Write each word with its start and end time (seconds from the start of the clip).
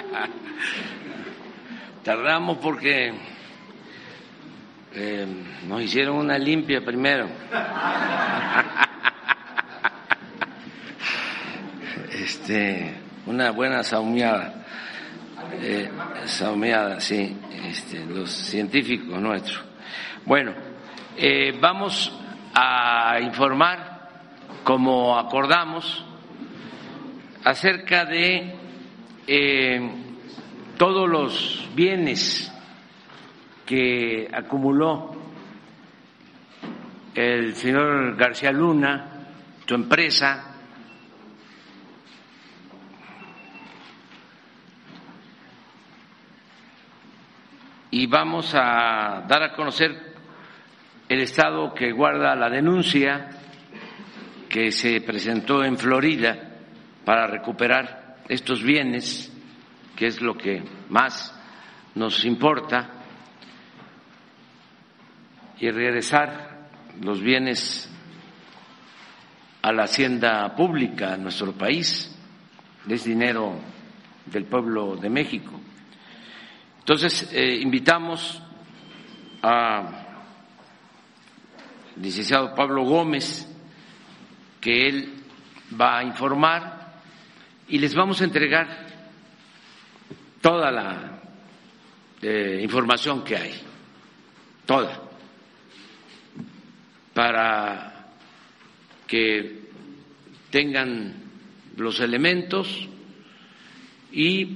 Tardamos 2.04 2.58
porque 2.58 3.12
eh, 4.94 5.26
nos 5.66 5.82
hicieron 5.82 6.16
una 6.16 6.38
limpia 6.38 6.84
primero. 6.84 7.28
Este, 12.12 12.94
una 13.26 13.50
buena 13.50 13.82
saumeada. 13.82 14.66
Eh, 15.62 15.90
saumeada, 16.26 17.00
sí, 17.00 17.34
este, 17.66 18.04
los 18.04 18.30
científicos 18.30 19.18
nuestros. 19.20 19.64
Bueno, 20.26 20.52
eh, 21.16 21.56
vamos 21.58 22.12
a 22.54 23.18
informar, 23.22 24.08
como 24.64 25.18
acordamos, 25.18 26.04
acerca 27.42 28.04
de 28.04 28.59
eh, 29.32 29.80
todos 30.76 31.08
los 31.08 31.68
bienes 31.72 32.52
que 33.64 34.28
acumuló 34.32 35.12
el 37.14 37.54
señor 37.54 38.16
García 38.16 38.50
Luna, 38.50 39.28
su 39.64 39.74
empresa, 39.76 40.56
y 47.92 48.06
vamos 48.08 48.52
a 48.56 49.24
dar 49.28 49.44
a 49.44 49.52
conocer 49.54 50.12
el 51.08 51.20
estado 51.20 51.72
que 51.72 51.92
guarda 51.92 52.34
la 52.34 52.50
denuncia 52.50 53.30
que 54.48 54.72
se 54.72 55.00
presentó 55.02 55.62
en 55.62 55.78
Florida 55.78 56.36
para 57.04 57.28
recuperar 57.28 57.99
estos 58.30 58.62
bienes, 58.62 59.32
que 59.96 60.06
es 60.06 60.22
lo 60.22 60.38
que 60.38 60.62
más 60.88 61.34
nos 61.96 62.24
importa, 62.24 62.90
y 65.58 65.68
regresar 65.70 66.70
los 67.02 67.20
bienes 67.20 67.90
a 69.62 69.72
la 69.72 69.82
hacienda 69.82 70.54
pública 70.54 71.14
en 71.14 71.24
nuestro 71.24 71.52
país, 71.52 72.16
es 72.88 73.04
dinero 73.04 73.58
del 74.26 74.44
pueblo 74.44 74.96
de 74.96 75.10
México. 75.10 75.60
Entonces, 76.78 77.28
eh, 77.32 77.56
invitamos 77.60 78.40
a 79.42 80.06
licenciado 81.96 82.54
Pablo 82.54 82.84
Gómez, 82.84 83.46
que 84.60 84.88
él 84.88 85.24
va 85.78 85.98
a 85.98 86.04
informar 86.04 86.79
y 87.70 87.78
les 87.78 87.94
vamos 87.94 88.20
a 88.20 88.24
entregar 88.24 88.86
toda 90.40 90.70
la 90.70 91.20
eh, 92.20 92.58
información 92.62 93.22
que 93.22 93.36
hay, 93.36 93.54
toda, 94.66 95.00
para 97.14 98.08
que 99.06 99.70
tengan 100.50 101.14
los 101.76 102.00
elementos 102.00 102.88
y 104.12 104.48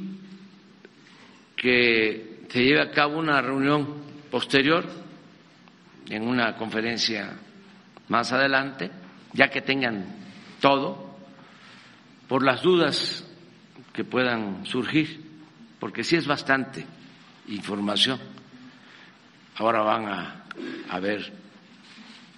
que 1.56 2.44
se 2.48 2.62
lleve 2.62 2.82
a 2.82 2.90
cabo 2.90 3.18
una 3.18 3.40
reunión 3.40 4.02
posterior 4.30 4.84
en 6.08 6.26
una 6.26 6.56
conferencia 6.56 7.32
más 8.08 8.32
adelante, 8.32 8.90
ya 9.32 9.48
que 9.48 9.62
tengan 9.62 10.04
todo, 10.60 11.03
por 12.28 12.42
las 12.42 12.62
dudas 12.62 13.24
que 13.92 14.04
puedan 14.04 14.66
surgir, 14.66 15.22
porque 15.78 16.04
sí 16.04 16.16
es 16.16 16.26
bastante 16.26 16.84
información. 17.48 18.18
Ahora 19.56 19.82
van 19.82 20.06
a, 20.88 21.00
ver 21.00 21.32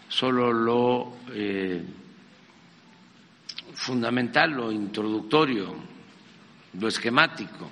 solo 0.09 0.53
lo 0.53 1.17
eh, 1.33 1.83
fundamental, 3.75 4.51
lo 4.53 4.73
introductorio, 4.73 5.75
lo 6.79 6.89
esquemático, 6.89 7.71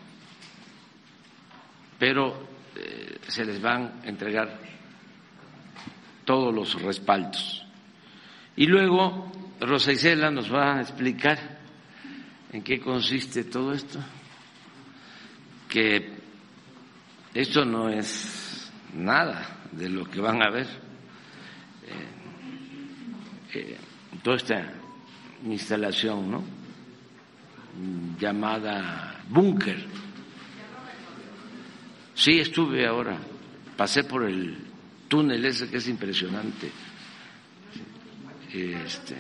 pero 1.99 2.49
eh, 2.77 3.19
se 3.29 3.45
les 3.45 3.61
van 3.61 4.01
a 4.03 4.09
entregar 4.09 4.59
todos 6.25 6.55
los 6.55 6.81
respaldos. 6.81 7.67
Y 8.57 8.67
luego 8.67 9.33
Rosa 9.61 9.93
Isela 9.93 10.31
nos 10.31 10.53
va 10.53 10.77
a 10.77 10.81
explicar 10.81 11.54
en 12.55 12.63
qué 12.63 12.79
consiste 12.79 13.43
todo 13.43 13.73
esto, 13.73 13.99
que 15.69 16.09
esto 17.35 17.65
no 17.65 17.89
es 17.89 18.71
nada 18.95 19.65
de 19.73 19.89
lo 19.89 20.09
que 20.09 20.21
van 20.21 20.41
a 20.41 20.51
ver, 20.51 20.69
eh, 21.85 23.55
eh, 23.55 23.77
toda 24.23 24.37
esta 24.37 24.73
instalación, 25.45 26.31
¿no? 26.31 26.45
llamada 28.21 29.21
búnker. 29.29 29.85
Sí, 32.15 32.39
estuve 32.39 32.87
ahora, 32.87 33.19
pasé 33.77 34.05
por 34.05 34.23
el 34.23 34.57
túnel 35.09 35.45
ese 35.45 35.69
que 35.69 35.79
es 35.79 35.89
impresionante. 35.89 36.71
Este, 38.53 39.17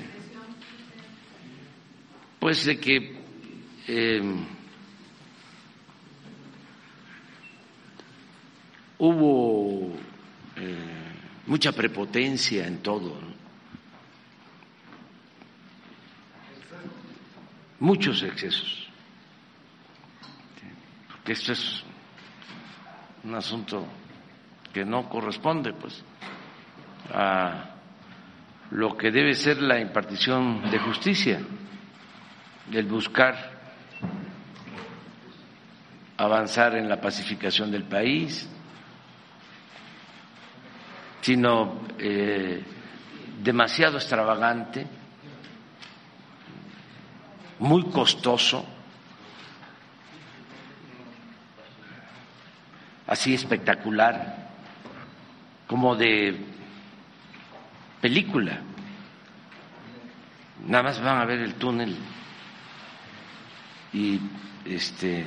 pues 2.38 2.64
de 2.66 2.78
que 2.78 3.23
em, 3.86 4.46
hubo 8.98 9.96
eh, 10.56 11.14
mucha 11.46 11.72
prepotencia 11.72 12.66
en 12.66 12.78
todo, 12.78 13.18
muchos 17.80 18.22
excesos, 18.22 18.88
porque 21.10 21.32
esto 21.32 21.52
es 21.52 21.82
un 23.24 23.34
asunto 23.34 23.86
que 24.72 24.84
no 24.84 25.08
corresponde 25.08 25.72
pues 25.72 26.02
a 27.12 27.70
lo 28.70 28.96
que 28.96 29.10
debe 29.10 29.34
ser 29.34 29.60
la 29.62 29.78
impartición 29.78 30.70
de 30.70 30.78
justicia, 30.78 31.40
el 32.72 32.86
buscar 32.86 33.53
avanzar 36.24 36.76
en 36.76 36.88
la 36.88 37.00
pacificación 37.00 37.70
del 37.70 37.84
país, 37.84 38.48
sino 41.20 41.80
eh, 41.98 42.62
demasiado 43.42 43.96
extravagante, 43.96 44.86
muy 47.58 47.84
costoso, 47.84 48.66
así 53.06 53.34
espectacular 53.34 54.50
como 55.66 55.96
de 55.96 56.38
película. 58.00 58.60
Nada 60.66 60.84
más 60.84 61.00
van 61.02 61.18
a 61.18 61.24
ver 61.24 61.40
el 61.40 61.54
túnel 61.54 61.96
y 63.92 64.20
este 64.64 65.24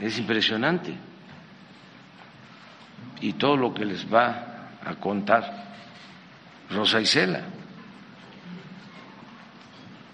es 0.00 0.18
impresionante. 0.18 0.94
Y 3.20 3.32
todo 3.34 3.56
lo 3.56 3.72
que 3.72 3.84
les 3.84 4.12
va 4.12 4.68
a 4.84 4.94
contar 4.96 5.74
Rosa 6.70 7.00
Isela, 7.00 7.42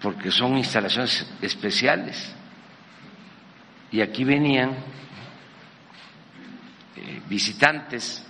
porque 0.01 0.31
son 0.31 0.57
instalaciones 0.57 1.29
especiales. 1.41 2.33
Y 3.91 4.01
aquí 4.01 4.23
venían 4.23 4.71
eh, 6.95 7.21
visitantes 7.27 8.25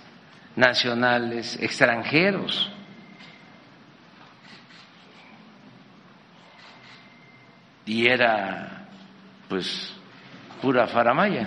nacionales, 0.56 1.56
extranjeros. 1.60 2.70
Y 7.86 8.06
era 8.06 8.86
pues 9.48 9.94
pura 10.64 10.86
faramaya. 10.86 11.46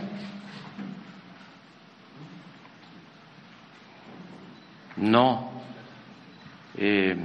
No 4.97 5.51
eh, 6.77 7.17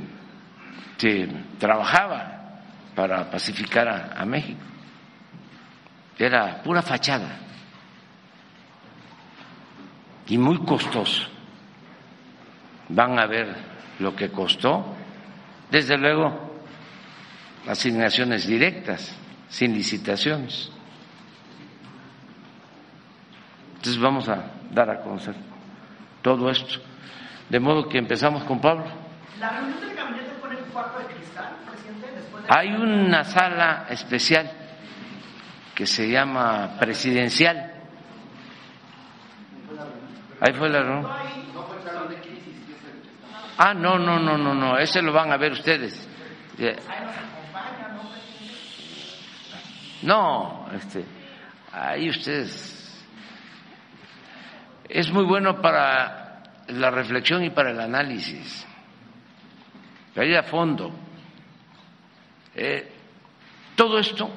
se 0.96 1.28
trabajaba 1.58 2.62
para 2.94 3.30
pacificar 3.30 3.88
a, 3.88 4.22
a 4.22 4.24
México. 4.24 4.60
Era 6.18 6.62
pura 6.62 6.80
fachada 6.80 7.40
y 10.28 10.38
muy 10.38 10.64
costoso 10.64 11.28
van 12.88 13.18
a 13.18 13.26
ver 13.26 13.54
lo 13.98 14.16
que 14.16 14.30
costó. 14.30 14.94
Desde 15.70 15.98
luego, 15.98 16.62
asignaciones 17.66 18.46
directas, 18.46 19.14
sin 19.48 19.74
licitaciones. 19.74 20.72
Entonces 23.82 24.00
vamos 24.00 24.28
a 24.28 24.44
dar 24.70 24.88
a 24.90 25.00
conocer 25.00 25.34
todo 26.22 26.48
esto. 26.48 26.80
De 27.48 27.58
modo 27.58 27.88
que 27.88 27.98
empezamos 27.98 28.44
con 28.44 28.60
Pablo. 28.60 28.84
¿La 29.40 29.50
reunión 29.50 29.80
del 29.80 29.96
gabinete 29.96 30.30
fue 30.40 30.50
en 30.50 30.58
el 30.58 30.64
cuarto 30.66 31.00
de 31.00 31.06
cristal, 31.06 31.56
presidente? 31.68 32.06
Después 32.14 32.44
de... 32.44 32.48
Hay 32.48 32.68
una 32.74 33.24
sala 33.24 33.86
especial 33.90 34.52
que 35.74 35.84
se 35.84 36.08
llama 36.08 36.76
presidencial. 36.78 37.72
Ahí 40.40 40.52
fue 40.52 40.68
la 40.68 40.82
reunión. 40.82 41.12
Ah, 43.58 43.74
no, 43.74 43.98
no, 43.98 44.20
no, 44.20 44.38
no, 44.38 44.54
no, 44.54 44.78
ese 44.78 45.02
lo 45.02 45.12
van 45.12 45.32
a 45.32 45.36
ver 45.38 45.50
ustedes. 45.50 46.08
Eh, 46.56 46.76
No, 50.02 50.68
este, 50.72 51.04
ahí 51.72 52.08
ustedes. 52.08 52.81
Es 54.94 55.10
muy 55.10 55.24
bueno 55.24 55.62
para 55.62 56.42
la 56.68 56.90
reflexión 56.90 57.42
y 57.42 57.48
para 57.48 57.70
el 57.70 57.80
análisis, 57.80 58.66
para 60.14 60.26
ir 60.26 60.36
a 60.36 60.42
fondo. 60.42 60.92
Eh, 62.54 62.92
todo 63.74 63.98
esto 63.98 64.30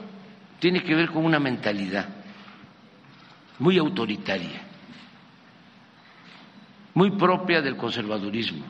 tiene 0.58 0.82
que 0.82 0.96
ver 0.96 1.10
con 1.10 1.26
una 1.26 1.40
mentalidad 1.40 2.08
muy 3.60 3.78
autoritaria, 3.78 4.62
muy 6.94 7.12
propia 7.12 7.62
del 7.62 7.76
conservadurismo, 7.76 8.66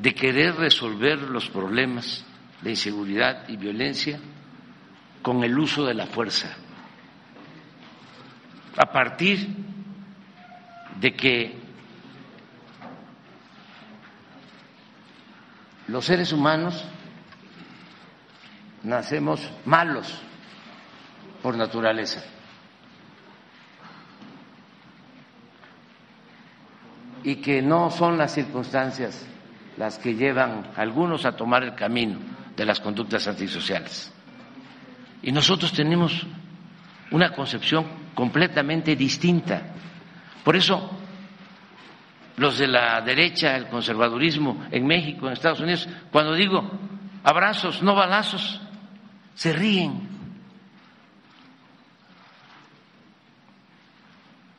de 0.00 0.14
querer 0.14 0.54
resolver 0.56 1.18
los 1.18 1.50
problemas 1.50 2.24
de 2.62 2.70
inseguridad 2.70 3.46
y 3.50 3.58
violencia 3.58 4.18
con 5.20 5.44
el 5.44 5.58
uso 5.58 5.84
de 5.84 5.92
la 5.92 6.06
fuerza. 6.06 6.56
A 8.78 8.86
partir 8.86 9.46
de 11.00 11.14
que 11.14 11.54
los 15.88 16.04
seres 16.04 16.32
humanos 16.32 16.84
nacemos 18.82 19.40
malos 19.64 20.20
por 21.42 21.56
naturaleza. 21.56 22.22
Y 27.22 27.36
que 27.36 27.60
no 27.60 27.90
son 27.90 28.16
las 28.16 28.32
circunstancias 28.32 29.26
las 29.76 29.98
que 29.98 30.14
llevan 30.14 30.70
a 30.76 30.80
algunos 30.82 31.24
a 31.24 31.32
tomar 31.32 31.62
el 31.62 31.74
camino 31.74 32.18
de 32.56 32.64
las 32.64 32.80
conductas 32.80 33.26
antisociales. 33.26 34.12
Y 35.22 35.32
nosotros 35.32 35.72
tenemos 35.72 36.26
una 37.10 37.32
concepción 37.32 37.86
completamente 38.14 38.96
distinta. 38.96 39.69
Por 40.44 40.56
eso, 40.56 40.90
los 42.36 42.58
de 42.58 42.66
la 42.66 43.00
derecha, 43.02 43.56
el 43.56 43.68
conservadurismo 43.68 44.66
en 44.70 44.86
México, 44.86 45.26
en 45.26 45.34
Estados 45.34 45.60
Unidos, 45.60 45.88
cuando 46.10 46.34
digo 46.34 46.70
abrazos, 47.22 47.82
no 47.82 47.94
balazos, 47.94 48.60
se 49.34 49.52
ríen. 49.52 50.08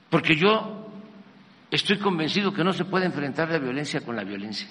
Porque 0.09 0.35
yo 0.35 0.91
estoy 1.71 1.97
convencido 1.97 2.53
que 2.53 2.63
no 2.63 2.73
se 2.73 2.85
puede 2.85 3.05
enfrentar 3.05 3.49
la 3.49 3.59
violencia 3.59 4.01
con 4.01 4.15
la 4.15 4.23
violencia. 4.23 4.67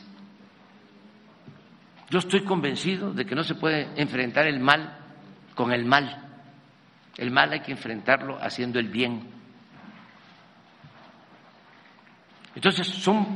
Yo 2.11 2.19
estoy 2.19 2.43
convencido 2.43 3.13
de 3.13 3.25
que 3.25 3.35
no 3.35 3.43
se 3.43 3.55
puede 3.55 3.89
enfrentar 3.97 4.47
el 4.47 4.61
mal 4.61 4.99
con 5.55 5.73
el 5.73 5.85
mal. 5.85 6.29
El 7.17 7.31
mal 7.31 7.53
hay 7.53 7.61
que 7.61 7.73
enfrentarlo 7.73 8.39
haciendo 8.43 8.79
el 8.79 8.89
bien. 8.89 9.40
Entonces 12.55 12.87
son 12.87 13.27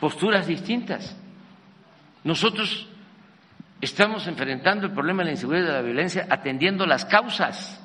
posturas 0.00 0.46
distintas. 0.46 1.16
Nosotros 2.24 2.88
estamos 3.80 4.26
enfrentando 4.26 4.86
el 4.86 4.92
problema 4.92 5.22
de 5.22 5.26
la 5.26 5.30
inseguridad 5.32 5.64
y 5.64 5.66
de 5.66 5.72
la 5.72 5.82
violencia 5.82 6.26
atendiendo 6.30 6.86
las 6.86 7.04
causas, 7.04 7.80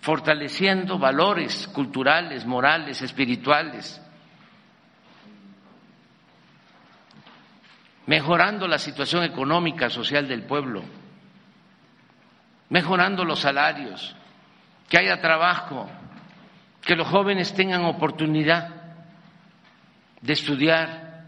fortaleciendo 0.00 0.98
valores 0.98 1.66
culturales, 1.68 2.46
morales, 2.46 3.02
espirituales, 3.02 4.00
mejorando 8.06 8.68
la 8.68 8.78
situación 8.78 9.24
económica, 9.24 9.90
social 9.90 10.28
del 10.28 10.44
pueblo, 10.44 10.84
mejorando 12.68 13.24
los 13.24 13.40
salarios, 13.40 14.14
que 14.88 14.98
haya 14.98 15.20
trabajo, 15.20 15.90
que 16.86 16.94
los 16.94 17.08
jóvenes 17.08 17.52
tengan 17.52 17.84
oportunidad 17.84 18.70
de 20.20 20.32
estudiar, 20.32 21.24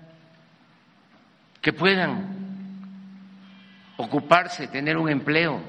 que 1.60 1.72
puedan 1.72 2.78
ocuparse, 3.96 4.68
tener 4.68 4.96
un 4.96 5.10
empleo, 5.10 5.60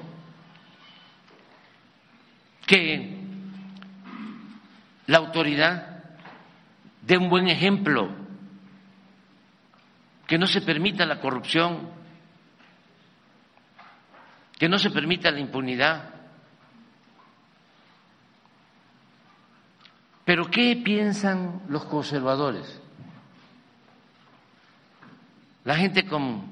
que 2.64 3.18
la 5.08 5.18
autoridad 5.18 6.04
dé 7.02 7.18
un 7.18 7.28
buen 7.28 7.48
ejemplo 7.48 8.14
que 10.28 10.38
no 10.38 10.46
se 10.46 10.60
permita 10.60 11.04
la 11.04 11.18
corrupción, 11.18 11.90
que 14.56 14.68
no 14.68 14.78
se 14.78 14.90
permita 14.90 15.32
la 15.32 15.40
impunidad. 15.40 16.19
Pero 20.30 20.48
¿qué 20.48 20.76
piensan 20.76 21.62
los 21.66 21.84
conservadores? 21.86 22.80
La 25.64 25.74
gente 25.74 26.06
con 26.06 26.44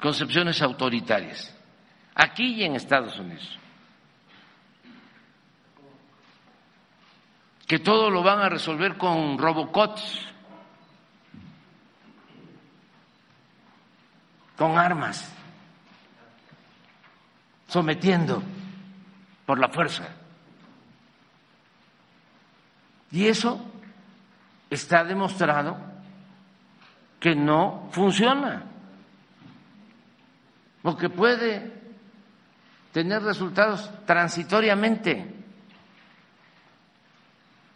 concepciones 0.00 0.62
autoritarias, 0.62 1.54
aquí 2.14 2.54
y 2.54 2.64
en 2.64 2.76
Estados 2.76 3.18
Unidos, 3.18 3.58
que 7.66 7.78
todo 7.78 8.08
lo 8.08 8.22
van 8.22 8.38
a 8.38 8.48
resolver 8.48 8.96
con 8.96 9.36
robocots 9.36 10.32
con 14.56 14.78
armas, 14.78 15.30
sometiendo 17.68 18.42
por 19.44 19.58
la 19.58 19.68
fuerza. 19.68 20.22
Y 23.10 23.26
eso 23.26 23.64
está 24.68 25.04
demostrado 25.04 25.76
que 27.20 27.34
no 27.34 27.88
funciona, 27.92 28.64
porque 30.82 31.08
puede 31.08 31.72
tener 32.92 33.22
resultados 33.22 33.90
transitoriamente, 34.04 35.34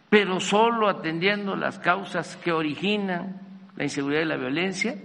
pero 0.09 0.39
solo 0.39 0.89
atendiendo 0.89 1.55
las 1.55 1.79
causas 1.79 2.35
que 2.37 2.51
originan 2.51 3.39
la 3.75 3.83
inseguridad 3.83 4.21
y 4.21 4.25
la 4.25 4.37
violencia 4.37 4.95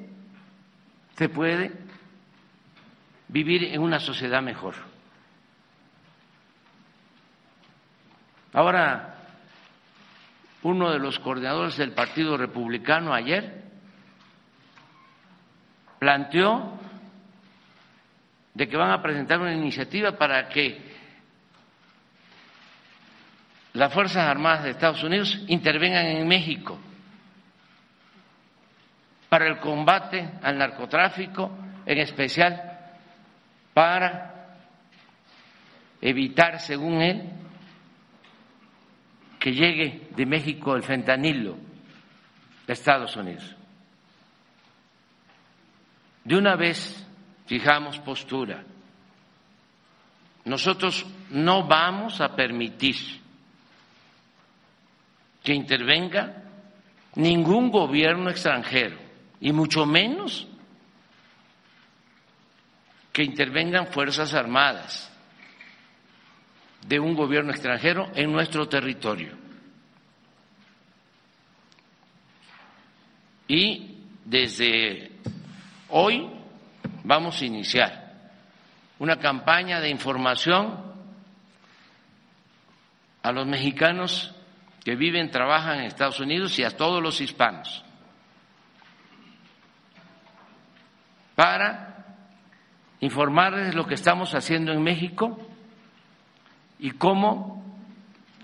se 1.17 1.29
puede 1.29 1.73
vivir 3.29 3.65
en 3.65 3.81
una 3.81 3.99
sociedad 4.01 4.43
mejor. 4.43 4.75
Ahora, 8.53 9.16
uno 10.67 10.91
de 10.91 10.99
los 10.99 11.21
coordinadores 11.21 11.77
del 11.77 11.93
Partido 11.93 12.37
Republicano 12.37 13.15
ayer 13.15 13.63
planteó 16.01 16.73
de 18.53 18.69
que 18.69 18.77
van 18.77 18.91
a 18.91 19.01
presentar 19.01 19.39
una 19.39 19.55
iniciativa 19.55 20.19
para 20.19 20.49
que 20.49 20.97
las 23.75 23.93
Fuerzas 23.93 24.29
Armadas 24.29 24.65
de 24.65 24.71
Estados 24.71 25.05
Unidos 25.05 25.41
intervengan 25.47 26.05
en 26.07 26.27
México 26.27 26.81
para 29.29 29.47
el 29.47 29.59
combate 29.59 30.31
al 30.43 30.59
narcotráfico, 30.59 31.57
en 31.85 31.99
especial 31.99 32.81
para 33.73 34.57
evitar, 36.01 36.59
según 36.59 37.03
él, 37.03 37.31
que 39.39 39.53
llegue 39.53 40.09
de 40.17 40.27
México 40.27 40.75
el 40.75 40.83
fentanilo 40.83 41.57
de 42.67 42.73
Estados 42.73 43.17
Unidos. 43.17 43.55
De 46.25 46.37
una 46.37 46.57
vez 46.57 47.07
fijamos 47.47 47.99
postura. 48.01 48.65
Nosotros 50.45 51.07
no 51.31 51.67
vamos 51.67 52.21
a 52.21 52.35
permitir 52.35 52.97
que 55.43 55.55
intervenga 55.55 56.43
ningún 57.15 57.71
gobierno 57.71 58.31
extranjero 58.31 58.97
y 59.41 59.53
mucho 59.53 59.87
menos 59.87 60.47
que 63.13 63.23
intervengan 63.23 63.87
Fuerzas 63.87 64.35
Armadas 64.35 65.13
de 66.89 67.01
un 67.01 67.15
gobierno 67.15 67.51
extranjero 67.51 68.11
en 68.15 68.33
nuestro 68.33 68.69
territorio. 68.69 69.37
Y 73.49 73.99
desde 74.25 75.13
hoy 75.89 76.29
vamos 77.05 77.41
a 77.41 77.45
iniciar 77.45 78.31
una 78.99 79.19
campaña 79.19 79.81
de 79.81 79.89
información 79.89 80.95
a 83.23 83.33
los 83.33 83.47
mexicanos 83.47 84.35
que 84.85 84.95
viven, 84.95 85.31
trabajan 85.31 85.81
en 85.81 85.87
Estados 85.87 86.21
Unidos 86.21 86.59
y 86.59 86.65
a 86.65 86.77
todos 86.77 87.03
los 87.03 87.21
hispanos 87.21 87.85
para 91.35 92.07
informarles 93.01 93.75
lo 93.75 93.87
que 93.87 93.95
estamos 93.95 94.35
haciendo 94.35 94.73
en 94.73 94.83
México 94.83 95.46
y 96.79 96.93
cómo 96.93 97.65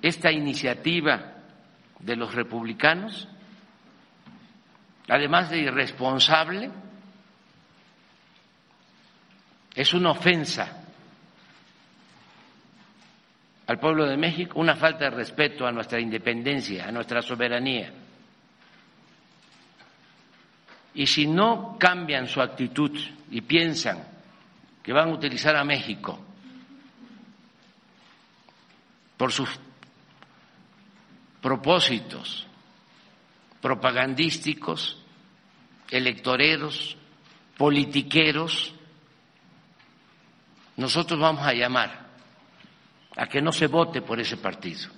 esta 0.01 0.33
iniciativa 0.33 1.35
de 1.99 2.17
los 2.17 2.35
republicanos, 2.35 3.29
además 5.09 5.51
de 5.51 5.59
irresponsable, 5.59 6.71
es 9.75 9.95
una 9.95 10.11
ofensa 10.11 10.83
al 13.67 13.79
pueblo 13.79 14.07
de 14.07 14.17
México, 14.17 14.59
una 14.59 14.77
falta 14.77 15.05
de 15.05 15.17
respeto 15.17 15.67
a 15.67 15.73
nuestra 15.73 16.01
independencia, 16.01 16.89
a 16.89 16.93
nuestra 16.93 17.23
soberanía. 17.23 17.93
Y 20.95 21.07
si 21.07 21.27
no 21.27 21.77
cambian 21.79 22.27
su 22.27 22.43
actitud 22.43 22.99
y 23.31 23.41
piensan 23.41 24.05
que 24.83 24.93
van 24.93 25.09
a 25.09 25.15
utilizar 25.15 25.57
a 25.57 25.65
México 25.65 26.32
por 29.23 29.31
sus 29.31 29.49
propósitos 31.41 32.45
propagandísticos, 33.61 35.00
electoreros, 35.88 36.97
politiqueros, 37.57 38.75
nosotros 40.76 41.21
vamos 41.21 41.47
a 41.47 41.52
llamar 41.52 42.09
a 43.17 43.29
que 43.29 43.41
no 43.41 43.52
se 43.52 43.69
vote 43.69 44.02
por 44.02 44.19
ese 44.19 44.38
partido. 44.38 44.91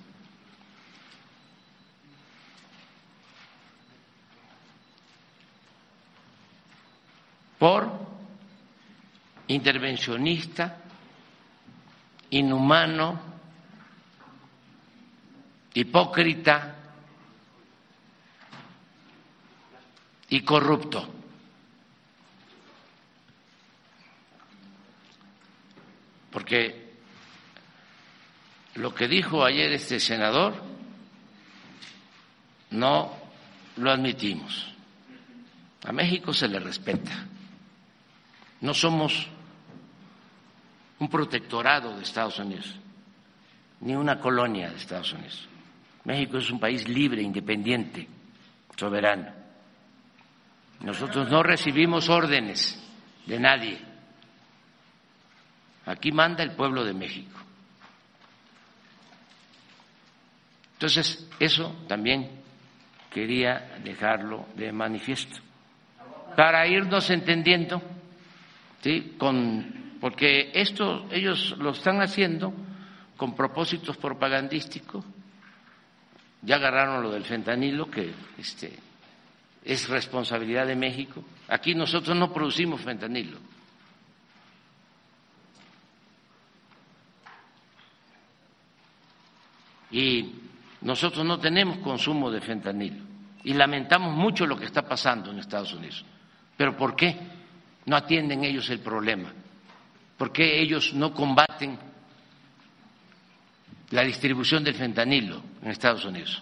Por 7.59 7.91
intervencionista, 9.49 10.81
inhumano, 12.31 13.34
hipócrita 15.75 16.75
y 20.29 20.41
corrupto. 20.41 21.07
Porque 26.31 26.93
lo 28.75 28.93
que 28.93 29.07
dijo 29.07 29.43
ayer 29.43 29.73
este 29.73 29.99
senador 29.99 30.61
no 32.71 33.13
lo 33.77 33.91
admitimos. 33.91 34.73
A 35.85 35.91
México 35.91 36.33
se 36.33 36.47
le 36.47 36.59
respeta. 36.59 37.11
No 38.61 38.73
somos 38.73 39.27
un 40.99 41.09
protectorado 41.09 41.95
de 41.95 42.03
Estados 42.03 42.39
Unidos, 42.39 42.73
ni 43.81 43.93
una 43.95 44.19
colonia 44.19 44.69
de 44.69 44.77
Estados 44.77 45.13
Unidos. 45.13 45.47
México 46.05 46.37
es 46.37 46.49
un 46.51 46.59
país 46.59 46.87
libre, 46.87 47.21
independiente, 47.21 48.07
soberano. 48.75 49.31
Nosotros 50.81 51.29
no 51.29 51.41
recibimos 51.41 52.09
órdenes 52.09 52.81
de 53.25 53.39
nadie. 53.39 53.79
Aquí 55.85 56.11
manda 56.11 56.43
el 56.43 56.51
pueblo 56.51 56.83
de 56.83 56.93
México. 56.93 57.39
Entonces, 60.73 61.27
eso 61.39 61.83
también 61.87 62.29
quería 63.11 63.77
dejarlo 63.83 64.47
de 64.55 64.71
manifiesto. 64.71 65.37
Para 66.35 66.67
irnos 66.67 67.09
entendiendo, 67.09 67.81
¿sí? 68.81 69.15
Con 69.17 69.85
porque 70.01 70.51
esto 70.53 71.07
ellos 71.09 71.55
lo 71.57 71.71
están 71.71 72.01
haciendo 72.01 72.53
con 73.17 73.33
propósitos 73.33 73.97
propagandísticos. 73.97 75.03
Ya 76.41 76.55
agarraron 76.55 77.01
lo 77.01 77.11
del 77.11 77.23
fentanilo, 77.23 77.89
que 77.89 78.13
este, 78.37 78.77
es 79.63 79.89
responsabilidad 79.89 80.67
de 80.67 80.75
México. 80.75 81.23
Aquí 81.47 81.73
nosotros 81.73 82.15
no 82.15 82.31
producimos 82.31 82.81
fentanilo. 82.81 83.37
Y 89.91 90.35
nosotros 90.81 91.25
no 91.25 91.39
tenemos 91.39 91.77
consumo 91.77 92.29
de 92.29 92.41
fentanilo. 92.41 93.03
Y 93.43 93.53
lamentamos 93.53 94.13
mucho 94.13 94.45
lo 94.45 94.57
que 94.57 94.65
está 94.65 94.81
pasando 94.87 95.31
en 95.31 95.39
Estados 95.39 95.73
Unidos. 95.73 96.05
Pero 96.57 96.75
¿por 96.75 96.95
qué 96.95 97.17
no 97.85 97.95
atienden 97.95 98.43
ellos 98.43 98.69
el 98.69 98.79
problema? 98.79 99.31
¿Por 100.17 100.31
qué 100.31 100.61
ellos 100.61 100.93
no 100.93 101.13
combaten 101.13 101.77
la 103.91 104.03
distribución 104.03 104.63
del 104.63 104.75
fentanilo 104.75 105.41
en 105.61 105.71
Estados 105.71 106.05
Unidos? 106.05 106.41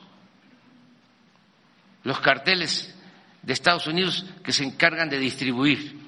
Los 2.03 2.19
carteles 2.19 2.95
de 3.41 3.53
Estados 3.53 3.87
Unidos 3.87 4.25
que 4.43 4.53
se 4.53 4.63
encargan 4.63 5.09
de 5.09 5.19
distribuir 5.19 5.99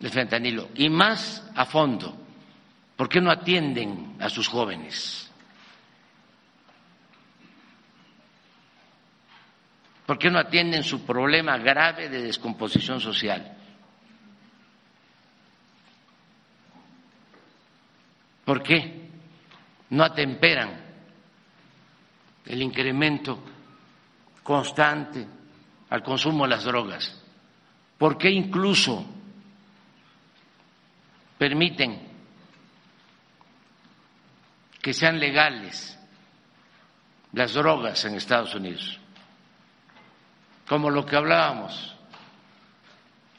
el 0.00 0.10
fentanilo 0.10 0.70
y 0.74 0.88
más 0.88 1.44
a 1.54 1.64
fondo, 1.64 2.16
¿por 2.96 3.08
qué 3.08 3.20
no 3.20 3.30
atienden 3.30 4.16
a 4.20 4.28
sus 4.28 4.48
jóvenes? 4.48 5.30
¿Por 10.06 10.18
qué 10.18 10.30
no 10.30 10.38
atienden 10.38 10.82
su 10.82 11.06
problema 11.06 11.56
grave 11.58 12.08
de 12.08 12.22
descomposición 12.22 13.00
social? 13.00 13.56
¿Por 18.44 18.62
qué 18.62 19.01
no 19.92 20.04
atemperan 20.04 20.70
el 22.46 22.62
incremento 22.62 23.42
constante 24.42 25.26
al 25.90 26.02
consumo 26.02 26.44
de 26.44 26.50
las 26.50 26.64
drogas? 26.64 27.20
¿Por 27.98 28.16
qué 28.16 28.30
incluso 28.30 29.04
permiten 31.36 32.08
que 34.80 34.94
sean 34.94 35.20
legales 35.20 35.98
las 37.32 37.52
drogas 37.52 38.04
en 38.06 38.14
Estados 38.14 38.54
Unidos? 38.54 38.98
Como 40.66 40.88
lo 40.88 41.04
que 41.04 41.16
hablábamos 41.16 41.94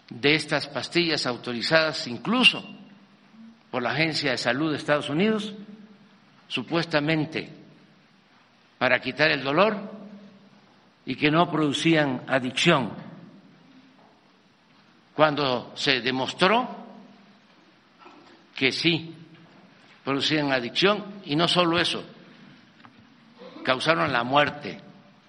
de 0.07 0.35
estas 0.35 0.67
pastillas 0.67 1.25
autorizadas 1.25 2.05
incluso 2.05 2.63
por 3.71 3.81
la 3.81 3.91
Agencia 3.91 4.31
de 4.31 4.37
Salud 4.37 4.69
de 4.69 4.77
Estados 4.77 5.09
Unidos, 5.09 5.55
supuestamente 6.53 7.49
para 8.77 8.99
quitar 8.99 9.31
el 9.31 9.43
dolor 9.43 9.75
y 11.03 11.15
que 11.15 11.31
no 11.31 11.49
producían 11.49 12.25
adicción, 12.27 12.91
cuando 15.15 15.71
se 15.75 16.01
demostró 16.01 16.85
que 18.53 18.71
sí 18.71 19.15
producían 20.03 20.51
adicción 20.51 21.21
y 21.25 21.35
no 21.35 21.47
solo 21.47 21.79
eso, 21.79 22.05
causaron 23.63 24.13
la 24.13 24.23
muerte 24.23 24.79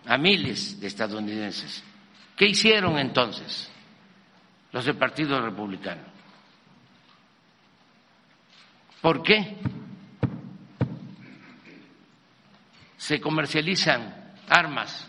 a 0.05 0.19
miles 0.19 0.79
de 0.79 0.89
estadounidenses. 0.89 1.83
¿Qué 2.37 2.49
hicieron 2.49 2.99
entonces 2.99 3.73
los 4.73 4.85
del 4.85 4.97
Partido 4.97 5.41
Republicano? 5.41 6.03
¿Por 9.01 9.23
qué 9.23 9.57
se 13.05 13.21
comercializan 13.21 14.33
armas 14.49 15.07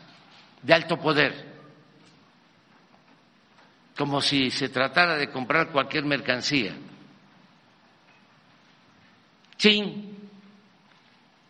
de 0.62 0.74
alto 0.74 0.98
poder 0.98 1.56
como 3.98 4.20
si 4.20 4.52
se 4.52 4.68
tratara 4.68 5.16
de 5.16 5.30
comprar 5.30 5.72
cualquier 5.72 6.04
mercancía 6.04 6.74
sin 9.56 10.30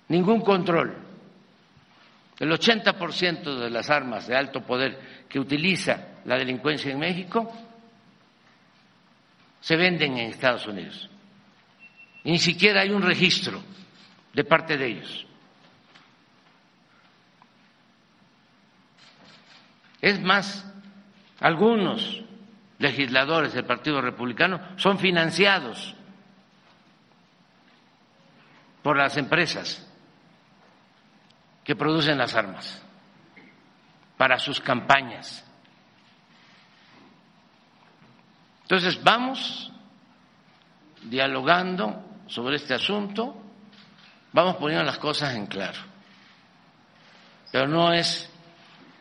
ningún 0.08 0.42
control? 0.42 0.96
El 2.38 2.52
80% 2.52 3.58
de 3.58 3.70
las 3.72 3.90
armas 3.90 4.28
de 4.28 4.36
alto 4.36 4.62
poder 4.62 5.26
que 5.28 5.40
utiliza 5.40 6.20
la 6.26 6.38
delincuencia 6.38 6.92
en 6.92 7.00
México 7.00 7.52
se 9.62 9.76
venden 9.76 10.18
en 10.18 10.30
Estados 10.30 10.68
Unidos 10.68 11.10
ni 12.26 12.38
siquiera 12.38 12.82
hay 12.82 12.90
un 12.90 13.04
registro 13.04 13.62
de 14.34 14.44
parte 14.44 14.78
de 14.78 14.88
ellos. 14.88 15.26
Es 20.06 20.22
más, 20.22 20.64
algunos 21.40 22.22
legisladores 22.78 23.54
del 23.54 23.66
Partido 23.66 24.00
Republicano 24.02 24.62
son 24.78 25.00
financiados 25.00 25.96
por 28.84 28.98
las 28.98 29.18
empresas 29.18 29.84
que 31.64 31.76
producen 31.76 32.20
las 32.20 32.36
armas 32.36 32.84
para 34.16 34.38
sus 34.38 34.62
campañas. 34.62 35.44
Entonces 38.62 39.04
vamos 39.04 39.72
dialogando 41.02 42.22
sobre 42.28 42.58
este 42.58 42.76
asunto, 42.76 43.42
vamos 44.32 44.58
poniendo 44.58 44.86
las 44.86 45.00
cosas 45.00 45.34
en 45.34 45.48
claro. 45.48 45.80
Pero 47.52 47.68
no 47.68 47.92
es 47.92 48.32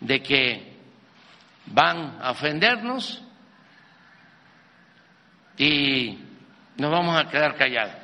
de 0.00 0.22
que 0.22 0.73
van 1.66 2.18
a 2.20 2.30
ofendernos 2.30 3.22
y 5.56 6.18
nos 6.76 6.90
vamos 6.90 7.16
a 7.18 7.28
quedar 7.28 7.56
callados. 7.56 7.94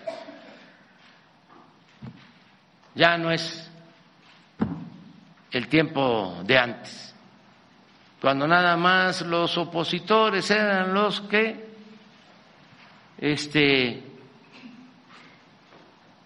Ya 2.94 3.16
no 3.18 3.30
es 3.30 3.70
el 5.52 5.68
tiempo 5.68 6.42
de 6.44 6.58
antes, 6.58 7.14
cuando 8.20 8.46
nada 8.46 8.76
más 8.76 9.22
los 9.22 9.56
opositores 9.58 10.50
eran 10.50 10.92
los 10.92 11.20
que 11.22 11.70
este, 13.18 14.02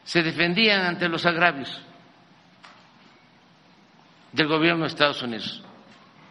se 0.04 0.22
defendían 0.22 0.82
ante 0.82 1.08
los 1.08 1.24
agravios 1.26 1.80
del 4.32 4.48
gobierno 4.48 4.82
de 4.82 4.88
Estados 4.88 5.22
Unidos. 5.22 5.62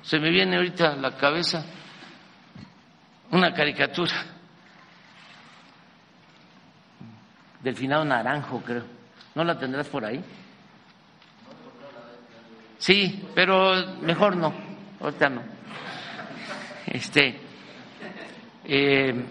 Se 0.04 0.20
me 0.20 0.30
viene 0.30 0.58
ahorita 0.58 0.94
a 0.94 0.96
la 0.98 1.16
cabeza 1.16 1.66
una 3.32 3.54
caricatura 3.54 4.14
del 7.62 7.76
finado 7.76 8.04
Naranjo, 8.04 8.62
creo. 8.62 8.84
¿No 9.34 9.44
la 9.44 9.58
tendrás 9.58 9.88
por 9.88 10.06
ahí? 10.06 10.24
Sí, 12.78 13.30
pero 13.34 13.98
mejor 14.02 14.36
no, 14.36 14.54
ahorita 15.00 15.30
no. 15.30 15.42
Este, 16.86 17.40
eh, 18.66 19.26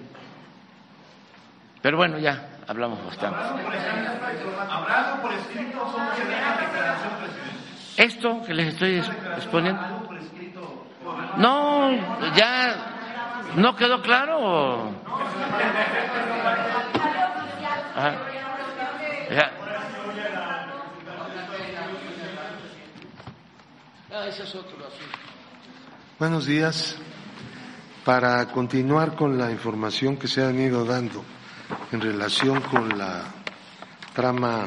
pero 1.83 1.99
bueno, 1.99 2.19
ya 2.19 2.61
hablamos 2.67 3.05
bastante. 3.05 3.39
Esto 7.99 8.43
que 8.43 8.55
les 8.55 8.69
estoy 8.69 9.03
exponiendo. 9.37 10.02
No, 11.37 11.91
ya 12.37 13.53
no 13.57 13.77
quedó 13.77 14.03
claro. 14.03 14.91
Ajá. 17.95 18.15
Ya. 19.31 19.51
Ah. 24.13 24.27
Buenos 26.19 26.47
días. 26.47 26.97
Para 28.05 28.47
continuar 28.49 29.15
con 29.15 29.39
la 29.39 29.51
información 29.51 30.17
que 30.17 30.27
se 30.27 30.45
han 30.45 30.59
ido 30.59 30.85
dando 30.85 31.25
en 31.93 32.01
relación 32.01 32.61
con 32.63 32.99
la 32.99 33.23
trama 34.13 34.67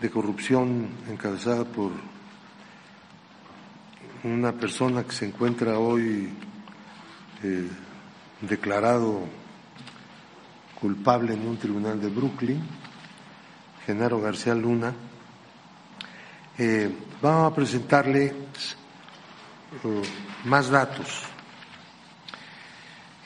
de 0.00 0.10
corrupción 0.10 0.90
encabezada 1.08 1.64
por 1.64 1.92
una 4.24 4.52
persona 4.52 5.04
que 5.04 5.12
se 5.12 5.26
encuentra 5.26 5.78
hoy 5.78 6.30
eh, 7.42 7.68
declarado 8.40 9.24
culpable 10.80 11.34
en 11.34 11.46
un 11.46 11.56
tribunal 11.56 12.00
de 12.00 12.08
Brooklyn, 12.08 12.60
Genaro 13.84 14.20
García 14.20 14.54
Luna. 14.54 14.94
Eh, 16.58 16.90
vamos 17.20 17.52
a 17.52 17.54
presentarle 17.54 18.26
eh, 18.26 20.02
más 20.44 20.70
datos. 20.70 21.22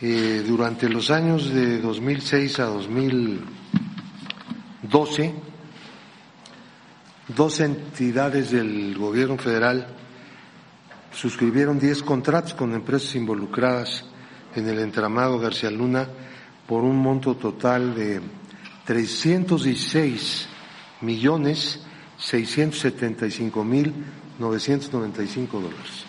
Eh, 0.01 0.43
durante 0.47 0.89
los 0.89 1.11
años 1.11 1.53
de 1.53 1.79
2006 1.79 2.59
a 2.61 2.65
2012, 2.65 5.35
dos 7.29 7.61
entidades 7.61 8.51
del 8.51 8.97
gobierno 8.97 9.37
federal 9.37 10.00
suscribieron 11.13 11.79
10 11.79 12.03
contratos 12.03 12.55
con 12.55 12.75
empresas 12.75 13.15
involucradas 13.15 14.05
en 14.55 14.69
el 14.69 14.79
entramado 14.79 15.39
García 15.39 15.71
Luna 15.71 16.09
por 16.67 16.83
un 16.85 16.97
monto 16.97 17.37
total 17.37 17.95
de 17.95 18.21
316 18.85 20.49
millones 21.03 21.81
675 22.19 23.65
mil 23.65 23.95
995 24.39 25.61
dólares. 25.61 26.05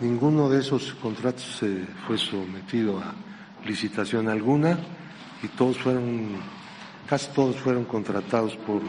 Ninguno 0.00 0.48
de 0.48 0.60
esos 0.60 0.94
contratos 0.94 1.60
fue 2.06 2.18
sometido 2.18 2.98
a 2.98 3.14
licitación 3.64 4.28
alguna 4.28 4.78
y 5.42 5.48
todos 5.48 5.78
fueron, 5.78 6.36
casi 7.08 7.28
todos 7.32 7.56
fueron 7.56 7.84
contratados 7.84 8.56
por, 8.56 8.82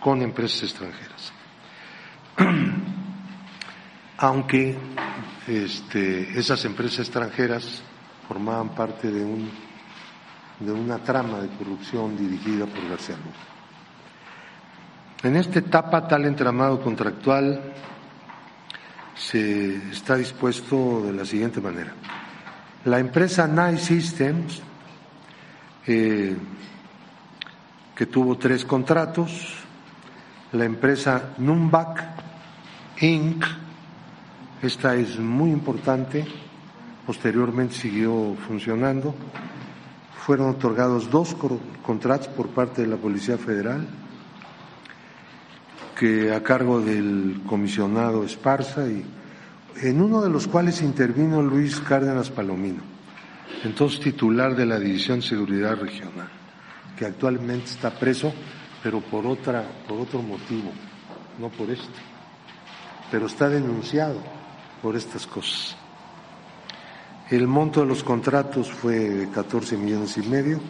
con 0.00 0.22
empresas 0.22 0.64
extranjeras. 0.64 1.32
Aunque 4.18 4.76
este, 5.46 6.38
esas 6.38 6.64
empresas 6.64 7.00
extranjeras 7.00 7.82
formaban 8.26 8.70
parte 8.70 9.10
de, 9.10 9.24
un, 9.24 9.50
de 10.60 10.72
una 10.72 10.98
trama 10.98 11.38
de 11.40 11.48
corrupción 11.48 12.16
dirigida 12.16 12.66
por 12.66 12.88
García 12.88 13.16
Luna. 13.16 13.36
En 15.22 15.36
esta 15.36 15.58
etapa, 15.58 16.06
tal 16.06 16.24
entramado 16.24 16.80
contractual 16.80 17.72
se 19.14 19.76
está 19.90 20.16
dispuesto 20.16 21.02
de 21.02 21.12
la 21.12 21.24
siguiente 21.24 21.60
manera. 21.60 21.92
La 22.84 22.98
empresa 22.98 23.46
Nice 23.46 23.84
Systems, 23.84 24.62
eh, 25.86 26.36
que 27.94 28.06
tuvo 28.06 28.36
tres 28.36 28.64
contratos, 28.64 29.54
la 30.52 30.64
empresa 30.64 31.34
Numbac 31.38 32.04
Inc., 33.00 33.44
esta 34.62 34.94
es 34.94 35.18
muy 35.18 35.50
importante, 35.50 36.24
posteriormente 37.06 37.74
siguió 37.74 38.34
funcionando, 38.46 39.14
fueron 40.24 40.50
otorgados 40.50 41.10
dos 41.10 41.36
contratos 41.82 42.28
por 42.28 42.48
parte 42.48 42.82
de 42.82 42.88
la 42.88 42.96
Policía 42.96 43.36
Federal, 43.36 43.86
que 45.98 46.32
a 46.32 46.42
cargo 46.42 46.80
del 46.80 47.42
comisionado 47.46 48.24
Esparza 48.24 48.86
y 48.88 49.04
en 49.82 50.00
uno 50.00 50.22
de 50.22 50.30
los 50.30 50.48
cuales 50.48 50.80
intervino 50.80 51.42
Luis 51.42 51.78
Cárdenas 51.80 52.30
Palomino, 52.30 52.82
entonces 53.62 54.00
titular 54.00 54.56
de 54.56 54.64
la 54.64 54.78
División 54.78 55.20
de 55.20 55.26
Seguridad 55.26 55.76
Regional, 55.76 56.28
que 56.98 57.04
actualmente 57.04 57.66
está 57.66 57.90
preso, 57.90 58.32
pero 58.82 59.00
por 59.00 59.26
otra, 59.26 59.64
por 59.86 60.00
otro 60.00 60.22
motivo, 60.22 60.72
no 61.38 61.50
por 61.50 61.68
este, 61.70 62.00
pero 63.10 63.26
está 63.26 63.50
denunciado 63.50 64.45
por 64.82 64.96
estas 64.96 65.26
cosas. 65.26 65.76
El 67.30 67.46
monto 67.46 67.80
de 67.80 67.86
los 67.86 68.02
contratos 68.04 68.70
fue 68.70 68.98
de 68.98 69.30
14 69.30 69.76
millones 69.76 70.16
y 70.16 70.22
medio 70.22 70.60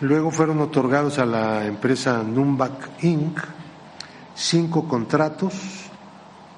Luego 0.00 0.30
fueron 0.30 0.60
otorgados 0.60 1.18
a 1.18 1.26
la 1.26 1.66
empresa 1.66 2.22
Numbac 2.22 3.02
Inc. 3.02 3.36
cinco 4.32 4.86
contratos 4.86 5.54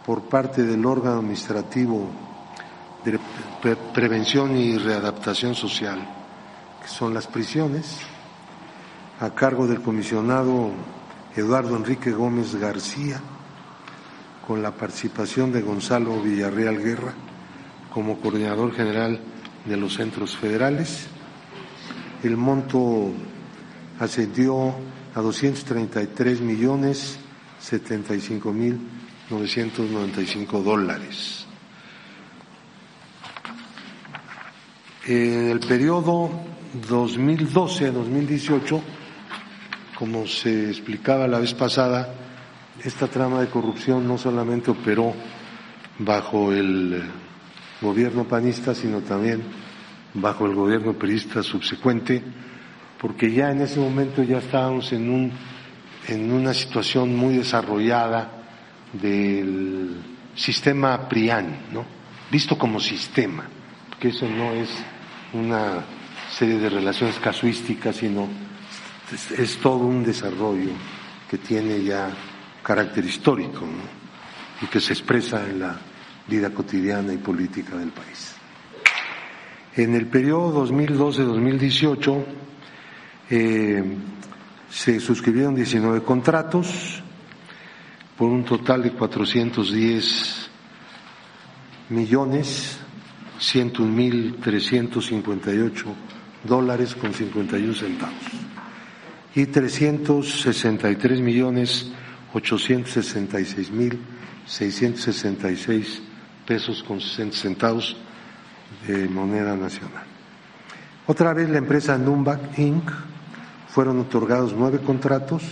por 0.04 0.24
parte 0.24 0.62
del 0.62 0.84
órgano 0.84 1.20
administrativo 1.20 2.10
de 3.02 3.76
prevención 3.94 4.54
y 4.58 4.76
readaptación 4.76 5.54
social, 5.54 6.06
que 6.82 6.88
son 6.88 7.14
las 7.14 7.26
prisiones, 7.28 8.00
a 9.20 9.30
cargo 9.30 9.66
del 9.66 9.80
comisionado 9.80 10.72
Eduardo 11.34 11.76
Enrique 11.76 12.10
Gómez 12.10 12.54
García, 12.56 13.22
con 14.50 14.62
la 14.64 14.72
participación 14.72 15.52
de 15.52 15.62
Gonzalo 15.62 16.20
Villarreal 16.20 16.82
Guerra 16.82 17.14
como 17.94 18.18
coordinador 18.18 18.74
general 18.74 19.20
de 19.64 19.76
los 19.76 19.94
centros 19.94 20.36
federales. 20.36 21.06
El 22.24 22.36
monto 22.36 23.12
ascendió 24.00 24.74
a 25.14 25.20
233 25.20 26.40
millones 26.40 27.20
75 27.60 28.52
mil 28.52 28.80
995 29.30 30.62
dólares. 30.64 31.46
En 35.06 35.48
el 35.48 35.60
periodo 35.60 36.28
2012-2018 36.88 38.80
como 39.94 40.26
se 40.26 40.70
explicaba 40.70 41.28
la 41.28 41.38
vez 41.38 41.54
pasada, 41.54 42.12
esta 42.84 43.06
trama 43.08 43.40
de 43.40 43.48
corrupción 43.48 44.06
no 44.06 44.18
solamente 44.18 44.70
operó 44.70 45.14
bajo 45.98 46.52
el 46.52 47.02
gobierno 47.80 48.24
panista, 48.24 48.74
sino 48.74 49.00
también 49.00 49.42
bajo 50.14 50.46
el 50.46 50.54
gobierno 50.54 50.94
perista 50.94 51.42
subsecuente, 51.42 52.22
porque 53.00 53.32
ya 53.32 53.50
en 53.50 53.62
ese 53.62 53.80
momento 53.80 54.22
ya 54.22 54.38
estábamos 54.38 54.92
en, 54.92 55.10
un, 55.10 55.32
en 56.08 56.32
una 56.32 56.52
situación 56.52 57.16
muy 57.16 57.36
desarrollada 57.36 58.30
del 58.92 59.96
sistema 60.34 61.08
PRIAN, 61.08 61.66
¿no? 61.72 61.84
visto 62.30 62.56
como 62.58 62.80
sistema, 62.80 63.44
porque 63.88 64.08
eso 64.08 64.28
no 64.28 64.52
es 64.52 64.68
una 65.32 65.84
serie 66.30 66.58
de 66.58 66.68
relaciones 66.68 67.18
casuísticas, 67.18 67.96
sino 67.96 68.28
es, 69.36 69.56
todo 69.58 69.78
un 69.78 70.04
desarrollo 70.04 70.70
que 71.28 71.38
tiene 71.38 71.82
ya 71.82 72.10
carácter 72.62 73.04
histórico 73.04 73.66
y 74.62 74.66
que 74.66 74.80
se 74.80 74.92
expresa 74.92 75.44
en 75.48 75.60
la 75.60 75.78
vida 76.26 76.50
cotidiana 76.50 77.12
y 77.12 77.18
política 77.18 77.76
del 77.76 77.90
país. 77.90 78.34
En 79.76 79.94
el 79.94 80.06
periodo 80.06 80.66
2012-2018 80.66 82.24
eh, 83.30 83.84
se 84.68 85.00
suscribieron 85.00 85.54
19 85.54 86.02
contratos 86.02 87.02
por 88.16 88.28
un 88.28 88.44
total 88.44 88.82
de 88.82 88.92
410 88.92 90.50
millones 91.90 92.78
101 93.38 93.90
mil 93.90 94.36
358 94.36 95.86
dólares 96.44 96.94
con 96.94 97.14
51 97.14 97.74
centavos 97.74 98.14
y 99.34 99.46
363 99.46 101.20
millones 101.20 101.90
866 102.32 103.70
mil 103.70 103.98
666 104.46 106.02
pesos 106.46 106.82
con 106.82 107.00
60 107.00 107.36
centavos 107.36 107.96
de 108.86 109.08
moneda 109.08 109.56
nacional. 109.56 110.04
Otra 111.06 111.32
vez 111.34 111.48
la 111.48 111.58
empresa 111.58 111.98
Numbac 111.98 112.58
Inc. 112.58 112.90
fueron 113.68 114.00
otorgados 114.00 114.54
nueve 114.56 114.78
contratos. 114.78 115.42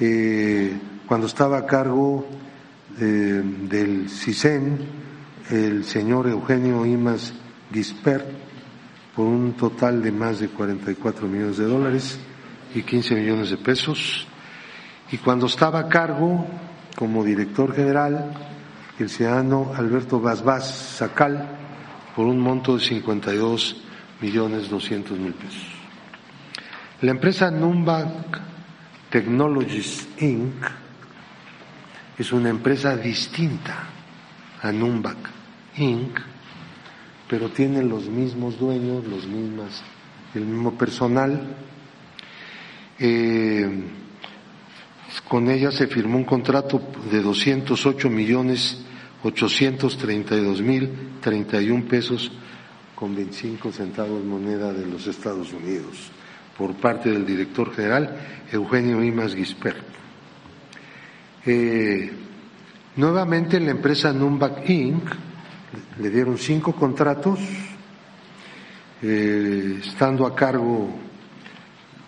Eh, 0.00 0.76
cuando 1.06 1.26
estaba 1.26 1.58
a 1.58 1.66
cargo 1.66 2.26
eh, 3.00 3.42
del 3.68 4.08
CISEN, 4.08 4.78
el 5.50 5.84
señor 5.84 6.28
Eugenio 6.28 6.84
Imas 6.84 7.32
Gispert, 7.72 8.26
por 9.14 9.26
un 9.26 9.54
total 9.54 10.02
de 10.02 10.12
más 10.12 10.40
de 10.40 10.48
44 10.48 11.26
millones 11.26 11.56
de 11.56 11.64
dólares 11.64 12.18
y 12.74 12.82
15 12.82 13.14
millones 13.14 13.50
de 13.50 13.56
pesos. 13.56 14.26
Y 15.10 15.18
cuando 15.18 15.46
estaba 15.46 15.80
a 15.80 15.88
cargo 15.88 16.46
como 16.96 17.22
director 17.22 17.74
general, 17.74 18.32
el 18.98 19.08
ciudadano 19.08 19.72
Alberto 19.76 20.20
Basbás 20.20 20.68
Sacal 20.68 21.46
por 22.16 22.26
un 22.26 22.40
monto 22.40 22.76
de 22.76 22.84
52 22.84 23.76
millones 24.20 24.68
200 24.68 25.18
mil 25.18 25.34
pesos. 25.34 25.66
La 27.02 27.10
empresa 27.10 27.50
Numbac 27.50 28.40
Technologies 29.10 30.08
Inc. 30.18 30.64
es 32.18 32.32
una 32.32 32.48
empresa 32.48 32.96
distinta 32.96 33.84
a 34.62 34.72
Numbac 34.72 35.18
Inc., 35.76 36.18
pero 37.28 37.50
tiene 37.50 37.82
los 37.82 38.08
mismos 38.08 38.58
dueños, 38.58 39.04
los 39.04 39.26
mismas, 39.26 39.82
el 40.34 40.46
mismo 40.46 40.72
personal. 40.72 41.56
Eh, 42.98 43.84
con 45.22 45.50
ella 45.50 45.70
se 45.70 45.86
firmó 45.86 46.18
un 46.18 46.24
contrato 46.24 46.80
de 47.10 47.20
208 47.20 48.10
millones 48.10 48.84
832 49.22 50.60
mil 50.62 50.90
31 51.20 51.84
pesos 51.86 52.30
con 52.94 53.14
25 53.14 53.72
centavos 53.72 54.24
moneda 54.24 54.72
de 54.72 54.86
los 54.86 55.06
Estados 55.06 55.52
Unidos 55.52 56.10
por 56.56 56.74
parte 56.74 57.10
del 57.10 57.26
director 57.26 57.74
general 57.74 58.16
Eugenio 58.50 59.02
Imas 59.02 59.34
Gispert. 59.34 59.84
Eh, 61.44 62.10
nuevamente 62.96 63.60
la 63.60 63.72
empresa 63.72 64.12
Numbac 64.12 64.68
Inc. 64.68 65.04
le 65.98 66.10
dieron 66.10 66.38
cinco 66.38 66.72
contratos, 66.74 67.38
eh, 69.02 69.80
estando 69.84 70.26
a 70.26 70.34
cargo 70.34 70.88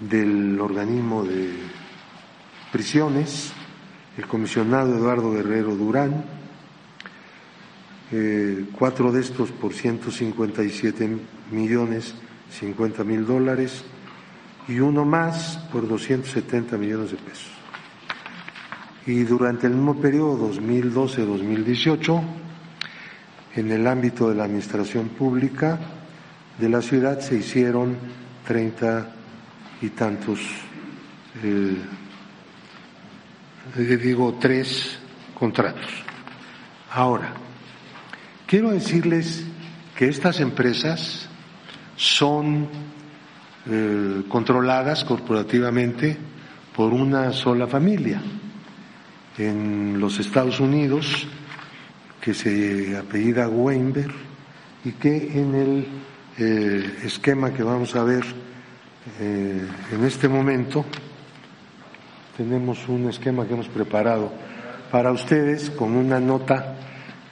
del 0.01 0.59
organismo 0.61 1.25
de 1.25 1.68
prisiones, 2.73 3.53
el 4.17 4.27
comisionado 4.27 4.97
Eduardo 4.97 5.33
Guerrero 5.33 5.75
Durán, 5.75 6.25
eh, 8.11 8.65
cuatro 8.73 9.13
de 9.13 9.21
estos 9.21 9.51
por 9.51 9.75
157 9.75 11.19
millones 11.51 12.15
50 12.51 13.05
mil 13.05 13.27
dólares 13.27 13.85
y 14.67 14.81
uno 14.81 15.05
más 15.05 15.59
por 15.73 15.89
270 15.89 16.77
millones 16.77 17.11
de 17.13 17.17
pesos. 17.17 17.51
Y 19.07 19.23
durante 19.25 19.67
el 19.67 19.75
mismo 19.75 20.01
periodo 20.01 20.53
2012-2018, 20.53 22.23
en 23.57 23.71
el 23.71 23.87
ámbito 23.87 24.29
de 24.29 24.35
la 24.35 24.45
administración 24.45 25.09
pública 25.09 25.79
de 26.59 26.69
la 26.69 26.83
ciudad 26.83 27.21
se 27.21 27.37
hicieron 27.37 27.97
treinta 28.47 29.11
y 29.81 29.89
tantos, 29.91 30.41
eh, 31.43 31.77
digo, 33.77 34.39
tres 34.41 34.99
contratos. 35.35 35.91
Ahora, 36.91 37.35
Quiero 38.49 38.71
decirles 38.71 39.45
que 39.95 40.09
estas 40.09 40.41
empresas 40.41 41.29
son 41.97 42.67
eh, 43.67 44.23
controladas 44.27 45.05
corporativamente 45.05 46.17
por 46.75 46.95
una 46.95 47.31
sola 47.33 47.67
familia. 47.67 48.23
En 49.37 50.01
los 50.01 50.19
Estados 50.19 50.61
Unidos, 50.61 51.29
que 52.23 52.33
se 52.33 52.97
apellida 52.97 53.49
Weinberg, 53.49 54.15
y 54.83 54.93
que 54.93 55.31
en 55.39 55.55
el 55.55 55.87
eh, 56.39 57.01
esquema 57.05 57.53
que 57.53 57.63
vamos 57.63 57.95
a 57.97 58.03
ver 58.03 58.25
eh, 59.21 59.61
en 59.93 60.05
este 60.07 60.27
momento, 60.27 60.87
tenemos 62.39 62.89
un 62.89 63.09
esquema 63.09 63.45
que 63.49 63.55
hemos 63.55 63.67
preparado 63.67 64.31
para 64.93 65.11
ustedes 65.11 65.71
con 65.71 65.97
una 65.97 66.21
nota 66.21 66.77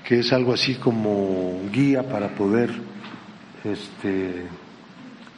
que 0.02 0.18
es 0.18 0.32
algo 0.32 0.52
así 0.52 0.74
como 0.74 1.60
guía 1.72 2.02
para 2.02 2.34
poder 2.34 2.70
este, 3.62 4.48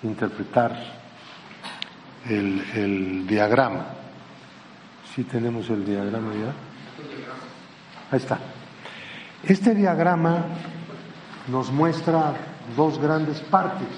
interpretar 0.03 0.75
el, 2.31 2.65
el 2.75 3.27
diagrama. 3.27 3.89
Sí 5.15 5.25
tenemos 5.25 5.69
el 5.69 5.85
diagrama 5.85 6.33
ya. 6.33 6.55
Ahí 8.11 8.19
está. 8.21 8.39
Este 9.43 9.75
diagrama 9.75 10.47
nos 11.47 11.71
muestra 11.71 12.33
dos 12.75 12.99
grandes 12.99 13.39
partes. 13.43 13.89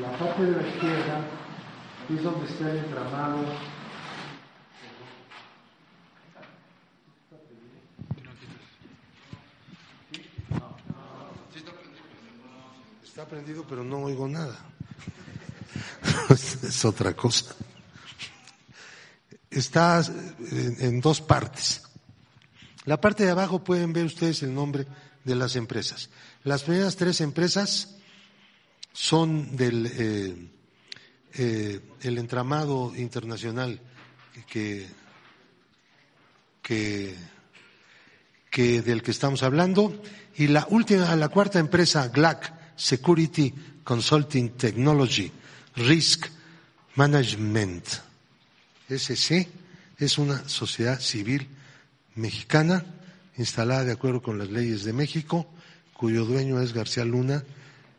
La 0.00 0.08
parte 0.16 0.42
de 0.42 0.52
la 0.52 0.66
izquierda 0.66 1.20
es 2.08 2.22
donde 2.22 2.46
está 2.46 2.70
el 2.70 2.78
entramado 2.78 3.44
Está 13.18 13.28
prendido, 13.28 13.64
pero 13.68 13.82
no 13.82 13.98
oigo 14.04 14.28
nada. 14.28 14.56
es 16.30 16.84
otra 16.84 17.14
cosa. 17.14 17.52
Está 19.50 20.04
en 20.52 21.00
dos 21.00 21.20
partes. 21.20 21.82
La 22.84 23.00
parte 23.00 23.24
de 23.24 23.32
abajo 23.32 23.64
pueden 23.64 23.92
ver 23.92 24.04
ustedes 24.04 24.44
el 24.44 24.54
nombre 24.54 24.86
de 25.24 25.34
las 25.34 25.56
empresas. 25.56 26.10
Las 26.44 26.62
primeras 26.62 26.94
tres 26.94 27.20
empresas 27.20 27.96
son 28.92 29.56
del 29.56 29.90
eh, 29.92 30.36
eh, 31.34 31.80
el 32.02 32.18
entramado 32.18 32.94
internacional 32.94 33.80
que, 34.48 34.86
que, 36.62 37.16
que 38.48 38.80
del 38.82 39.02
que 39.02 39.10
estamos 39.10 39.42
hablando 39.42 40.00
y 40.36 40.46
la 40.46 40.68
última, 40.70 41.16
la 41.16 41.28
cuarta 41.30 41.58
empresa, 41.58 42.06
GLAC, 42.10 42.57
Security 42.78 43.52
Consulting 43.84 44.50
Technology 44.50 45.30
Risk 45.76 46.26
Management. 46.94 47.84
SC 48.88 49.48
es 49.98 50.16
una 50.16 50.48
sociedad 50.48 51.00
civil 51.00 51.46
mexicana 52.14 52.84
instalada 53.36 53.84
de 53.84 53.92
acuerdo 53.92 54.22
con 54.22 54.38
las 54.38 54.48
leyes 54.48 54.84
de 54.84 54.92
México, 54.92 55.46
cuyo 55.92 56.24
dueño 56.24 56.60
es 56.60 56.72
García 56.72 57.04
Luna 57.04 57.44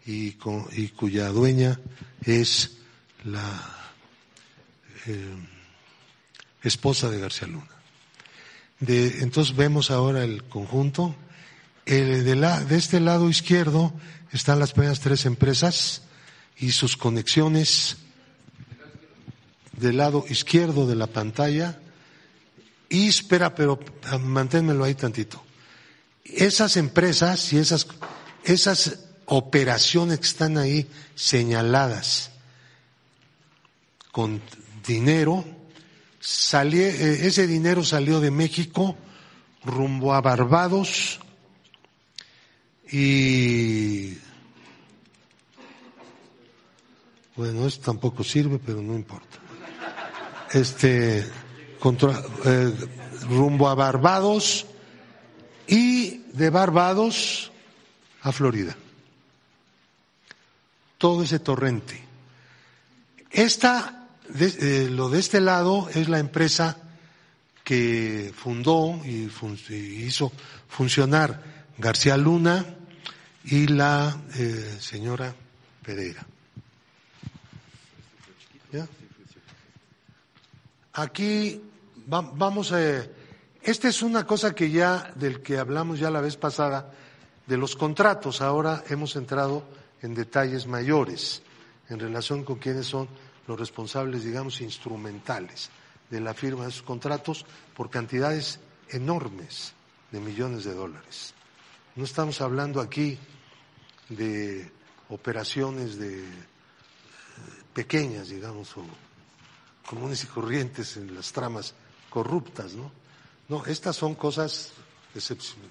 y, 0.06 0.32
cuya 0.32 1.30
dueña 1.30 1.80
es 2.24 2.78
la 3.26 3.92
eh, 5.06 5.36
esposa 6.64 7.10
de 7.10 7.20
García 7.20 7.48
Luna. 7.48 7.68
Entonces 8.82 9.56
vemos 9.56 9.92
ahora 9.92 10.24
el 10.24 10.44
conjunto. 10.46 11.16
De 11.86 12.78
este 12.78 13.00
lado 13.00 13.30
izquierdo 13.30 13.94
están 14.32 14.60
las 14.60 14.74
primeras 14.74 15.00
tres 15.00 15.26
empresas 15.26 16.04
y 16.58 16.72
sus 16.72 16.98
conexiones 16.98 17.98
del 19.74 19.98
lado 19.98 20.26
izquierdo 20.30 20.88
de 20.88 20.96
la 20.96 21.08
pantalla. 21.08 21.80
Y 22.90 23.08
espera, 23.08 23.56
pero 23.56 23.80
manténmelo 24.20 24.84
ahí 24.84 24.96
tantito. 24.96 25.44
Esas 26.24 26.78
empresas 26.78 27.54
y 27.54 27.58
esas, 27.58 27.88
esas 28.44 29.00
operaciones 29.26 30.20
que 30.20 30.28
están 30.28 30.58
ahí 30.58 30.88
señaladas 31.16 32.32
con 34.12 34.42
dinero, 34.86 35.46
eh, 36.64 37.20
ese 37.24 37.48
dinero 37.48 37.84
salió 37.84 38.20
de 38.20 38.32
México 38.32 38.98
rumbo 39.64 40.14
a 40.14 40.22
Barbados 40.22 41.20
y 42.92 44.18
bueno, 47.36 47.68
esto 47.68 47.86
tampoco 47.86 48.24
sirve, 48.24 48.60
pero 48.60 48.82
no 48.82 48.96
importa. 48.96 49.38
Este, 50.52 51.20
eh, 51.20 52.74
rumbo 53.30 53.70
a 53.70 53.76
Barbados 53.76 54.66
y 55.68 56.24
de 56.34 56.50
Barbados 56.50 57.52
a 58.24 58.32
Florida. 58.32 58.76
Todo 60.98 61.24
ese 61.24 61.40
torrente. 61.40 62.04
Esta, 63.32 64.08
eh, 64.38 64.90
lo 64.92 65.10
de 65.10 65.20
este 65.20 65.40
lado 65.40 65.88
es 65.94 66.10
la 66.10 66.20
empresa 66.20 66.78
que 67.64 68.34
fundó 68.36 69.00
y, 69.06 69.30
hizo 69.70 70.32
funcionar 70.68 71.68
García 71.78 72.18
Luna 72.18 72.79
y 73.52 73.68
la 73.68 74.16
eh, 74.36 74.78
señora 74.80 75.34
Pereira. 75.84 76.26
Aquí 80.94 81.62
vamos 82.06 82.74
a... 82.74 82.80
Esta 83.62 83.88
es 83.88 84.02
una 84.02 84.26
cosa 84.26 84.54
que 84.54 84.70
ya, 84.70 85.14
del 85.16 85.42
que 85.42 85.58
hablamos 85.58 86.00
ya 86.00 86.10
la 86.10 86.20
vez 86.20 86.36
pasada, 86.36 86.92
de 87.48 87.58
los 87.58 87.76
contratos. 87.76 88.42
Ahora 88.42 88.84
hemos 88.90 89.16
entrado 89.16 89.64
en 90.02 90.14
detalles 90.14 90.68
mayores 90.68 91.42
en 91.88 92.00
relación 92.00 92.44
con 92.44 92.58
quiénes 92.58 92.88
son 92.88 93.08
los 93.48 93.58
responsables, 93.58 94.24
digamos, 94.24 94.62
instrumentales 94.62 95.70
de 96.10 96.20
la 96.20 96.34
firma 96.34 96.64
de 96.64 96.70
esos 96.70 96.84
contratos 96.84 97.46
por 97.76 97.90
cantidades 97.90 98.60
enormes 98.90 99.74
de 100.12 100.20
millones 100.20 100.66
de 100.66 100.74
dólares. 100.74 101.34
No 101.96 102.04
estamos 102.04 102.42
hablando 102.42 102.82
aquí 102.82 103.18
de 104.10 104.72
operaciones 105.10 105.98
de 105.98 106.24
eh, 106.24 106.26
pequeñas, 107.74 108.30
digamos, 108.30 108.76
o 108.78 108.84
comunes 109.88 110.24
y 110.24 110.28
corrientes 110.28 110.98
en 110.98 111.16
las 111.16 111.32
tramas 111.32 111.74
corruptas, 112.10 112.74
¿no? 112.74 112.92
No, 113.48 113.66
estas 113.66 113.96
son 113.96 114.14
cosas 114.14 114.74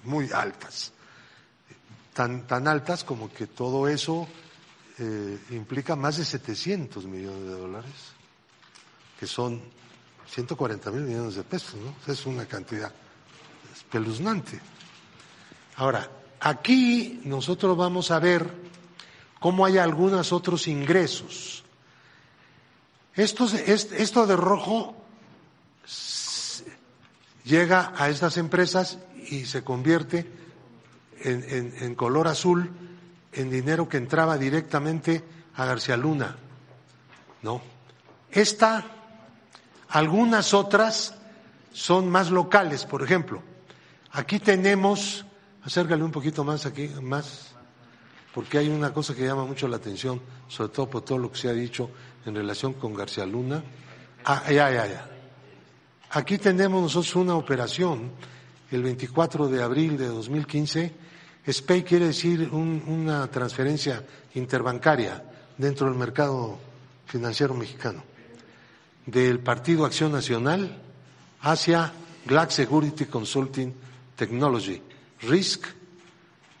muy 0.03 0.29
altas, 0.33 0.91
tan, 2.13 2.45
tan 2.45 2.67
altas 2.67 3.05
como 3.05 3.31
que 3.31 3.47
todo 3.47 3.87
eso 3.87 4.27
eh, 4.97 5.39
implica 5.51 5.95
más 5.95 6.17
de 6.17 6.25
700 6.25 7.05
millones 7.05 7.43
de 7.43 7.51
dólares, 7.51 7.93
que 9.17 9.25
son 9.25 9.61
140 10.27 10.91
mil 10.91 11.03
millones 11.03 11.35
de 11.35 11.43
pesos, 11.43 11.75
¿no? 11.75 11.95
Es 12.11 12.25
una 12.25 12.45
cantidad 12.45 12.93
espeluznante. 13.73 14.59
Ahora, 15.77 16.09
aquí 16.39 17.21
nosotros 17.23 17.75
vamos 17.77 18.11
a 18.11 18.19
ver 18.19 18.49
cómo 19.39 19.65
hay 19.65 19.77
algunos 19.77 20.31
otros 20.33 20.67
ingresos. 20.67 21.63
Esto, 23.15 24.25
de 24.25 24.35
rojo 24.35 24.95
llega 27.43 27.93
a 27.97 28.09
estas 28.09 28.37
empresas 28.37 28.99
y 29.29 29.45
se 29.45 29.63
convierte 29.63 30.25
en, 31.21 31.95
color 31.95 32.29
azul 32.29 32.71
en 33.33 33.49
dinero 33.49 33.89
que 33.89 33.97
entraba 33.97 34.37
directamente 34.37 35.23
a 35.55 35.65
García 35.65 35.97
Luna. 35.97 36.37
¿No? 37.41 37.61
Esta, 38.31 38.85
algunas 39.89 40.53
otras 40.53 41.15
son 41.73 42.09
más 42.09 42.31
locales, 42.31 42.85
por 42.85 43.03
ejemplo. 43.03 43.41
Aquí 44.11 44.39
tenemos, 44.39 45.25
acércale 45.69 46.03
un 46.03 46.11
poquito 46.11 46.43
más 46.43 46.65
aquí, 46.65 46.89
más, 46.99 47.51
porque 48.33 48.57
hay 48.57 48.69
una 48.69 48.91
cosa 48.91 49.13
que 49.13 49.23
llama 49.23 49.45
mucho 49.45 49.67
la 49.67 49.75
atención, 49.77 50.19
sobre 50.47 50.73
todo 50.73 50.89
por 50.89 51.03
todo 51.03 51.19
lo 51.19 51.31
que 51.31 51.37
se 51.37 51.47
ha 51.47 51.53
dicho 51.53 51.91
en 52.25 52.33
relación 52.33 52.73
con 52.73 52.95
García 52.95 53.23
Luna. 53.23 53.63
Ah, 54.25 54.45
ya, 54.47 54.71
ya, 54.71 54.87
ya. 54.87 55.07
Aquí 56.09 56.39
tenemos 56.39 56.81
nosotros 56.81 57.15
una 57.17 57.35
operación 57.35 58.09
el 58.71 58.81
24 58.81 59.47
de 59.47 59.61
abril 59.61 59.95
de 59.95 60.07
2015. 60.07 60.91
SPAY 61.47 61.83
quiere 61.83 62.07
decir 62.07 62.49
una 62.51 63.29
transferencia 63.29 64.03
interbancaria 64.33 65.23
dentro 65.55 65.85
del 65.87 65.99
mercado 65.99 66.57
financiero 67.05 67.53
mexicano 67.53 68.03
del 69.05 69.39
Partido 69.39 69.85
Acción 69.85 70.11
Nacional 70.11 70.81
hacia 71.41 71.93
Black 72.25 72.49
Security 72.49 73.05
Consulting 73.05 73.71
Technology, 74.15 74.81
RISC, 75.21 75.65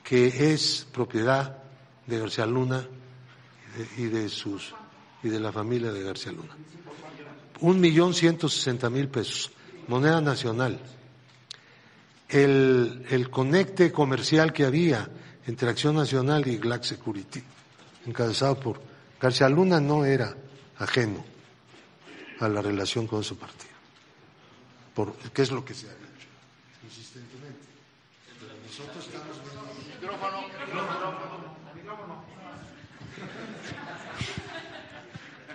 que 0.03 0.53
es 0.53 0.87
propiedad 0.91 1.57
de 2.07 2.19
García 2.19 2.45
Luna 2.45 2.87
y 3.97 4.05
de 4.05 4.29
sus 4.29 4.73
y 5.21 5.29
de 5.29 5.39
la 5.39 5.51
familia 5.51 5.91
de 5.91 6.03
García 6.03 6.31
Luna 6.31 6.55
un 7.61 7.79
millón 7.79 8.13
ciento 8.13 8.47
sesenta 8.47 8.89
mil 8.89 9.07
pesos, 9.09 9.51
moneda 9.87 10.21
nacional. 10.21 10.79
El, 12.27 13.05
el 13.09 13.29
conecte 13.29 13.91
comercial 13.91 14.53
que 14.53 14.65
había 14.65 15.09
entre 15.47 15.69
Acción 15.69 15.95
Nacional 15.95 16.47
y 16.47 16.57
Black 16.57 16.83
Security, 16.83 17.41
encabezado 18.05 18.59
por 18.59 18.81
García 19.19 19.49
Luna, 19.49 19.79
no 19.81 20.05
era 20.05 20.35
ajeno 20.77 21.25
a 22.39 22.47
la 22.47 22.61
relación 22.61 23.07
con 23.07 23.23
su 23.23 23.37
partido. 23.37 23.73
Por, 24.93 25.13
¿Qué 25.33 25.41
es 25.41 25.51
lo 25.51 25.65
que 25.65 25.73
se 25.73 25.87
ha 25.87 25.91
hecho? 25.91 25.99
Insistentemente. 26.83 27.67
Nosotros 28.67 29.05
estamos 29.05 29.37
Micrófono, 29.99 30.47
micrófono. 31.75 32.29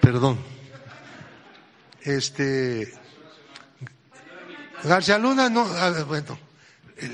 Perdón. 0.05 0.39
Este, 2.03 2.93
García 4.83 5.17
Luna 5.17 5.49
no, 5.49 5.65
bueno, 6.05 6.39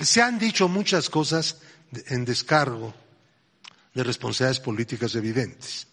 se 0.02 0.20
han 0.20 0.40
dicho 0.40 0.66
muchas 0.66 1.08
cosas 1.08 1.58
en 2.08 2.24
descargo 2.24 2.92
de 3.94 4.02
responsabilidades 4.02 4.58
políticas 4.58 5.14
evidentes, 5.14 5.86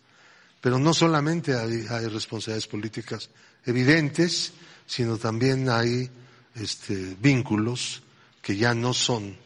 pero 0.60 0.80
no 0.80 0.92
solamente 0.92 1.56
hay, 1.56 2.08
responsabilidades 2.08 2.66
políticas 2.66 3.30
evidentes, 3.64 4.54
sino 4.88 5.20
también 5.20 5.70
hay 5.70 6.10
este, 6.56 7.16
vínculos 7.22 8.02
que 8.42 8.58
ya 8.58 8.74
no 8.74 8.92
son 8.92 9.38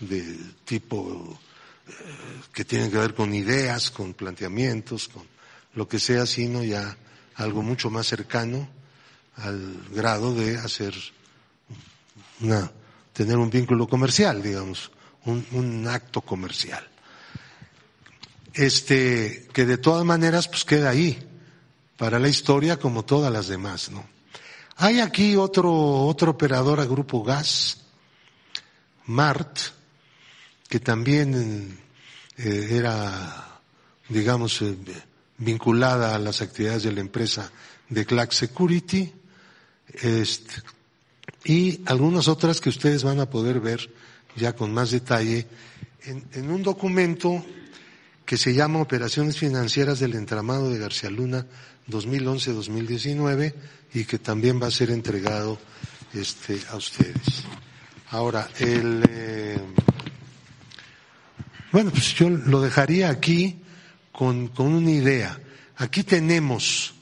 de 0.00 0.36
tipo 0.66 1.40
eh, 1.88 1.92
que 2.52 2.66
tienen 2.66 2.90
que 2.90 2.98
ver 2.98 3.14
con 3.14 3.32
ideas, 3.32 3.90
con 3.90 4.12
planteamientos, 4.12 5.08
con 5.08 5.33
lo 5.74 5.88
que 5.88 5.98
sea, 5.98 6.26
sino 6.26 6.62
ya 6.62 6.96
algo 7.36 7.62
mucho 7.62 7.90
más 7.90 8.06
cercano 8.06 8.68
al 9.36 9.76
grado 9.90 10.34
de 10.34 10.58
hacer 10.58 10.94
una, 12.40 12.70
tener 13.12 13.36
un 13.36 13.50
vínculo 13.50 13.88
comercial, 13.88 14.42
digamos, 14.42 14.90
un, 15.24 15.44
un 15.52 15.86
acto 15.88 16.20
comercial. 16.20 16.86
Este, 18.52 19.48
que 19.52 19.66
de 19.66 19.78
todas 19.78 20.04
maneras 20.04 20.46
pues 20.46 20.64
queda 20.64 20.90
ahí, 20.90 21.18
para 21.96 22.18
la 22.18 22.28
historia 22.28 22.78
como 22.78 23.04
todas 23.04 23.32
las 23.32 23.48
demás, 23.48 23.90
¿no? 23.90 24.04
Hay 24.76 25.00
aquí 25.00 25.36
otro, 25.36 25.72
otro 26.06 26.32
operador 26.32 26.80
a 26.80 26.84
Grupo 26.84 27.22
Gas, 27.22 27.84
MART, 29.06 29.58
que 30.68 30.80
también 30.80 31.80
eh, 32.36 32.68
era, 32.70 33.60
digamos, 34.08 34.60
eh, 34.62 34.76
vinculada 35.44 36.14
a 36.14 36.18
las 36.18 36.40
actividades 36.40 36.82
de 36.82 36.92
la 36.92 37.00
empresa 37.00 37.50
de 37.88 38.06
Clack 38.06 38.32
Security, 38.32 39.12
este, 40.02 40.54
y 41.44 41.82
algunas 41.86 42.28
otras 42.28 42.60
que 42.60 42.70
ustedes 42.70 43.04
van 43.04 43.20
a 43.20 43.28
poder 43.28 43.60
ver 43.60 43.90
ya 44.36 44.54
con 44.54 44.72
más 44.72 44.90
detalle 44.90 45.46
en, 46.04 46.50
un 46.50 46.62
documento 46.62 47.44
que 48.24 48.36
se 48.36 48.54
llama 48.54 48.80
Operaciones 48.80 49.38
Financieras 49.38 50.00
del 50.00 50.14
Entramado 50.14 50.70
de 50.70 50.78
García 50.78 51.10
Luna 51.10 51.46
2011-2019 51.88 53.54
y 53.92 54.04
que 54.04 54.18
también 54.18 54.60
va 54.60 54.68
a 54.68 54.70
ser 54.70 54.90
entregado 54.90 55.58
este, 56.14 56.60
a 56.70 56.76
ustedes. 56.76 57.44
Ahora, 58.10 58.48
el, 58.58 59.04
eh, 59.08 59.58
bueno, 61.72 61.90
pues 61.90 62.14
yo 62.14 62.30
lo 62.30 62.60
dejaría 62.60 63.10
aquí 63.10 63.60
con, 64.16 64.48
con 64.48 64.72
una 64.72 64.90
idea. 64.90 65.38
Aquí 65.76 66.04
tenemos 66.04 66.94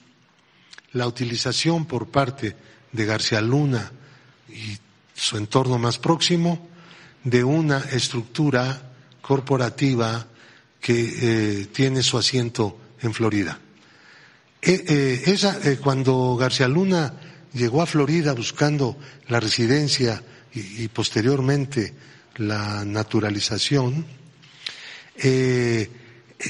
la 0.92 1.07
utilización 1.07 1.85
por 1.85 2.09
parte 2.09 2.57
de 2.90 3.05
García 3.05 3.40
Luna 3.40 3.92
y 4.48 4.77
su 5.14 5.37
entorno 5.37 5.79
más 5.79 5.98
próximo 5.98 6.68
de 7.25 7.44
una 7.44 7.79
estructura 7.79 8.90
corporativa 9.20 10.27
que 10.81 11.61
eh, 11.62 11.66
tiene 11.66 12.03
su 12.03 12.18
asiento 12.18 12.79
en 13.01 13.14
Florida. 13.14 13.59
Eh, 14.61 14.85
eh, 14.88 15.22
esa, 15.27 15.59
cuando 15.81 16.37
García 16.37 16.68
Luna 16.68 17.14
llegó 17.53 17.83
a 17.83 17.87
Florida 17.87 18.33
buscando 18.33 18.96
la 19.29 19.38
residencia 19.38 20.22
y, 20.55 20.88
posteriormente 20.88 21.94
la 22.37 22.85
naturalización, 22.85 24.05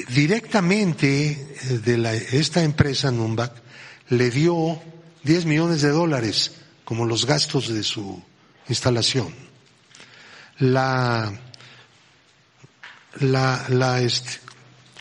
directamente 0.09 1.57
de 1.85 1.99
la, 1.99 2.15
esta 2.15 2.63
empresa 2.63 3.11
Numbac 3.11 3.53
le 4.09 4.31
dio 4.31 4.81
10 5.25 5.47
millones 5.47 5.83
de 5.83 5.91
dólares 5.91 6.53
como 6.85 7.07
los 7.07 7.27
gastos 7.27 7.69
de 7.69 7.83
su 7.83 8.23
instalación. 8.69 9.35
La, 10.59 11.33
la, 13.21 13.65
la, 13.69 14.01
este, 14.01 14.41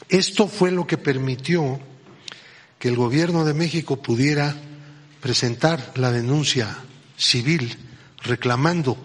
esto 0.10 0.48
fue 0.48 0.72
lo 0.72 0.88
que 0.88 0.98
permitió 0.98 1.80
que 2.80 2.88
el 2.88 2.96
gobierno 2.96 3.46
de 3.46 3.54
México 3.54 4.02
pudiera 4.02 4.56
presentar 5.20 5.94
la 5.96 6.12
denuncia 6.12 6.76
civil 7.16 7.78
reclamando 8.24 8.98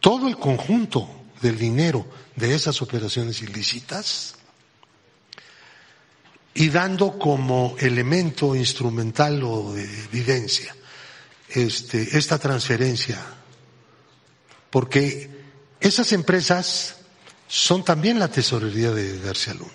todo 0.00 0.28
el 0.28 0.36
conjunto 0.36 1.08
del 1.40 1.58
dinero 1.58 2.06
de 2.34 2.54
esas 2.54 2.82
operaciones 2.82 3.42
ilícitas 3.42 4.35
y 6.56 6.70
dando 6.70 7.18
como 7.18 7.76
elemento 7.78 8.56
instrumental 8.56 9.42
o 9.42 9.74
de 9.74 9.84
evidencia 9.84 10.74
este, 11.50 12.16
esta 12.16 12.38
transferencia, 12.38 13.22
porque 14.70 15.30
esas 15.78 16.12
empresas 16.12 16.96
son 17.46 17.84
también 17.84 18.18
la 18.18 18.28
tesorería 18.28 18.90
de 18.90 19.18
García 19.20 19.54
Luna. 19.54 19.70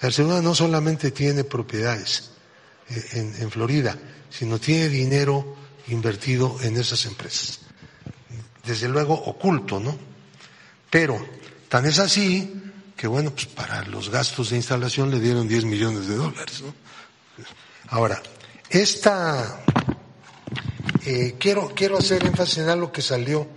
García 0.00 0.24
Luna 0.24 0.40
no 0.40 0.54
solamente 0.54 1.10
tiene 1.10 1.42
propiedades 1.44 2.30
eh, 2.88 3.04
en, 3.12 3.42
en 3.42 3.50
Florida, 3.50 3.98
sino 4.30 4.60
tiene 4.60 4.88
dinero 4.88 5.56
invertido 5.88 6.58
en 6.62 6.76
esas 6.76 7.04
empresas. 7.06 7.60
Desde 8.64 8.88
luego 8.88 9.14
oculto, 9.14 9.80
¿no? 9.80 9.98
Pero 10.88 11.20
tan 11.68 11.86
es 11.86 11.98
así 11.98 12.69
que 13.00 13.06
bueno, 13.06 13.30
pues 13.30 13.46
para 13.46 13.82
los 13.86 14.10
gastos 14.10 14.50
de 14.50 14.56
instalación 14.56 15.10
le 15.10 15.20
dieron 15.20 15.48
10 15.48 15.64
millones 15.64 16.06
de 16.06 16.16
dólares, 16.16 16.60
¿no? 16.60 16.74
Ahora, 17.88 18.20
esta, 18.68 19.64
eh, 21.06 21.36
quiero, 21.38 21.72
quiero 21.74 21.96
hacer 21.96 22.22
énfasis 22.26 22.58
en 22.58 22.68
algo 22.68 22.92
que 22.92 23.00
salió 23.00 23.48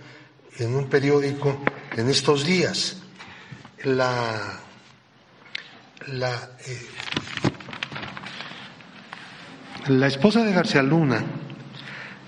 en 0.56 0.74
un 0.74 0.88
periódico 0.88 1.62
en 1.94 2.08
estos 2.08 2.46
días. 2.46 2.96
La, 3.82 4.60
la, 6.06 6.50
eh, 6.66 6.86
la 9.88 10.06
esposa 10.06 10.42
de 10.42 10.54
García 10.54 10.82
Luna 10.82 11.22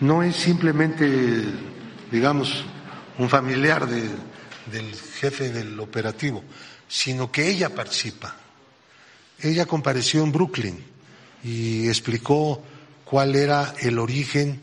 no 0.00 0.22
es 0.22 0.36
simplemente, 0.36 1.44
digamos, 2.12 2.66
un 3.16 3.30
familiar 3.30 3.86
de, 3.86 4.06
del 4.70 4.94
jefe 4.94 5.50
del 5.50 5.80
operativo, 5.80 6.44
sino 6.88 7.30
que 7.30 7.48
ella 7.48 7.74
participa. 7.74 8.36
Ella 9.40 9.66
compareció 9.66 10.22
en 10.22 10.32
Brooklyn 10.32 10.84
y 11.44 11.88
explicó 11.88 12.62
cuál 13.04 13.36
era 13.36 13.74
el 13.80 13.98
origen 13.98 14.60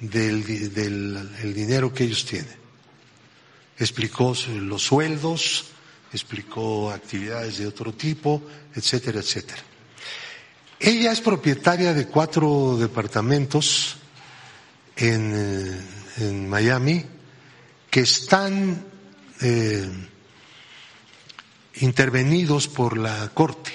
del, 0.00 0.72
del 0.74 1.54
dinero 1.54 1.92
que 1.92 2.04
ellos 2.04 2.24
tienen 2.24 2.58
explicó 3.78 4.34
los 4.60 4.82
sueldos, 4.82 5.66
explicó 6.12 6.90
actividades 6.90 7.58
de 7.58 7.66
otro 7.66 7.92
tipo, 7.92 8.42
etcétera, 8.74 9.20
etcétera. 9.20 9.62
Ella 10.80 11.12
es 11.12 11.20
propietaria 11.20 11.92
de 11.94 12.06
cuatro 12.06 12.76
departamentos 12.78 13.96
en, 14.96 15.80
en 16.18 16.48
Miami 16.48 17.04
que 17.90 18.00
están 18.00 18.84
eh, 19.40 19.88
intervenidos 21.80 22.68
por 22.68 22.96
la 22.96 23.28
Corte. 23.34 23.72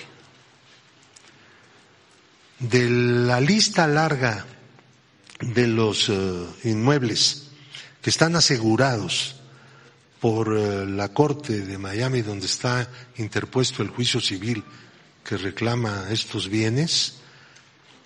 De 2.60 2.90
la 2.90 3.42
lista 3.42 3.88
larga 3.88 4.46
de 5.40 5.68
los 5.68 6.10
eh, 6.10 6.46
inmuebles 6.64 7.48
que 8.02 8.10
están 8.10 8.36
asegurados 8.36 9.36
por 10.20 10.56
eh, 10.56 10.86
la 10.86 11.10
Corte 11.10 11.62
de 11.62 11.78
Miami, 11.78 12.22
donde 12.22 12.46
está 12.46 12.88
interpuesto 13.18 13.84
el 13.84 13.90
juicio 13.90 14.22
civil 14.22 14.64
que 15.24 15.38
reclama 15.38 16.08
estos 16.10 16.50
bienes, 16.50 17.16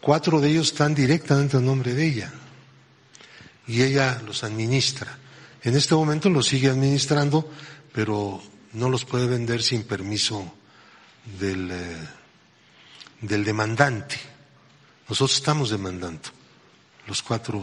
cuatro 0.02 0.40
de 0.40 0.50
ellos 0.50 0.72
están 0.72 0.96
directamente 0.96 1.58
a 1.58 1.60
nombre 1.60 1.94
de 1.94 2.08
ella 2.08 2.34
y 3.68 3.82
ella 3.82 4.22
los 4.26 4.44
administra. 4.44 5.18
En 5.64 5.76
este 5.76 5.96
momento 5.96 6.30
los 6.30 6.48
sigue 6.48 6.70
administrando, 6.70 7.52
pero 7.92 8.42
no 8.78 8.90
los 8.90 9.06
puede 9.06 9.26
vender 9.26 9.64
sin 9.64 9.84
permiso 9.84 10.54
del, 11.40 11.72
eh, 11.72 12.08
del 13.22 13.44
demandante. 13.44 14.16
Nosotros 15.10 15.36
estamos 15.36 15.72
demandando 15.72 16.30
los 17.08 17.24
cuatro 17.24 17.60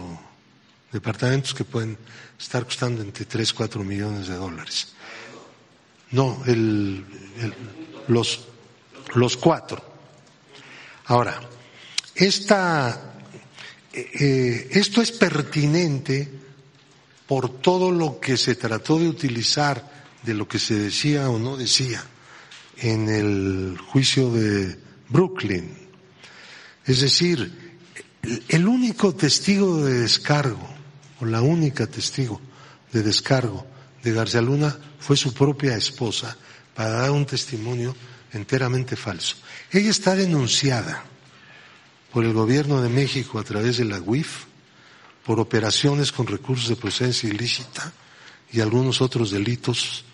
departamentos 0.91 1.55
que 1.55 1.65
pueden 1.65 1.97
estar 2.39 2.65
costando 2.65 3.01
entre 3.01 3.27
3, 3.27 3.53
4 3.53 3.85
millones 3.85 4.27
de 4.27 4.35
dólares. 4.35 4.93
No, 6.11 6.43
el, 6.47 7.05
los, 8.09 8.47
los 9.15 9.37
cuatro. 9.37 9.83
Ahora, 11.07 11.41
esta, 12.15 13.15
eh, 13.93 14.11
eh, 14.21 14.69
esto 14.73 15.01
es 15.01 15.13
pertinente 15.13 16.29
por 17.27 17.61
todo 17.61 17.93
lo 17.93 18.19
que 18.19 18.37
se 18.37 18.57
trató 18.57 18.99
de 18.99 19.09
utilizar 19.09 19.94
de 20.25 20.35
lo 20.35 20.49
que 20.49 20.59
se 20.59 20.75
decía 20.75 21.29
o 21.29 21.39
no 21.39 21.57
decía 21.57 22.05
en 22.79 23.09
el 23.09 23.79
juicio 23.79 24.33
de 24.33 24.79
Brooklyn. 25.09 25.77
Es 26.85 27.01
decir, 27.01 27.81
el 28.49 28.67
único 28.67 29.15
testigo 29.15 29.85
de 29.85 30.01
descargo 30.01 30.69
o 31.21 31.25
la 31.25 31.43
única 31.43 31.87
testigo 31.87 32.41
de 32.93 33.03
descargo 33.03 33.67
de 34.03 34.13
García 34.13 34.41
Luna 34.41 34.77
fue 34.99 35.17
su 35.17 35.33
propia 35.33 35.77
esposa 35.77 36.37
para 36.75 36.91
dar 36.91 37.11
un 37.11 37.27
testimonio 37.27 37.95
enteramente 38.33 38.97
falso. 38.97 39.37
Ella 39.71 39.91
está 39.91 40.15
denunciada 40.15 41.05
por 42.13 42.25
el 42.25 42.33
gobierno 42.33 42.83
de 42.83 42.89
México 42.89 43.39
a 43.39 43.45
través 43.45 43.79
de 43.79 43.85
la 43.85 44.01
UIF 44.01 44.45
por 45.25 45.41
operaciones 45.41 46.13
con 46.13 46.27
recursos 46.27 46.69
de 46.69 46.77
procedencia 46.77 47.29
ilícita 47.29 47.93
y 48.53 48.61
algunos 48.61 49.01
otros 49.01 49.31
delitos 49.31 50.05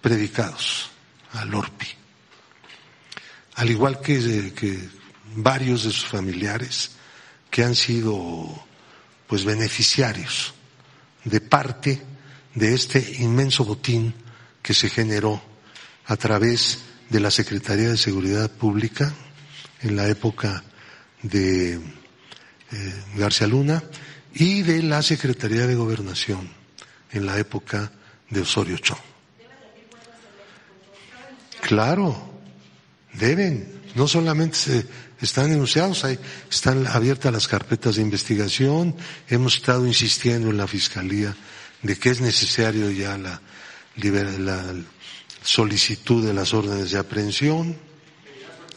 predicados 0.00 0.90
al 1.32 1.54
ORPI. 1.54 1.86
Al 3.56 3.70
igual 3.70 4.00
que, 4.00 4.52
que 4.54 4.88
varios 5.34 5.84
de 5.84 5.90
sus 5.90 6.06
familiares 6.06 6.92
que 7.50 7.64
han 7.64 7.74
sido 7.74 8.64
pues 9.26 9.44
beneficiarios 9.44 10.54
de 11.24 11.40
parte 11.40 12.02
de 12.54 12.74
este 12.74 13.16
inmenso 13.18 13.64
botín 13.64 14.14
que 14.62 14.74
se 14.74 14.88
generó 14.88 15.42
a 16.06 16.16
través 16.16 16.80
de 17.08 17.20
la 17.20 17.30
Secretaría 17.30 17.90
de 17.90 17.96
Seguridad 17.96 18.50
Pública 18.50 19.12
en 19.82 19.96
la 19.96 20.08
época 20.08 20.64
de 21.22 21.74
eh, 21.74 21.80
García 23.16 23.46
Luna 23.46 23.82
y 24.32 24.62
de 24.62 24.82
la 24.82 25.02
Secretaría 25.02 25.66
de 25.66 25.74
Gobernación 25.74 26.48
en 27.12 27.26
la 27.26 27.38
época 27.38 27.92
de 28.30 28.40
Osorio 28.40 28.78
Chong. 28.78 29.09
Claro, 31.62 32.16
deben. 33.12 33.80
No 33.94 34.06
solamente 34.06 34.56
se, 34.56 34.86
están 35.20 35.50
denunciados, 35.50 36.04
hay, 36.04 36.18
están 36.50 36.86
abiertas 36.86 37.32
las 37.32 37.48
carpetas 37.48 37.96
de 37.96 38.02
investigación, 38.02 38.94
hemos 39.28 39.56
estado 39.56 39.86
insistiendo 39.86 40.50
en 40.50 40.56
la 40.56 40.66
Fiscalía 40.66 41.36
de 41.82 41.98
que 41.98 42.10
es 42.10 42.20
necesario 42.20 42.90
ya 42.90 43.18
la, 43.18 43.40
solicitud 45.42 46.24
de 46.24 46.34
las 46.34 46.52
órdenes 46.52 46.90
de 46.90 46.98
aprehensión, 46.98 47.76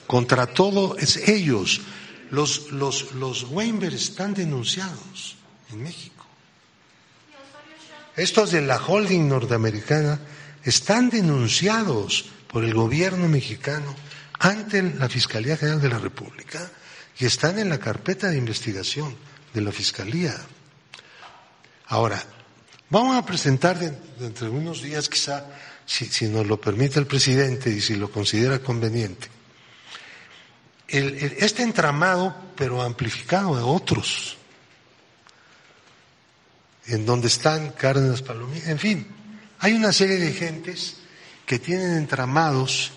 contra 0.08 0.48
todo 0.48 0.98
es 0.98 1.18
ellos. 1.28 1.82
Los, 2.32 2.72
los, 2.72 3.14
los 3.14 3.44
Weinberg 3.50 3.94
están 3.94 4.34
denunciados 4.34 5.36
en 5.72 5.84
México. 5.84 6.26
Estos 8.16 8.52
de 8.52 8.62
la 8.62 8.78
holding 8.78 9.28
norteamericana 9.28 10.20
están 10.64 11.10
denunciados 11.10 12.26
por 12.54 12.64
el 12.64 12.76
gobierno 12.76 13.28
mexicano 13.28 13.95
ante 14.39 14.84
la 14.84 15.10
Fiscalía 15.10 15.58
General 15.58 15.82
de 15.82 15.89
la 15.89 15.97
República 15.97 16.70
y 17.18 17.26
están 17.26 17.58
en 17.58 17.68
la 17.68 17.80
carpeta 17.80 18.30
de 18.30 18.38
investigación 18.38 19.16
de 19.51 19.62
la 19.62 19.72
Fiscalía. 19.72 20.36
Ahora, 21.88 22.24
vamos 22.91 23.18
a 23.18 23.26
presentar 23.26 23.80
dentro 23.80 24.45
de 24.45 24.54
unos 24.56 24.84
días, 24.84 25.10
quizá, 25.10 25.47
si, 25.88 26.28
nos 26.28 26.45
lo 26.45 26.62
permite 26.62 26.99
el 26.99 27.08
presidente 27.08 27.72
y 27.72 27.82
si 27.82 27.95
lo 27.95 28.12
considera 28.12 28.60
conveniente, 28.60 29.28
este 30.88 31.64
entramado, 31.64 32.36
pero 32.56 32.84
amplificado 32.84 33.56
a 33.56 33.66
otros, 33.66 34.38
en 36.86 37.04
donde 37.04 37.30
están 37.30 37.72
Cárdenas 37.72 38.22
Palomino, 38.22 38.68
en 38.68 38.78
fin, 38.78 39.08
hay 39.58 39.74
una 39.74 39.91
serie 39.91 40.18
de 40.18 40.34
gentes 40.34 40.97
que 41.46 41.60
tienen 41.60 41.98
entramados. 41.98 42.91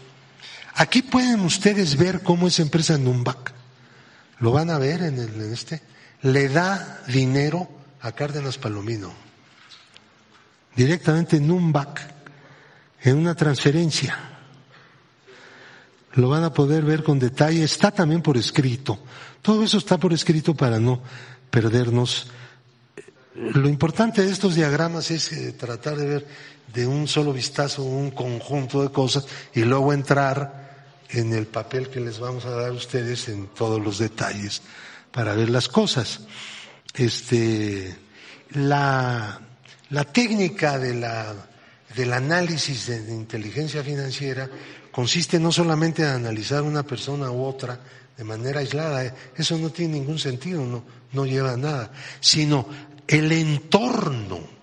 Aquí 0.74 1.02
pueden 1.02 1.40
ustedes 1.40 1.96
ver 1.96 2.22
cómo 2.22 2.48
esa 2.48 2.62
empresa 2.62 2.98
Numbac, 2.98 3.52
lo 4.40 4.52
van 4.52 4.70
a 4.70 4.78
ver 4.78 5.02
en, 5.02 5.18
el, 5.18 5.52
este, 5.52 5.82
le 6.22 6.48
da 6.48 7.02
dinero 7.08 7.68
a 8.00 8.12
Cárdenas 8.12 8.58
Palomino, 8.58 9.12
directamente 10.74 11.40
Numbac, 11.40 12.00
en 13.02 13.16
una 13.16 13.34
transferencia. 13.34 14.18
Lo 16.14 16.28
van 16.28 16.44
a 16.44 16.52
poder 16.52 16.84
ver 16.84 17.02
con 17.02 17.18
detalle, 17.18 17.62
está 17.62 17.90
también 17.90 18.22
por 18.22 18.36
escrito. 18.36 18.98
Todo 19.42 19.62
eso 19.62 19.78
está 19.78 19.98
por 19.98 20.12
escrito 20.12 20.54
para 20.54 20.80
no 20.80 21.02
perdernos. 21.50 22.28
Lo 23.34 23.68
importante 23.68 24.24
de 24.24 24.32
estos 24.32 24.54
diagramas 24.54 25.10
es 25.10 25.30
eh, 25.32 25.52
tratar 25.52 25.96
de 25.96 26.06
ver 26.06 26.26
de 26.76 26.86
un 26.86 27.08
solo 27.08 27.32
vistazo 27.32 27.82
un 27.82 28.10
conjunto 28.10 28.82
de 28.82 28.90
cosas 28.90 29.26
y 29.54 29.62
luego 29.62 29.94
entrar 29.94 30.66
en 31.08 31.32
el 31.32 31.46
papel 31.46 31.88
que 31.88 32.00
les 32.00 32.18
vamos 32.18 32.44
a 32.44 32.50
dar 32.50 32.68
a 32.68 32.72
ustedes 32.72 33.28
en 33.28 33.46
todos 33.48 33.82
los 33.82 33.98
detalles 33.98 34.60
para 35.10 35.34
ver 35.34 35.48
las 35.48 35.68
cosas. 35.68 36.20
Este, 36.92 37.96
la, 38.50 39.40
la 39.88 40.04
técnica 40.04 40.78
de 40.78 40.94
la, 40.94 41.34
del 41.96 42.12
análisis 42.12 42.88
de, 42.88 43.10
inteligencia 43.10 43.82
financiera 43.82 44.46
consiste 44.92 45.40
no 45.40 45.50
solamente 45.52 46.02
en 46.02 46.08
analizar 46.08 46.62
una 46.62 46.82
persona 46.82 47.30
u 47.30 47.42
otra 47.42 47.80
de 48.18 48.24
manera 48.24 48.60
aislada, 48.60 49.14
eso 49.34 49.56
no 49.56 49.70
tiene 49.70 49.94
ningún 49.94 50.18
sentido, 50.18 50.62
no, 50.62 50.84
no 51.12 51.24
lleva 51.24 51.52
a 51.52 51.56
nada, 51.56 51.90
sino 52.20 52.66
el 53.06 53.32
entorno 53.32 54.55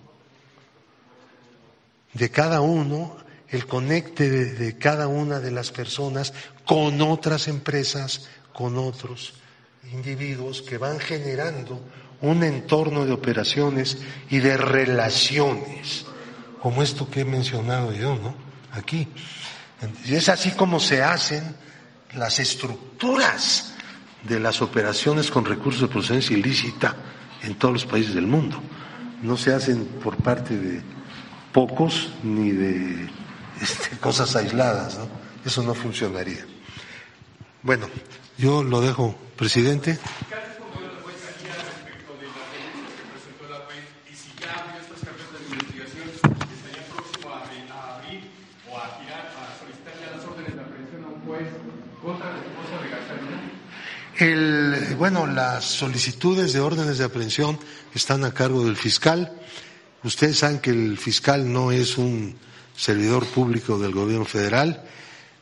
de 2.14 2.30
cada 2.30 2.60
uno, 2.60 3.16
el 3.48 3.66
conecte 3.66 4.30
de, 4.30 4.78
cada 4.78 5.08
una 5.08 5.40
de 5.40 5.50
las 5.50 5.70
personas 5.70 6.32
con 6.64 7.00
otras 7.02 7.48
empresas, 7.48 8.28
con 8.52 8.78
otros 8.78 9.34
individuos 9.92 10.62
que 10.62 10.78
van 10.78 10.98
generando 10.98 11.80
un 12.20 12.42
entorno 12.42 13.04
de 13.04 13.12
operaciones 13.12 13.98
y 14.30 14.38
de 14.38 14.56
relaciones, 14.56 16.06
como 16.60 16.82
esto 16.82 17.10
que 17.10 17.20
he 17.20 17.24
mencionado 17.24 17.92
yo, 17.92 18.16
¿no? 18.16 18.34
Aquí. 18.72 19.08
Y 20.06 20.14
es 20.14 20.28
así 20.28 20.52
como 20.52 20.80
se 20.80 21.02
hacen 21.02 21.54
las 22.14 22.38
estructuras 22.38 23.74
de 24.22 24.40
las 24.40 24.62
operaciones 24.62 25.30
con 25.30 25.44
recursos 25.44 25.82
de 25.82 25.88
procedencia 25.88 26.36
ilícita 26.36 26.96
en 27.42 27.56
todos 27.56 27.74
los 27.74 27.86
países 27.86 28.14
del 28.14 28.26
mundo. 28.26 28.60
No 29.22 29.36
se 29.36 29.52
hacen 29.52 29.84
por 30.02 30.16
parte 30.16 30.56
de 30.56 30.82
pocos 31.54 32.10
ni 32.24 32.50
de 32.50 33.08
este, 33.62 33.96
cosas 34.00 34.34
aisladas. 34.36 34.98
Eso 35.46 35.62
no 35.62 35.72
funcionaría. 35.72 36.44
Bueno, 37.62 37.88
yo 38.36 38.62
lo 38.62 38.80
dejo, 38.80 39.14
presidente. 39.36 39.98
El, 54.16 54.94
bueno, 54.96 55.26
las 55.26 55.64
solicitudes 55.64 56.52
de 56.52 56.60
órdenes 56.60 56.98
de 56.98 57.04
aprehensión 57.04 57.58
están 57.94 58.24
a 58.24 58.32
cargo 58.32 58.64
del 58.64 58.76
fiscal. 58.76 59.32
Ustedes 60.04 60.38
saben 60.38 60.58
que 60.58 60.70
el 60.70 60.98
fiscal 60.98 61.50
no 61.50 61.72
es 61.72 61.96
un 61.96 62.36
servidor 62.76 63.26
público 63.26 63.78
del 63.78 63.92
gobierno 63.92 64.26
federal. 64.26 64.82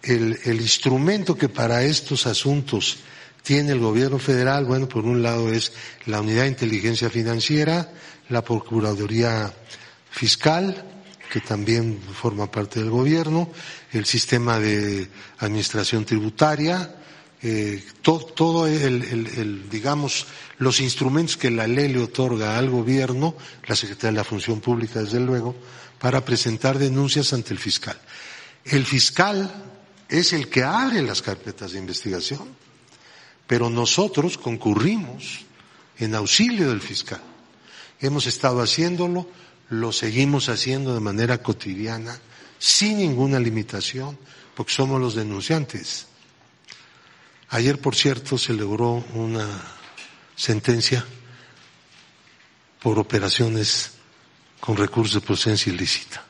El, 0.03 0.39
el, 0.45 0.61
instrumento 0.61 1.37
que 1.37 1.49
para 1.49 1.83
estos 1.83 2.27
asuntos 2.27 2.99
tiene 3.43 3.73
el 3.73 3.81
gobierno 3.81 4.19
federal, 4.19 4.65
bueno, 4.65 4.89
por 4.89 5.05
un 5.05 5.23
lado 5.23 5.53
es 5.53 5.73
la 6.07 6.21
unidad 6.21 6.43
de 6.43 6.49
inteligencia 6.49 7.11
financiera, 7.11 7.93
la 8.29 8.43
Procuraduría 8.45 9.53
Fiscal, 10.11 10.85
que 11.33 11.41
también 11.41 11.99
forma 12.01 12.51
parte 12.51 12.79
del 12.81 12.91
gobierno, 12.91 13.51
el 13.93 14.05
sistema 14.05 14.59
de 14.59 15.09
administración 15.39 16.05
tributaria, 16.05 17.02
eh, 17.43 17.85
todo, 18.03 18.21
todo 18.21 18.67
el, 18.67 19.03
el, 19.03 19.27
el, 19.27 19.71
digamos, 19.71 20.27
los 20.59 20.81
instrumentos 20.81 21.37
que 21.37 21.51
la 21.51 21.67
ley 21.67 21.89
le 21.89 22.01
otorga 22.01 22.57
al 22.57 22.71
gobierno, 22.71 23.35
la 23.67 23.75
Secretaría 23.75 24.13
de 24.13 24.17
la 24.19 24.25
Función 24.25 24.61
Pública, 24.61 25.01
desde 25.01 25.21
luego, 25.21 25.57
para 25.99 26.25
presentar 26.25 26.79
denuncias 26.79 27.33
ante 27.33 27.53
el 27.53 27.59
fiscal. 27.59 27.99
El 28.65 28.87
fiscal 28.87 29.51
es 30.09 30.33
el 30.33 30.49
que 30.49 30.63
abre 30.63 31.03
las 31.03 31.23
carpetas 31.23 31.73
de 31.73 31.79
investigación, 31.79 32.49
pero 33.47 33.71
nosotros 33.71 34.39
concurrimos 34.39 35.45
en 35.99 36.15
auxilio 36.15 36.71
del 36.71 36.81
fiscal. 36.81 37.21
Hemos 38.01 38.27
estado 38.27 38.61
haciéndolo, 38.63 39.29
lo 39.69 39.93
seguimos 39.93 40.49
haciendo 40.49 40.95
de 40.95 41.01
manera 41.01 41.43
cotidiana, 41.43 42.19
sin 42.59 42.99
ninguna 42.99 43.41
limitación, 43.41 44.19
porque 44.55 44.73
somos 44.73 45.01
los 45.01 45.15
denunciantes. 45.15 46.07
Ayer, 47.53 47.79
por 47.79 47.95
cierto, 47.95 48.39
se 48.39 48.55
logró 48.55 49.05
una 49.13 49.47
sentencia 50.35 51.05
por 52.81 52.99
operaciones 52.99 53.93
con 54.59 54.79
recursos 54.79 55.21
de 55.21 55.27
procedencia 55.27 55.71
ilícita, 55.71 56.25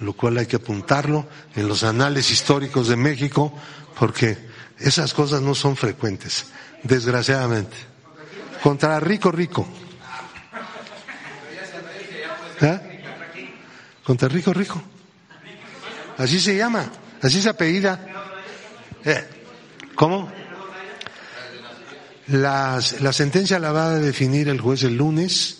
lo 0.00 0.14
cual 0.14 0.36
hay 0.36 0.46
que 0.46 0.56
apuntarlo 0.56 1.28
en 1.54 1.68
los 1.68 1.84
anales 1.84 2.32
históricos 2.32 2.88
de 2.88 2.96
México 2.96 3.56
porque 3.96 4.36
esas 4.80 5.14
cosas 5.14 5.42
no 5.42 5.54
son 5.54 5.76
frecuentes, 5.76 6.46
desgraciadamente. 6.82 7.76
Contra 8.60 8.98
rico 8.98 9.30
rico. 9.30 9.64
¿Eh? 12.60 13.04
Contra 14.02 14.26
rico 14.26 14.52
rico. 14.52 14.82
Así 16.16 16.40
se 16.40 16.56
llama, 16.56 16.90
así 17.22 17.40
se 17.40 17.48
apellida. 17.48 18.04
¿Eh? 19.04 19.24
¿Cómo? 19.94 20.37
Las, 22.28 23.00
la 23.00 23.12
sentencia 23.12 23.58
la 23.58 23.72
va 23.72 23.92
a 23.92 23.98
definir 23.98 24.48
el 24.48 24.60
juez 24.60 24.82
el 24.82 24.96
lunes, 24.96 25.58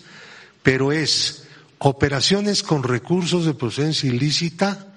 pero 0.61 0.91
es 0.91 1.47
operaciones 1.79 2.61
con 2.61 2.83
recursos 2.83 3.45
de 3.45 3.53
procedencia 3.53 4.09
ilícita, 4.09 4.87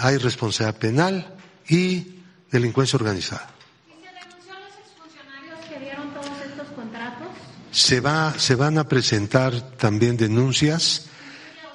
hay 0.00 0.16
responsabilidad 0.16 0.78
penal 0.78 1.34
y 1.68 2.22
delincuencia 2.50 2.96
organizada. 2.96 3.50
¿Y 3.88 4.02
se 4.02 4.50
a 4.50 4.60
los 4.60 4.70
exfuncionarios 4.78 5.58
que 5.68 5.78
dieron 5.80 6.14
todos 6.14 6.30
estos 6.46 6.68
contratos? 6.68 7.28
Se, 7.72 8.00
va, 8.00 8.38
se 8.38 8.54
van 8.54 8.78
a 8.78 8.88
presentar 8.88 9.60
también 9.76 10.16
denuncias 10.16 11.06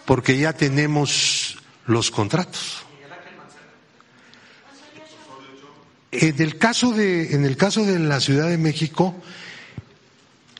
porque 0.05 0.37
ya 0.37 0.53
tenemos 0.53 1.57
los 1.85 2.11
contratos. 2.11 2.82
En 6.15 6.39
el 6.39 6.57
caso 6.59 6.91
de, 6.91 7.33
en 7.33 7.43
el 7.43 7.57
caso 7.57 7.83
de 7.83 7.97
la 7.97 8.19
Ciudad 8.19 8.47
de 8.47 8.59
México, 8.59 9.15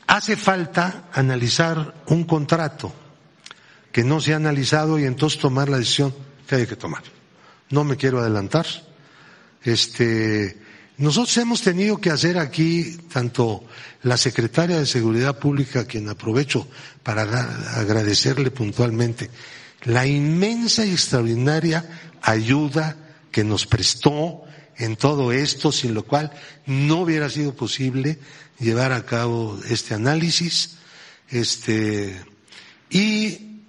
hace 0.08 0.36
falta 0.36 1.04
analizar 1.12 1.94
un 2.06 2.24
contrato 2.24 2.92
que 3.92 4.02
no 4.02 4.20
se 4.20 4.32
ha 4.32 4.36
analizado 4.36 4.98
y 4.98 5.04
entonces 5.04 5.38
tomar 5.38 5.68
la 5.68 5.78
decisión 5.78 6.12
que 6.48 6.56
hay 6.56 6.66
que 6.66 6.74
tomar. 6.74 7.04
No 7.70 7.84
me 7.84 7.96
quiero 7.96 8.18
adelantar. 8.18 8.66
Este, 9.62 10.58
nosotros 10.98 11.36
hemos 11.36 11.62
tenido 11.62 11.98
que 11.98 12.10
hacer 12.10 12.36
aquí, 12.38 12.98
tanto 13.12 13.64
la 14.02 14.16
secretaria 14.16 14.78
de 14.78 14.86
Seguridad 14.86 15.38
Pública, 15.38 15.86
quien 15.86 16.08
aprovecho 16.08 16.66
para 17.04 17.22
agradecerle 17.78 18.50
puntualmente 18.50 19.30
la 19.84 20.04
inmensa 20.06 20.84
y 20.84 20.90
extraordinaria 20.90 21.84
ayuda 22.22 22.96
que 23.30 23.44
nos 23.44 23.66
prestó 23.66 24.43
en 24.76 24.96
todo 24.96 25.32
esto, 25.32 25.72
sin 25.72 25.94
lo 25.94 26.04
cual 26.04 26.32
no 26.66 27.00
hubiera 27.02 27.28
sido 27.30 27.54
posible 27.54 28.18
llevar 28.58 28.92
a 28.92 29.04
cabo 29.04 29.58
este 29.68 29.94
análisis. 29.94 30.76
Este, 31.28 32.24
y 32.90 33.62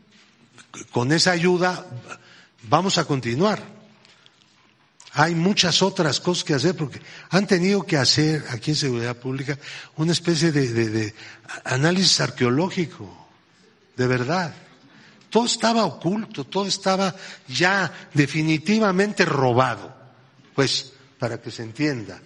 con 0.92 1.12
esa 1.12 1.32
ayuda 1.32 1.86
vamos 2.64 2.98
a 2.98 3.06
continuar. 3.06 3.76
Hay 5.18 5.34
muchas 5.34 5.82
otras 5.82 6.20
cosas 6.20 6.44
que 6.44 6.54
hacer 6.54 6.76
porque 6.76 7.02
han 7.30 7.48
tenido 7.48 7.86
que 7.86 7.98
hacer 7.98 8.44
aquí 8.50 8.72
en 8.72 8.78
Seguridad 8.78 9.16
Pública 9.16 9.58
una 9.96 10.12
especie 10.12 10.52
de, 10.52 10.68
de 10.90 11.16
análisis 11.64 12.20
arqueológico, 12.20 13.28
de 13.96 14.08
verdad. 14.08 14.54
Todo 15.30 15.46
estaba 15.46 15.86
oculto, 15.86 16.44
todo 16.44 16.66
estaba 16.66 17.16
ya 17.48 17.92
definitivamente 18.14 19.24
robado. 19.24 19.96
Pues, 20.54 20.94
para 21.20 21.42
que 21.42 21.52
se 21.52 21.64
entienda, 21.64 22.20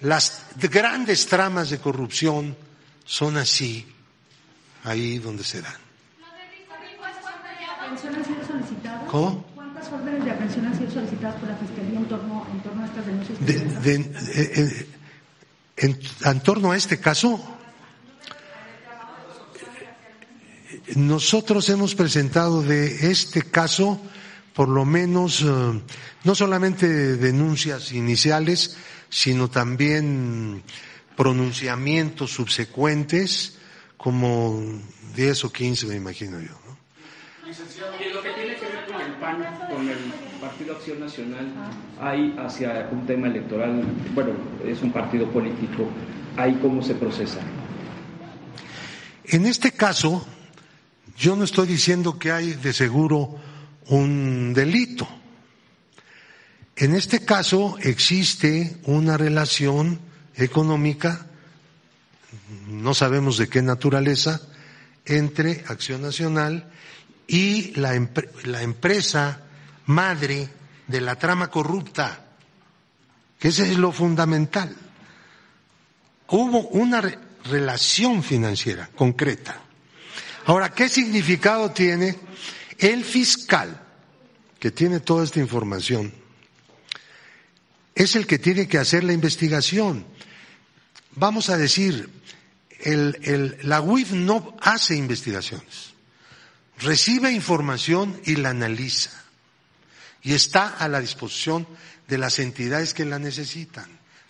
las 0.00 0.46
grandes 0.56 1.26
tramas 1.26 1.70
de 1.70 1.78
corrupción 1.78 2.56
son 3.04 3.36
así, 3.36 3.86
ahí 4.84 5.18
donde 5.18 5.44
se 5.44 5.62
dan. 5.62 5.84
¿Cómo? 9.10 9.44
¿Cuántas 9.54 9.92
órdenes 9.92 10.24
de 10.24 10.30
aprehensión 10.30 10.66
han 10.66 10.76
sido 10.76 10.90
solicitadas 10.90 11.36
por 11.36 11.48
la 11.48 11.56
Fiscalía 11.56 11.98
en 11.98 12.08
torno, 12.08 12.46
en 12.52 12.62
torno 12.62 12.82
a 12.82 12.86
estas 12.86 13.06
denuncias? 13.06 13.46
De, 13.46 13.54
de, 13.80 13.94
eh, 13.94 14.52
eh, 14.56 14.86
en, 15.76 16.00
en 16.24 16.40
torno 16.40 16.72
a 16.72 16.76
este 16.76 16.98
caso, 16.98 17.40
nosotros 20.96 21.68
hemos 21.68 21.94
presentado 21.94 22.62
de 22.62 23.10
este 23.10 23.42
caso 23.42 24.00
por 24.54 24.68
lo 24.68 24.84
menos 24.84 25.42
eh, 25.42 25.46
no 26.22 26.34
solamente 26.34 27.16
denuncias 27.16 27.92
iniciales, 27.92 28.76
sino 29.10 29.50
también 29.50 30.62
pronunciamientos 31.16 32.30
subsecuentes, 32.30 33.58
como 33.96 34.62
10 35.14 35.44
o 35.44 35.52
15 35.52 35.86
me 35.86 35.96
imagino 35.96 36.40
yo. 36.40 36.54
Lo 37.44 38.22
que 38.22 38.30
tiene 38.30 38.56
que 38.56 38.66
ver 38.66 38.86
con 38.86 39.00
el 39.00 39.12
PAN, 39.14 39.68
con 39.68 39.88
el 39.88 39.98
Partido 40.40 40.76
Acción 40.76 41.00
Nacional, 41.00 41.52
hay 42.00 42.34
hacia 42.38 42.88
un 42.90 43.06
tema 43.06 43.26
electoral, 43.26 43.84
bueno, 44.14 44.32
es 44.64 44.80
un 44.82 44.92
partido 44.92 45.30
político, 45.30 45.88
¿ahí 46.36 46.58
cómo 46.62 46.82
se 46.82 46.94
procesa? 46.94 47.40
En 49.24 49.46
este 49.46 49.72
caso, 49.72 50.26
yo 51.16 51.34
no 51.36 51.44
estoy 51.44 51.66
diciendo 51.66 52.18
que 52.18 52.30
hay 52.30 52.52
de 52.52 52.72
seguro 52.72 53.36
un 53.88 54.52
delito. 54.54 55.08
En 56.76 56.94
este 56.94 57.24
caso 57.24 57.76
existe 57.80 58.76
una 58.84 59.16
relación 59.16 60.00
económica, 60.34 61.26
no 62.68 62.94
sabemos 62.94 63.38
de 63.38 63.48
qué 63.48 63.62
naturaleza, 63.62 64.40
entre 65.06 65.64
Acción 65.68 66.02
Nacional 66.02 66.70
y 67.26 67.72
la, 67.76 67.92
la 68.44 68.62
empresa 68.62 69.40
madre 69.86 70.48
de 70.86 71.00
la 71.00 71.16
trama 71.16 71.48
corrupta, 71.50 72.24
que 73.38 73.48
ese 73.48 73.70
es 73.70 73.78
lo 73.78 73.92
fundamental. 73.92 74.74
Hubo 76.28 76.60
una 76.68 77.02
relación 77.44 78.22
financiera 78.22 78.88
concreta. 78.96 79.60
Ahora, 80.46 80.70
¿qué 80.70 80.88
significado 80.88 81.70
tiene 81.70 82.16
el 82.78 83.04
fiscal 83.04 83.80
que 84.58 84.70
tiene 84.70 85.00
toda 85.00 85.24
esta 85.24 85.40
información? 85.40 86.12
Es 87.94 88.16
el 88.16 88.26
que 88.26 88.38
tiene 88.38 88.66
que 88.66 88.78
hacer 88.78 89.04
la 89.04 89.12
investigación. 89.12 90.04
Vamos 91.12 91.48
a 91.50 91.56
decir, 91.56 92.10
la 93.62 93.80
UIF 93.80 94.12
no 94.12 94.56
hace 94.60 94.96
investigaciones, 94.96 95.94
recibe 96.78 97.30
información 97.30 98.20
y 98.24 98.36
la 98.36 98.50
analiza 98.50 99.10
y 100.22 100.32
está 100.32 100.68
a 100.68 100.88
la 100.88 101.00
disposición 101.00 101.66
de 102.08 102.18
las 102.18 102.38
entidades 102.38 102.94
que 102.94 103.04
la 103.04 103.18
necesitan. 103.18 103.86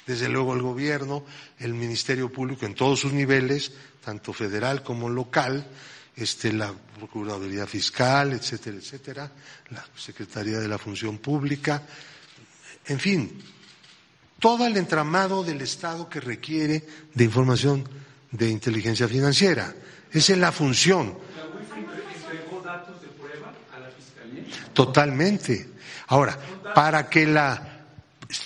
Desde 0.06 0.28
luego 0.28 0.52
el 0.54 0.60
gobierno, 0.60 1.24
el 1.58 1.72
Ministerio 1.72 2.30
Público 2.30 2.66
en 2.66 2.74
todos 2.74 3.00
sus 3.00 3.12
niveles, 3.12 3.72
tanto 4.04 4.32
federal 4.34 4.82
como 4.82 5.08
local, 5.08 5.66
este, 6.16 6.52
la 6.52 6.72
Procuraduría 6.72 7.66
Fiscal, 7.66 8.32
etcétera, 8.32 8.76
etcétera, 8.76 9.32
la 9.70 9.84
Secretaría 9.96 10.58
de 10.58 10.68
la 10.68 10.78
Función 10.78 11.18
Pública, 11.18 11.82
en 12.86 13.00
fin, 13.00 13.42
todo 14.38 14.66
el 14.66 14.76
entramado 14.76 15.42
del 15.42 15.60
Estado 15.62 16.08
que 16.08 16.20
requiere 16.20 16.86
de 17.14 17.24
información 17.24 17.88
de 18.30 18.50
inteligencia 18.50 19.08
financiera. 19.08 19.74
Esa 20.12 20.34
es 20.34 20.38
la 20.38 20.52
función. 20.52 21.16
entregó 22.14 22.60
datos 22.60 23.00
de 23.00 23.08
prueba 23.08 23.52
a 23.74 23.80
la 23.80 23.90
Fiscalía? 23.90 24.44
Totalmente. 24.72 25.70
Ahora, 26.08 26.38
para 26.74 27.08
que 27.08 27.26
la 27.26 27.70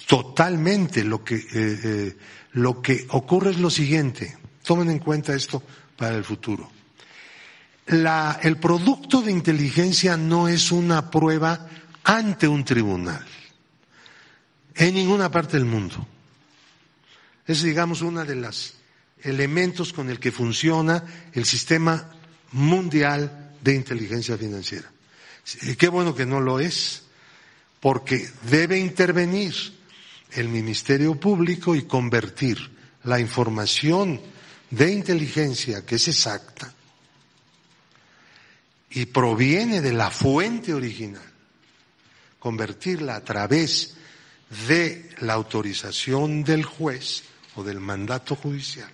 totalmente 0.07 1.03
lo 1.03 1.25
que 1.25 1.37
eh, 1.37 1.49
eh, 1.55 2.17
lo 2.53 2.81
que 2.81 3.07
ocurre 3.11 3.51
es 3.51 3.59
lo 3.59 3.71
siguiente. 3.71 4.37
Tomen 4.63 4.91
en 4.91 4.99
cuenta 4.99 5.35
esto 5.35 5.63
para 5.97 6.15
el 6.17 6.25
futuro 6.25 6.78
la, 7.89 8.39
el 8.43 8.59
producto 8.59 9.23
de 9.23 9.33
inteligencia 9.33 10.17
no 10.17 10.49
es 10.49 10.73
una 10.73 11.11
prueba 11.11 11.67
ante 12.05 12.47
un 12.47 12.65
tribunal 12.65 13.25
en 14.75 14.95
ninguna 14.95 15.31
parte 15.31 15.57
del 15.57 15.67
mundo. 15.67 16.07
Es, 17.47 17.63
digamos, 17.63 18.03
uno 18.03 18.25
de 18.25 18.37
los 18.37 18.75
elementos 19.23 19.93
con 19.93 20.09
el 20.09 20.21
que 20.21 20.31
funciona 20.31 21.03
el 21.33 21.45
sistema 21.45 22.11
mundial 22.53 23.55
de 23.61 23.75
inteligencia 23.75 24.37
financiera. 24.39 24.91
Qué 25.79 25.89
bueno 25.89 26.15
que 26.15 26.27
no 26.27 26.41
lo 26.41 26.61
es, 26.61 27.03
porque 27.81 28.29
debe 28.51 28.79
intervenir 28.79 29.55
el 30.33 30.49
Ministerio 30.49 31.19
Público 31.19 31.75
y 31.75 31.83
convertir 31.83 32.59
la 33.05 33.19
información 33.19 34.21
de 34.71 34.93
inteligencia, 34.93 35.85
que 35.85 35.97
es 35.97 36.07
exacta, 36.09 36.73
y 38.91 39.07
proviene 39.07 39.81
de 39.81 39.93
la 39.93 40.11
fuente 40.11 40.73
original, 40.73 41.23
convertirla 42.39 43.17
a 43.17 43.25
través 43.25 43.97
de 44.67 45.11
la 45.21 45.35
autorización 45.35 46.43
del 46.43 46.65
juez 46.65 47.25
o 47.57 47.63
del 47.63 47.81
mandato 47.81 48.35
judicial 48.35 48.91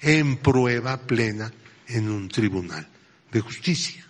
en 0.00 0.38
prueba 0.38 0.96
plena 0.98 1.52
en 1.86 2.08
un 2.08 2.28
tribunal 2.28 2.86
de 3.30 3.40
justicia. 3.40 4.04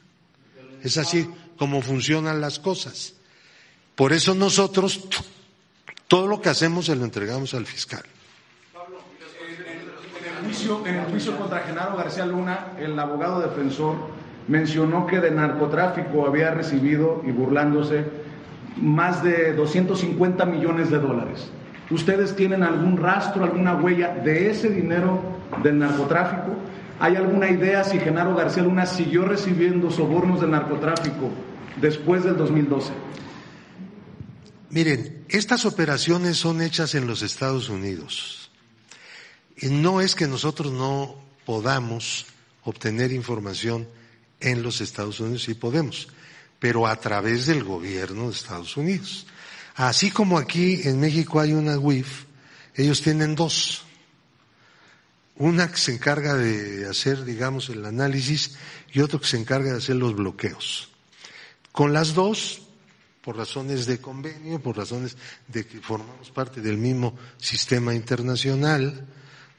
Es 0.83 0.97
así 0.97 1.29
como 1.57 1.83
funcionan 1.83 2.41
las 2.41 2.59
cosas. 2.59 3.15
Por 3.95 4.13
eso 4.13 4.35
nosotros 4.35 5.09
todo 6.07 6.27
lo 6.27 6.41
que 6.41 6.49
hacemos 6.49 6.87
se 6.87 6.97
lo 6.97 7.05
entregamos 7.05 7.53
al 7.55 7.67
fiscal. 7.67 8.05
En 10.87 10.95
el 10.95 11.07
juicio 11.07 11.37
contra 11.37 11.61
Genaro 11.61 11.97
García 11.97 12.25
Luna, 12.25 12.73
el 12.79 12.99
abogado 12.99 13.41
defensor 13.41 14.11
mencionó 14.49 15.07
que 15.07 15.21
de 15.21 15.31
narcotráfico 15.31 16.27
había 16.27 16.51
recibido, 16.51 17.23
y 17.27 17.31
burlándose, 17.31 18.05
más 18.81 19.23
de 19.23 19.53
250 19.55 20.45
millones 20.47 20.91
de 20.91 20.99
dólares. 20.99 21.51
¿Ustedes 21.91 22.35
tienen 22.37 22.63
algún 22.63 22.97
rastro, 22.97 23.45
alguna 23.45 23.75
huella 23.75 24.15
de 24.15 24.51
ese 24.51 24.69
dinero 24.69 25.21
del 25.63 25.79
narcotráfico? 25.79 26.57
¿Hay 27.01 27.17
alguna 27.17 27.49
idea 27.49 27.85
si 27.85 27.99
Genaro 27.99 28.35
García 28.35 28.63
Luna 28.63 28.87
siguió 28.87 29.25
recibiendo 29.25 29.91
sobornos 29.91 30.41
de 30.41 30.49
narcotráfico 30.49 31.31
después 31.81 32.25
del 32.25 32.37
2012? 32.37 32.93
Miren, 34.71 35.25
estas 35.29 35.65
operaciones 35.65 36.37
son 36.37 36.61
hechas 36.61 36.95
en 36.95 37.07
los 37.07 37.23
Estados 37.23 37.69
Unidos. 37.69 38.51
Y 39.57 39.69
no 39.69 40.01
es 40.01 40.15
que 40.15 40.27
nosotros 40.27 40.73
no 40.73 41.15
podamos 41.47 42.27
obtener 42.65 43.13
información 43.13 43.89
en 44.41 44.63
los 44.63 44.81
Estados 44.81 45.21
Unidos 45.21 45.45
sí 45.45 45.55
podemos, 45.55 46.09
pero 46.59 46.87
a 46.87 46.97
través 46.97 47.47
del 47.47 47.65
gobierno 47.65 48.27
de 48.29 48.35
Estados 48.35 48.77
Unidos. 48.77 49.27
Así 49.75 50.11
como 50.11 50.39
aquí 50.39 50.81
en 50.85 51.01
México 51.01 51.41
hay 51.41 51.53
una 51.53 51.79
WIF, 51.79 52.25
ellos 52.75 53.03
tienen 53.03 53.35
dos. 53.35 53.85
Una 55.37 55.71
que 55.71 55.77
se 55.77 55.95
encarga 55.95 56.35
de 56.35 56.89
hacer, 56.89 57.25
digamos, 57.25 57.69
el 57.69 57.85
análisis 57.85 58.57
y 58.93 59.01
otro 59.01 59.21
que 59.21 59.27
se 59.27 59.39
encarga 59.39 59.71
de 59.71 59.79
hacer 59.79 59.95
los 59.95 60.17
bloqueos. 60.17 60.89
Con 61.71 61.93
las 61.93 62.15
dos, 62.15 62.63
por 63.23 63.37
razones 63.37 63.87
de 63.87 64.01
convenio, 64.01 64.61
por 64.61 64.77
razones 64.77 65.17
de 65.47 65.65
que 65.65 65.81
formamos 65.81 66.31
parte 66.31 66.61
del 66.61 66.77
mismo 66.77 67.17
sistema 67.37 67.95
internacional, 67.95 69.07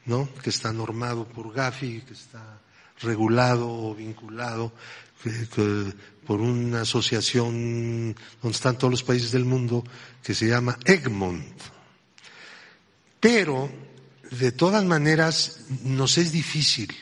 ¿no? 0.04 0.28
Que 0.42 0.50
está 0.50 0.72
normado 0.72 1.26
por 1.26 1.52
Gafi, 1.52 2.02
que 2.02 2.12
está 2.12 2.60
regulado 3.02 3.68
o 3.68 3.94
vinculado 3.94 4.72
por 6.26 6.40
una 6.40 6.82
asociación 6.82 8.14
donde 8.42 8.56
están 8.56 8.78
todos 8.78 8.90
los 8.90 9.02
países 9.02 9.32
del 9.32 9.44
mundo 9.44 9.84
que 10.22 10.34
se 10.34 10.46
llama 10.46 10.78
Egmont. 10.84 11.60
Pero, 13.18 13.70
de 14.30 14.52
todas 14.52 14.84
maneras, 14.84 15.60
nos 15.82 16.16
es 16.18 16.32
difícil 16.32 16.94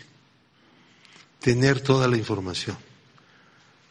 tener 1.40 1.80
toda 1.80 2.08
la 2.08 2.16
información. 2.16 2.76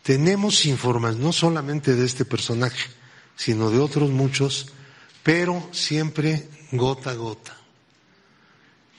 Tenemos 0.04 0.66
información 0.66 1.22
no 1.22 1.34
solamente 1.34 1.96
de 1.96 2.06
este 2.06 2.26
personaje, 2.26 2.90
sino 3.36 3.70
de 3.70 3.80
otros 3.80 4.10
muchos, 4.10 4.68
pero 5.24 5.70
siempre 5.72 6.50
gota 6.72 7.12
a 7.12 7.16
gota. 7.16 7.58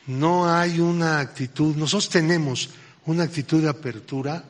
No 0.06 0.50
hay 0.50 0.80
una 0.80 1.20
actitud, 1.20 1.76
nosotros 1.76 2.08
tenemos 2.08 2.70
una 3.08 3.24
actitud 3.24 3.62
de 3.62 3.70
apertura 3.70 4.44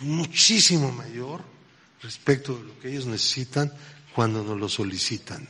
muchísimo 0.00 0.92
mayor 0.92 1.42
respecto 2.00 2.56
de 2.56 2.62
lo 2.62 2.78
que 2.78 2.90
ellos 2.90 3.06
necesitan 3.06 3.72
cuando 4.14 4.44
nos 4.44 4.56
lo 4.56 4.68
solicitan. 4.68 5.48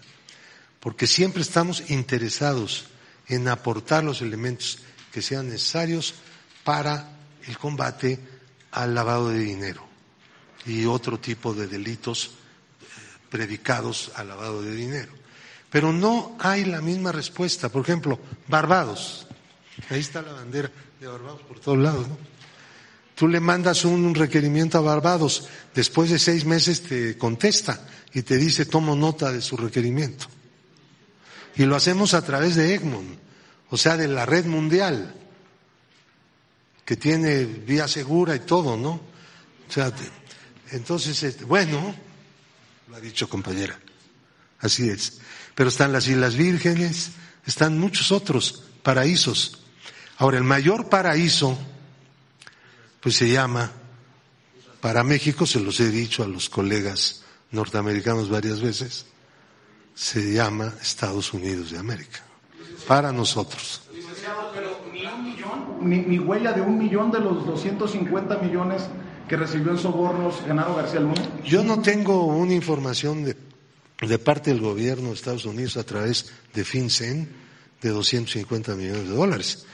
Porque 0.80 1.06
siempre 1.06 1.42
estamos 1.42 1.90
interesados 1.90 2.86
en 3.28 3.48
aportar 3.48 4.02
los 4.02 4.22
elementos 4.22 4.78
que 5.12 5.20
sean 5.20 5.50
necesarios 5.50 6.14
para 6.64 7.18
el 7.46 7.58
combate 7.58 8.18
al 8.70 8.94
lavado 8.94 9.28
de 9.28 9.40
dinero 9.40 9.86
y 10.64 10.86
otro 10.86 11.20
tipo 11.20 11.52
de 11.52 11.66
delitos 11.66 12.28
eh, 12.28 12.84
predicados 13.28 14.10
al 14.14 14.28
lavado 14.28 14.62
de 14.62 14.74
dinero. 14.74 15.12
Pero 15.68 15.92
no 15.92 16.34
hay 16.40 16.64
la 16.64 16.80
misma 16.80 17.12
respuesta. 17.12 17.68
Por 17.68 17.82
ejemplo, 17.82 18.18
Barbados. 18.48 19.26
Ahí 19.90 20.00
está 20.00 20.22
la 20.22 20.32
bandera 20.32 20.70
de 21.00 21.06
Barbados 21.06 21.42
por 21.42 21.60
todos 21.60 21.78
lados, 21.78 22.08
¿no? 22.08 22.16
Tú 23.14 23.28
le 23.28 23.40
mandas 23.40 23.84
un 23.86 24.14
requerimiento 24.14 24.76
a 24.76 24.82
Barbados, 24.82 25.48
después 25.74 26.10
de 26.10 26.18
seis 26.18 26.44
meses 26.44 26.82
te 26.82 27.16
contesta 27.16 27.88
y 28.12 28.22
te 28.22 28.36
dice 28.36 28.66
tomo 28.66 28.94
nota 28.94 29.32
de 29.32 29.40
su 29.40 29.56
requerimiento. 29.56 30.26
Y 31.56 31.64
lo 31.64 31.76
hacemos 31.76 32.12
a 32.12 32.22
través 32.22 32.56
de 32.56 32.74
Egmont, 32.74 33.18
o 33.70 33.76
sea, 33.78 33.96
de 33.96 34.08
la 34.08 34.26
red 34.26 34.44
mundial, 34.44 35.14
que 36.84 36.96
tiene 36.96 37.46
vía 37.46 37.88
segura 37.88 38.36
y 38.36 38.40
todo, 38.40 38.76
¿no? 38.76 38.90
O 38.90 39.72
sea, 39.72 39.90
entonces, 40.72 41.22
este, 41.22 41.44
bueno, 41.44 41.94
lo 42.88 42.96
ha 42.96 43.00
dicho 43.00 43.30
compañera, 43.30 43.80
así 44.60 44.90
es. 44.90 45.20
Pero 45.54 45.70
están 45.70 45.90
las 45.90 46.06
Islas 46.06 46.36
Vírgenes, 46.36 47.12
están 47.46 47.78
muchos 47.78 48.12
otros 48.12 48.64
paraísos. 48.82 49.65
Ahora, 50.18 50.38
el 50.38 50.44
mayor 50.44 50.88
paraíso 50.88 51.58
pues 53.00 53.16
se 53.16 53.30
llama, 53.30 53.70
para 54.80 55.04
México, 55.04 55.46
se 55.46 55.60
los 55.60 55.78
he 55.78 55.90
dicho 55.90 56.24
a 56.24 56.26
los 56.26 56.48
colegas 56.50 57.22
norteamericanos 57.52 58.28
varias 58.28 58.60
veces, 58.60 59.06
se 59.94 60.32
llama 60.32 60.74
Estados 60.82 61.32
Unidos 61.32 61.70
de 61.70 61.78
América, 61.78 62.24
para 62.88 63.12
nosotros. 63.12 63.82
Licenciado, 63.94 64.50
pero 64.52 64.80
ni 64.92 65.06
un 65.06 65.24
millón, 65.24 66.08
ni, 66.08 66.18
huella 66.18 66.52
de 66.52 66.62
un 66.62 66.78
millón 66.78 67.12
de 67.12 67.20
los 67.20 67.46
250 67.46 68.38
millones 68.38 68.82
que 69.28 69.36
recibió 69.36 69.70
en 69.70 69.78
sobornos 69.78 70.40
Genaro 70.44 70.74
García 70.74 70.98
Luna. 70.98 71.22
Yo 71.44 71.62
no 71.62 71.80
tengo 71.80 72.26
una 72.26 72.54
información 72.54 73.22
de, 73.22 73.36
de 74.00 74.18
parte 74.18 74.50
del 74.50 74.60
gobierno 74.60 75.10
de 75.10 75.14
Estados 75.14 75.44
Unidos 75.44 75.76
a 75.76 75.84
través 75.84 76.32
de 76.52 76.64
FinCEN 76.64 77.28
de 77.80 77.88
250 77.90 78.74
millones 78.74 79.08
de 79.08 79.14
dólares. 79.14 79.64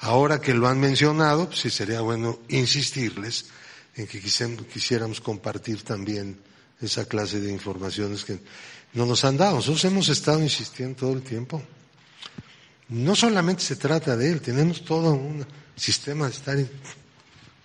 Ahora 0.00 0.40
que 0.40 0.54
lo 0.54 0.66
han 0.66 0.80
mencionado, 0.80 1.46
pues 1.46 1.60
sí 1.60 1.70
sería 1.70 2.00
bueno 2.00 2.38
insistirles 2.48 3.50
en 3.96 4.06
que 4.06 4.20
quisiéramos 4.20 5.20
compartir 5.20 5.82
también 5.82 6.38
esa 6.80 7.04
clase 7.04 7.40
de 7.40 7.52
informaciones 7.52 8.24
que 8.24 8.40
no 8.94 9.04
nos 9.04 9.24
han 9.24 9.36
dado. 9.36 9.56
Nosotros 9.56 9.84
hemos 9.84 10.08
estado 10.08 10.40
insistiendo 10.42 10.96
todo 10.96 11.12
el 11.12 11.22
tiempo. 11.22 11.62
No 12.88 13.14
solamente 13.14 13.62
se 13.62 13.76
trata 13.76 14.16
de 14.16 14.32
él, 14.32 14.40
tenemos 14.40 14.84
todo 14.84 15.12
un 15.12 15.44
sistema 15.76 16.26
de 16.26 16.32
estar 16.32 16.56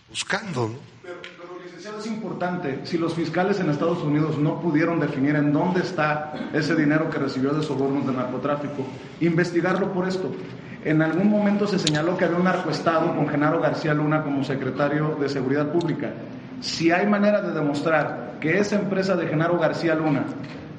buscando. 0.09 0.67
¿no? 0.67 0.75
Pero, 1.01 1.15
licenciado, 1.63 1.99
es 1.99 2.05
importante, 2.07 2.81
si 2.83 2.97
los 2.97 3.13
fiscales 3.13 3.59
en 3.59 3.69
Estados 3.69 4.03
Unidos 4.03 4.37
no 4.37 4.61
pudieron 4.61 4.99
definir 4.99 5.35
en 5.35 5.53
dónde 5.53 5.81
está 5.81 6.49
ese 6.53 6.75
dinero 6.75 7.09
que 7.09 7.17
recibió 7.17 7.53
de 7.53 7.63
sobornos 7.63 8.05
de 8.05 8.13
narcotráfico, 8.13 8.85
investigarlo 9.21 9.93
por 9.93 10.07
esto. 10.07 10.35
En 10.85 11.01
algún 11.01 11.31
momento 11.31 11.65
se 11.65 11.79
señaló 11.79 12.15
que 12.15 12.25
había 12.25 12.37
un 12.37 12.43
narcoestado 12.43 13.15
con 13.15 13.27
Genaro 13.27 13.59
García 13.59 13.95
Luna 13.95 14.21
como 14.21 14.43
secretario 14.43 15.17
de 15.19 15.27
Seguridad 15.27 15.71
Pública. 15.71 16.13
Si 16.61 16.91
hay 16.91 17.07
manera 17.07 17.41
de 17.41 17.53
demostrar 17.53 18.37
que 18.39 18.59
esa 18.59 18.75
empresa 18.75 19.15
de 19.15 19.25
Genaro 19.25 19.57
García 19.57 19.95
Luna 19.95 20.25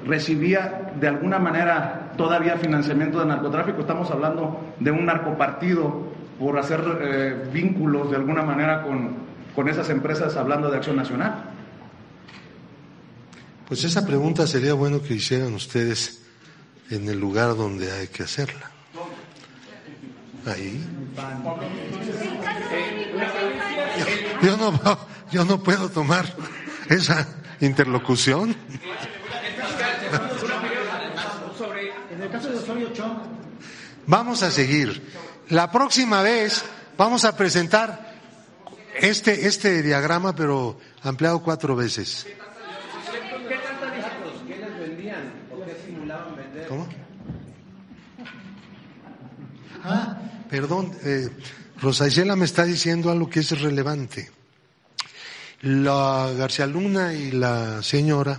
recibía 0.06 0.92
de 1.00 1.08
alguna 1.08 1.40
manera 1.40 2.12
todavía 2.16 2.56
financiamiento 2.56 3.18
de 3.18 3.26
narcotráfico, 3.26 3.80
estamos 3.80 4.08
hablando 4.12 4.74
de 4.78 4.92
un 4.92 5.06
narcopartido 5.06 6.12
por 6.38 6.56
hacer 6.56 6.84
eh, 7.00 7.50
vínculos 7.52 8.08
de 8.08 8.16
alguna 8.16 8.42
manera 8.42 8.84
con, 8.84 9.16
con 9.56 9.68
esas 9.68 9.90
empresas 9.90 10.36
hablando 10.36 10.70
de 10.70 10.76
acción 10.76 10.94
nacional. 10.94 11.50
Pues 13.66 13.82
esa 13.82 14.06
pregunta 14.06 14.46
sería 14.46 14.74
bueno 14.74 15.02
que 15.02 15.14
hicieran 15.14 15.52
ustedes 15.52 16.22
en 16.90 17.08
el 17.08 17.18
lugar 17.18 17.56
donde 17.56 17.90
hay 17.90 18.06
que 18.06 18.22
hacerla 18.22 18.75
ahí. 20.46 20.84
Yo 24.42 24.56
no, 24.56 24.98
yo 25.30 25.44
no 25.44 25.62
puedo 25.62 25.88
tomar 25.88 26.26
esa 26.88 27.26
interlocución. 27.60 28.54
Vamos 34.06 34.42
a 34.42 34.50
seguir. 34.50 35.12
La 35.48 35.70
próxima 35.70 36.22
vez 36.22 36.64
vamos 36.96 37.24
a 37.24 37.36
presentar 37.36 38.14
este, 39.00 39.46
este 39.46 39.82
diagrama, 39.82 40.34
pero 40.34 40.78
ampliado 41.02 41.42
cuatro 41.42 41.76
veces. 41.76 42.26
¿Cómo? 46.68 46.88
Ah, 49.84 50.18
Perdón, 50.50 50.96
eh, 51.02 51.28
Rosa 51.80 52.06
Isela 52.06 52.36
me 52.36 52.44
está 52.44 52.64
diciendo 52.64 53.10
algo 53.10 53.28
que 53.28 53.40
es 53.40 53.60
relevante. 53.60 54.30
La 55.62 56.30
García 56.36 56.66
Luna 56.66 57.14
y 57.14 57.32
la 57.32 57.82
señora, 57.82 58.38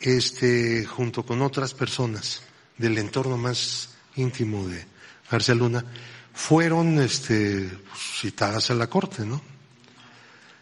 este, 0.00 0.84
junto 0.84 1.26
con 1.26 1.42
otras 1.42 1.74
personas 1.74 2.42
del 2.78 2.98
entorno 2.98 3.36
más 3.36 3.90
íntimo 4.14 4.68
de 4.68 4.84
García 5.28 5.56
Luna, 5.56 5.84
fueron 6.32 7.00
este, 7.00 7.68
citadas 7.96 8.70
a 8.70 8.74
la 8.74 8.86
corte, 8.86 9.24
¿no? 9.26 9.42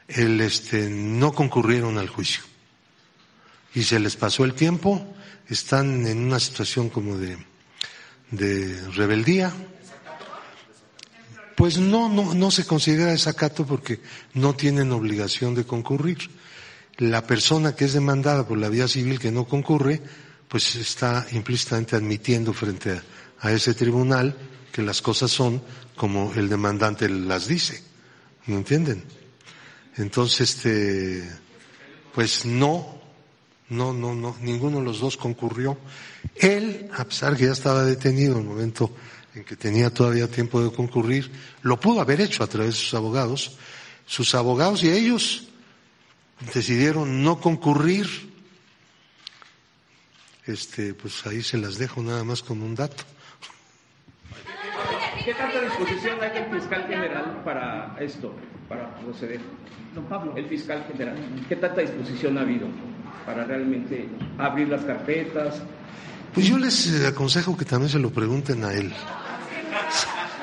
El, 0.09 0.41
este, 0.41 0.89
no 0.89 1.33
concurrieron 1.33 1.99
al 1.99 2.09
juicio. 2.09 2.43
Y 3.75 3.83
se 3.83 4.01
les 4.01 4.16
pasó 4.16 4.45
el 4.45 4.55
tiempo, 4.55 5.14
están 5.49 6.07
en 6.07 6.18
una 6.18 6.41
situación 6.41 6.89
como 6.89 7.18
de, 7.18 7.37
de 8.31 8.81
rebeldía, 8.93 9.53
pues 11.62 11.78
no, 11.78 12.08
no, 12.08 12.34
no 12.34 12.50
se 12.50 12.66
considera 12.66 13.12
desacato 13.12 13.64
porque 13.64 14.00
no 14.34 14.52
tienen 14.52 14.90
obligación 14.90 15.54
de 15.54 15.64
concurrir. 15.64 16.18
La 16.96 17.24
persona 17.24 17.76
que 17.76 17.84
es 17.84 17.92
demandada 17.92 18.48
por 18.48 18.58
la 18.58 18.68
vía 18.68 18.88
civil 18.88 19.20
que 19.20 19.30
no 19.30 19.44
concurre, 19.44 20.02
pues 20.48 20.74
está 20.74 21.24
implícitamente 21.30 21.94
admitiendo 21.94 22.52
frente 22.52 23.00
a, 23.38 23.52
ese 23.52 23.74
tribunal 23.74 24.36
que 24.72 24.82
las 24.82 25.00
cosas 25.00 25.30
son 25.30 25.62
como 25.94 26.32
el 26.34 26.48
demandante 26.48 27.08
las 27.08 27.46
dice. 27.46 27.80
¿Me 28.46 28.56
entienden? 28.56 29.04
Entonces, 29.98 30.40
este, 30.40 31.30
pues 32.12 32.44
no, 32.44 33.00
no, 33.68 33.92
no, 33.92 34.16
no, 34.16 34.36
ninguno 34.40 34.80
de 34.80 34.84
los 34.84 34.98
dos 34.98 35.16
concurrió. 35.16 35.78
Él, 36.34 36.90
a 36.92 37.04
pesar 37.04 37.36
que 37.36 37.44
ya 37.44 37.52
estaba 37.52 37.84
detenido 37.84 38.32
en 38.32 38.40
el 38.40 38.48
momento 38.48 38.90
en 39.35 39.45
que 39.45 39.57
tenía 39.57 39.91
todavía 39.91 40.28
tiempo 40.28 40.62
de 40.62 40.72
concurrir, 40.72 41.30
lo 41.62 41.80
pudo 41.80 42.01
haber 42.01 42.20
hecho 42.20 42.45
a 42.45 42.47
través 42.47 42.74
de 42.74 42.80
sus 42.80 42.95
abogados. 42.95 43.57
Sus 44.07 44.35
abogados 44.35 44.83
y 44.85 44.91
ellos 44.91 45.49
decidieron 46.55 47.22
no 47.22 47.41
concurrir. 47.41 48.07
Este, 50.45 50.93
pues 50.95 51.24
ahí 51.26 51.43
se 51.43 51.57
las 51.57 51.78
dejo 51.78 52.03
nada 52.03 52.24
más 52.24 52.43
como 52.43 52.66
un 52.66 52.74
dato. 52.74 53.05
¿Qué 55.24 55.35
tanta 55.35 55.61
disposición 55.61 56.20
hay 56.20 56.30
del 56.30 56.61
fiscal 56.61 56.87
general 56.89 57.43
para 57.45 57.97
esto, 58.01 58.35
para 58.68 58.93
proceder? 58.97 59.41
Don 59.95 60.05
Pablo. 60.07 60.35
El 60.37 60.47
fiscal 60.47 60.85
general, 60.91 61.16
¿qué 61.49 61.57
tanta 61.57 61.80
disposición 61.80 62.39
ha 62.39 62.41
habido 62.41 62.66
para 63.24 63.45
realmente 63.45 64.09
abrir 64.39 64.68
las 64.68 64.83
carpetas? 64.85 65.62
Pues 66.35 66.47
yo 66.47 66.59
les 66.59 67.05
aconsejo 67.05 67.57
que 67.57 67.64
también 67.64 67.91
se 67.91 67.99
lo 67.99 68.11
pregunten 68.11 68.64
a 68.64 68.72
él. 68.72 68.93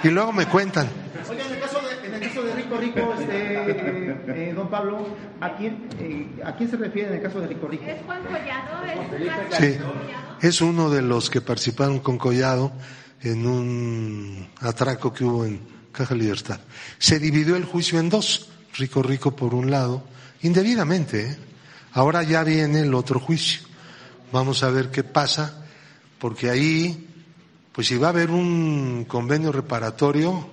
Y 0.04 0.10
luego 0.10 0.32
me 0.32 0.46
cuentan. 0.46 0.88
Oye, 1.30 1.42
en 1.46 1.54
el 1.54 1.60
caso 1.60 1.80
de, 1.82 2.08
en 2.08 2.14
el 2.14 2.22
caso 2.22 2.44
de 2.44 2.56
Rico 2.56 2.78
Rico, 2.78 3.14
este, 3.20 4.50
eh, 4.50 4.54
don 4.54 4.70
Pablo, 4.70 5.08
¿a 5.42 5.56
quién, 5.56 5.88
eh, 6.00 6.42
¿a 6.44 6.56
quién 6.56 6.70
se 6.70 6.78
refiere 6.78 7.10
en 7.10 7.16
el 7.16 7.22
caso 7.22 7.42
de 7.42 7.48
Rico 7.48 7.68
Rico? 7.68 7.84
¿Es 7.86 8.02
Juan 8.06 8.22
Collado? 8.24 8.86
¿Es 8.86 9.58
Sí, 9.58 9.78
es 10.42 10.62
uno 10.62 10.90
de 10.90 11.02
los 11.02 11.30
que 11.30 11.42
participaron 11.42 12.00
con 12.00 12.18
Collado 12.18 12.72
en 13.22 13.46
un 13.46 14.48
atraco 14.62 15.14
que 15.14 15.26
hubo 15.26 15.46
en 15.46 15.60
Caja 15.92 16.16
Libertad. 16.16 16.60
Se 16.98 17.20
dividió 17.20 17.56
el 17.56 17.66
juicio 17.66 18.00
en 18.00 18.10
dos, 18.10 18.50
Rico 18.78 19.04
Rico 19.04 19.36
por 19.36 19.54
un 19.54 19.70
lado, 19.70 20.04
indebidamente. 20.42 21.32
¿eh? 21.32 21.38
Ahora 21.94 22.24
ya 22.24 22.44
viene 22.44 22.82
el 22.82 22.94
otro 22.94 23.20
juicio. 23.20 23.62
Vamos 24.32 24.64
a 24.64 24.70
ver 24.70 24.92
qué 24.92 25.04
pasa, 25.04 25.66
porque 26.20 26.50
ahí, 26.50 27.09
pues 27.80 27.88
si 27.88 27.96
va 27.96 28.08
a 28.08 28.10
haber 28.10 28.30
un 28.30 29.06
convenio 29.06 29.54
reparatorio, 29.54 30.50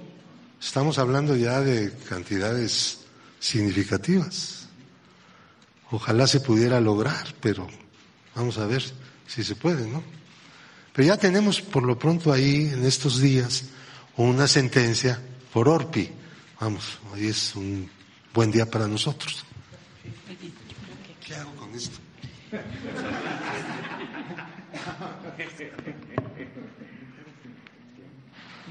estamos 0.61 0.97
hablando 0.97 1.35
ya 1.35 1.61
de 1.61 1.93
cantidades 2.09 3.01
significativas. 3.41 4.69
Ojalá 5.91 6.29
se 6.29 6.39
pudiera 6.39 6.81
lograr, 6.81 7.35
pero 7.41 7.67
vamos 8.37 8.59
a 8.59 8.67
ver 8.67 8.85
si 9.27 9.43
se 9.43 9.57
puede, 9.57 9.89
¿no? 9.89 10.05
Pero 10.93 11.09
ya 11.09 11.17
tenemos 11.17 11.61
por 11.61 11.83
lo 11.83 11.99
pronto 11.99 12.33
ahí 12.33 12.71
en 12.73 12.85
estos 12.85 13.21
días 13.21 13.65
una 14.17 14.47
sentencia 14.47 15.21
por 15.53 15.69
Orpi. 15.69 16.09
Vamos, 16.61 17.01
hoy 17.13 17.27
es 17.27 17.57
un 17.57 17.91
buen 18.33 18.53
día 18.53 18.71
para 18.71 18.87
nosotros. 18.87 19.45
¿Qué 21.27 21.35
hago 21.35 21.57
con 21.57 21.75
esto? 21.75 21.99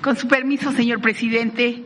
Con 0.06 0.18
su 0.18 0.28
permiso, 0.28 0.72
señor 0.72 1.02
presidente, 1.02 1.84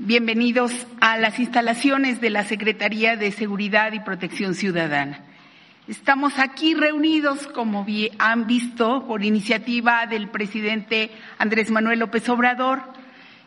bienvenidos 0.00 0.72
a 1.00 1.16
las 1.16 1.38
instalaciones 1.38 2.20
de 2.20 2.28
la 2.28 2.42
Secretaría 2.42 3.16
de 3.16 3.30
Seguridad 3.30 3.92
y 3.92 4.00
Protección 4.00 4.56
Ciudadana. 4.56 5.20
Estamos 5.86 6.40
aquí 6.40 6.74
reunidos, 6.74 7.46
como 7.46 7.86
han 8.18 8.48
visto, 8.48 9.06
por 9.06 9.22
iniciativa 9.22 10.06
del 10.06 10.28
presidente 10.28 11.12
Andrés 11.38 11.70
Manuel 11.70 12.00
López 12.00 12.28
Obrador, 12.28 12.82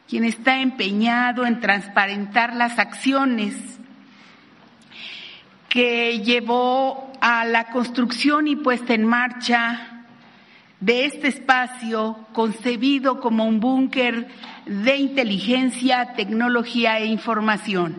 quien 0.08 0.24
está 0.24 0.62
empeñado 0.62 1.46
en 1.46 1.60
transparentar 1.60 2.56
las 2.56 2.80
acciones 2.80 3.54
que 5.68 6.22
llevó 6.22 7.12
a 7.20 7.44
la 7.44 7.66
construcción 7.66 8.48
y 8.48 8.56
puesta 8.56 8.94
en 8.94 9.04
marcha 9.04 9.91
de 10.82 11.06
este 11.06 11.30
espacio 11.30 12.18
concebido 12.34 13.22
como 13.22 13.46
un 13.46 13.62
búnker 13.62 14.28
de 14.66 14.98
inteligencia, 14.98 16.14
tecnología 16.16 17.00
e 17.00 17.06
información, 17.06 17.96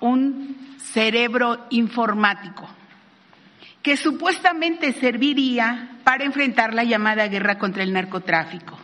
un 0.00 0.56
cerebro 0.78 1.66
informático 1.70 2.68
que 3.82 3.96
supuestamente 3.96 4.92
serviría 4.92 5.98
para 6.04 6.22
enfrentar 6.24 6.72
la 6.72 6.84
llamada 6.84 7.26
guerra 7.26 7.58
contra 7.58 7.82
el 7.82 7.92
narcotráfico. 7.92 8.78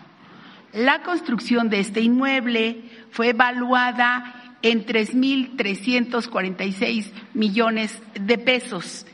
La 0.72 1.03
construcción 1.03 1.70
de 1.70 1.78
este 1.78 2.01
inmueble 2.01 2.82
fue 3.12 3.28
evaluada 3.28 4.57
en 4.62 4.84
3.346 4.84 7.12
millones 7.32 7.96
de 8.20 8.38
pesos 8.38 9.07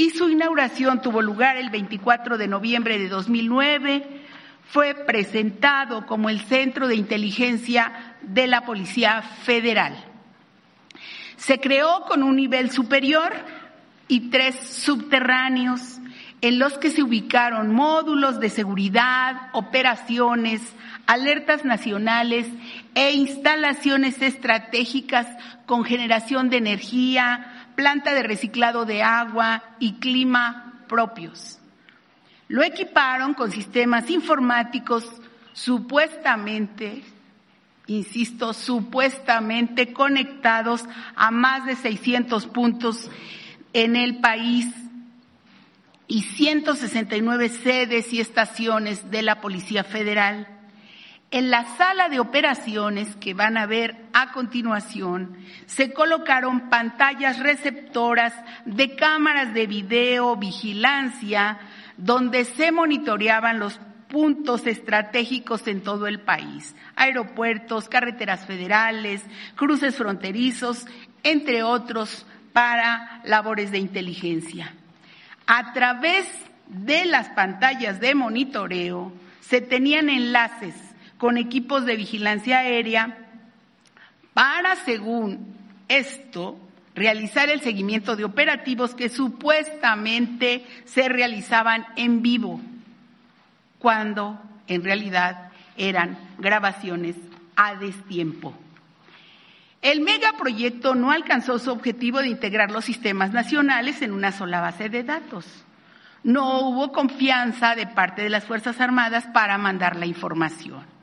y 0.00 0.08
su 0.08 0.30
inauguración 0.30 1.02
tuvo 1.02 1.20
lugar 1.20 1.58
el 1.58 1.68
24 1.68 2.38
de 2.38 2.48
noviembre 2.48 2.98
de 2.98 3.10
2009. 3.10 4.22
Fue 4.70 4.94
presentado 4.94 6.06
como 6.06 6.30
el 6.30 6.40
Centro 6.40 6.88
de 6.88 6.94
Inteligencia 6.94 8.16
de 8.22 8.46
la 8.46 8.64
Policía 8.64 9.20
Federal. 9.20 10.02
Se 11.36 11.60
creó 11.60 12.06
con 12.08 12.22
un 12.22 12.36
nivel 12.36 12.70
superior 12.70 13.30
y 14.08 14.30
tres 14.30 14.58
subterráneos 14.58 16.00
en 16.40 16.58
los 16.58 16.78
que 16.78 16.90
se 16.90 17.02
ubicaron 17.02 17.74
módulos 17.74 18.40
de 18.40 18.48
seguridad, 18.48 19.50
operaciones, 19.52 20.62
alertas 21.06 21.66
nacionales 21.66 22.46
e 22.94 23.12
instalaciones 23.12 24.22
estratégicas 24.22 25.26
con 25.66 25.84
generación 25.84 26.48
de 26.48 26.56
energía, 26.56 27.59
planta 27.80 28.12
de 28.12 28.22
reciclado 28.22 28.84
de 28.84 29.02
agua 29.02 29.62
y 29.78 29.94
clima 29.94 30.84
propios. 30.86 31.58
Lo 32.46 32.62
equiparon 32.62 33.32
con 33.32 33.50
sistemas 33.50 34.10
informáticos 34.10 35.10
supuestamente, 35.54 37.02
insisto, 37.86 38.52
supuestamente 38.52 39.94
conectados 39.94 40.84
a 41.16 41.30
más 41.30 41.64
de 41.64 41.74
600 41.74 42.48
puntos 42.48 43.10
en 43.72 43.96
el 43.96 44.20
país 44.20 44.66
y 46.06 46.20
169 46.20 47.48
sedes 47.48 48.12
y 48.12 48.20
estaciones 48.20 49.10
de 49.10 49.22
la 49.22 49.40
Policía 49.40 49.84
Federal. 49.84 50.59
En 51.32 51.48
la 51.48 51.64
sala 51.76 52.08
de 52.08 52.18
operaciones 52.18 53.14
que 53.16 53.34
van 53.34 53.56
a 53.56 53.66
ver 53.66 53.94
a 54.12 54.32
continuación, 54.32 55.36
se 55.66 55.92
colocaron 55.92 56.68
pantallas 56.68 57.38
receptoras 57.38 58.34
de 58.64 58.96
cámaras 58.96 59.54
de 59.54 59.68
video 59.68 60.34
vigilancia 60.34 61.60
donde 61.96 62.44
se 62.44 62.72
monitoreaban 62.72 63.60
los 63.60 63.78
puntos 64.08 64.66
estratégicos 64.66 65.68
en 65.68 65.82
todo 65.82 66.08
el 66.08 66.18
país, 66.18 66.74
aeropuertos, 66.96 67.88
carreteras 67.88 68.44
federales, 68.44 69.22
cruces 69.54 69.94
fronterizos, 69.94 70.84
entre 71.22 71.62
otros 71.62 72.26
para 72.52 73.20
labores 73.24 73.70
de 73.70 73.78
inteligencia. 73.78 74.74
A 75.46 75.72
través 75.72 76.26
de 76.66 77.04
las 77.04 77.28
pantallas 77.28 78.00
de 78.00 78.16
monitoreo 78.16 79.12
se 79.40 79.60
tenían 79.60 80.08
enlaces 80.08 80.89
con 81.20 81.36
equipos 81.36 81.84
de 81.84 81.96
vigilancia 81.96 82.60
aérea 82.60 83.18
para, 84.32 84.74
según 84.74 85.54
esto, 85.86 86.58
realizar 86.94 87.50
el 87.50 87.60
seguimiento 87.60 88.16
de 88.16 88.24
operativos 88.24 88.94
que 88.94 89.10
supuestamente 89.10 90.64
se 90.86 91.10
realizaban 91.10 91.84
en 91.96 92.22
vivo, 92.22 92.62
cuando 93.78 94.40
en 94.66 94.82
realidad 94.82 95.52
eran 95.76 96.16
grabaciones 96.38 97.16
a 97.54 97.74
destiempo. 97.74 98.54
El 99.82 100.00
megaproyecto 100.00 100.94
no 100.94 101.10
alcanzó 101.10 101.58
su 101.58 101.70
objetivo 101.70 102.20
de 102.20 102.28
integrar 102.28 102.70
los 102.70 102.86
sistemas 102.86 103.32
nacionales 103.32 104.00
en 104.00 104.12
una 104.12 104.32
sola 104.32 104.62
base 104.62 104.88
de 104.88 105.04
datos. 105.04 105.46
No 106.24 106.60
hubo 106.60 106.92
confianza 106.92 107.74
de 107.74 107.86
parte 107.86 108.22
de 108.22 108.30
las 108.30 108.44
Fuerzas 108.44 108.80
Armadas 108.80 109.26
para 109.34 109.58
mandar 109.58 109.96
la 109.96 110.06
información. 110.06 110.99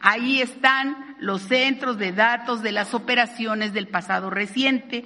Ahí 0.00 0.40
están 0.40 1.16
los 1.18 1.42
centros 1.42 1.98
de 1.98 2.12
datos 2.12 2.62
de 2.62 2.72
las 2.72 2.94
operaciones 2.94 3.72
del 3.72 3.88
pasado 3.88 4.30
reciente. 4.30 5.04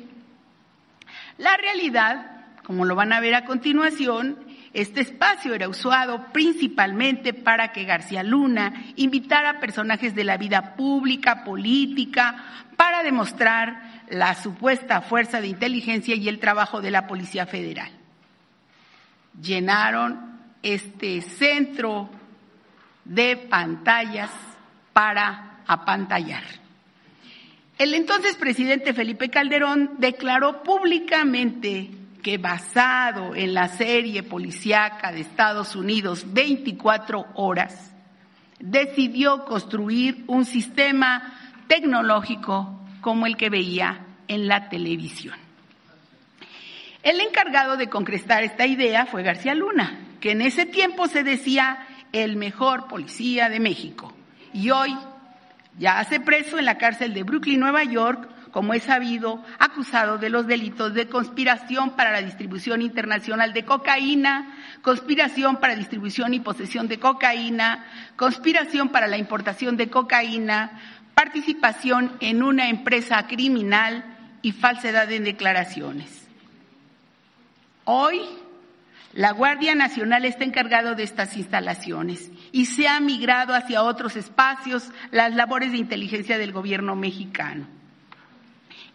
La 1.38 1.56
realidad, 1.56 2.44
como 2.64 2.84
lo 2.84 2.94
van 2.94 3.12
a 3.12 3.20
ver 3.20 3.34
a 3.34 3.44
continuación, 3.44 4.38
este 4.74 5.00
espacio 5.00 5.54
era 5.54 5.68
usado 5.68 6.26
principalmente 6.32 7.34
para 7.34 7.72
que 7.72 7.84
García 7.84 8.22
Luna 8.22 8.72
invitara 8.96 9.60
personajes 9.60 10.14
de 10.14 10.24
la 10.24 10.36
vida 10.36 10.76
pública, 10.76 11.44
política, 11.44 12.44
para 12.76 13.02
demostrar 13.02 14.04
la 14.08 14.34
supuesta 14.34 15.00
fuerza 15.00 15.40
de 15.40 15.48
inteligencia 15.48 16.14
y 16.14 16.28
el 16.28 16.38
trabajo 16.38 16.80
de 16.80 16.90
la 16.90 17.06
Policía 17.06 17.46
Federal. 17.46 17.90
Llenaron 19.40 20.40
este 20.62 21.22
centro 21.22 22.10
de 23.04 23.36
pantallas 23.36 24.30
para 24.92 25.62
apantallar. 25.66 26.42
El 27.78 27.94
entonces 27.94 28.36
presidente 28.36 28.92
Felipe 28.92 29.28
Calderón 29.28 29.94
declaró 29.98 30.62
públicamente 30.62 31.90
que 32.22 32.38
basado 32.38 33.34
en 33.34 33.54
la 33.54 33.68
serie 33.68 34.22
policíaca 34.22 35.10
de 35.10 35.20
Estados 35.20 35.74
Unidos 35.74 36.24
24 36.32 37.26
horas, 37.34 37.92
decidió 38.60 39.44
construir 39.44 40.22
un 40.28 40.44
sistema 40.44 41.34
tecnológico 41.66 42.80
como 43.00 43.26
el 43.26 43.36
que 43.36 43.50
veía 43.50 44.06
en 44.28 44.46
la 44.46 44.68
televisión. 44.68 45.36
El 47.02 47.18
encargado 47.20 47.76
de 47.76 47.88
concretar 47.88 48.44
esta 48.44 48.64
idea 48.64 49.06
fue 49.06 49.24
García 49.24 49.56
Luna, 49.56 49.98
que 50.20 50.30
en 50.30 50.42
ese 50.42 50.66
tiempo 50.66 51.08
se 51.08 51.24
decía 51.24 51.88
el 52.12 52.36
mejor 52.36 52.86
policía 52.86 53.48
de 53.48 53.58
México 53.58 54.14
y 54.52 54.70
hoy 54.70 54.96
ya 55.78 55.98
hace 55.98 56.20
preso 56.20 56.58
en 56.58 56.64
la 56.64 56.78
cárcel 56.78 57.14
de 57.14 57.22
Brooklyn, 57.22 57.60
Nueva 57.60 57.84
York, 57.84 58.28
como 58.50 58.74
es 58.74 58.82
sabido, 58.82 59.42
acusado 59.58 60.18
de 60.18 60.28
los 60.28 60.46
delitos 60.46 60.92
de 60.92 61.08
conspiración 61.08 61.96
para 61.96 62.12
la 62.12 62.20
distribución 62.20 62.82
internacional 62.82 63.54
de 63.54 63.64
cocaína, 63.64 64.54
conspiración 64.82 65.56
para 65.56 65.74
distribución 65.74 66.34
y 66.34 66.40
posesión 66.40 66.86
de 66.86 66.98
cocaína, 66.98 67.86
conspiración 68.16 68.90
para 68.90 69.08
la 69.08 69.16
importación 69.16 69.78
de 69.78 69.88
cocaína, 69.88 70.78
participación 71.14 72.12
en 72.20 72.42
una 72.42 72.68
empresa 72.68 73.26
criminal 73.26 74.04
y 74.42 74.52
falsedad 74.52 75.10
en 75.10 75.24
declaraciones. 75.24 76.28
Hoy, 77.84 78.20
la 79.14 79.32
Guardia 79.32 79.74
Nacional 79.74 80.24
está 80.24 80.44
encargado 80.44 80.94
de 80.94 81.02
estas 81.02 81.36
instalaciones 81.36 82.30
y 82.50 82.66
se 82.66 82.88
ha 82.88 82.98
migrado 83.00 83.54
hacia 83.54 83.82
otros 83.82 84.16
espacios 84.16 84.90
las 85.10 85.34
labores 85.34 85.72
de 85.72 85.78
inteligencia 85.78 86.38
del 86.38 86.52
gobierno 86.52 86.96
mexicano. 86.96 87.66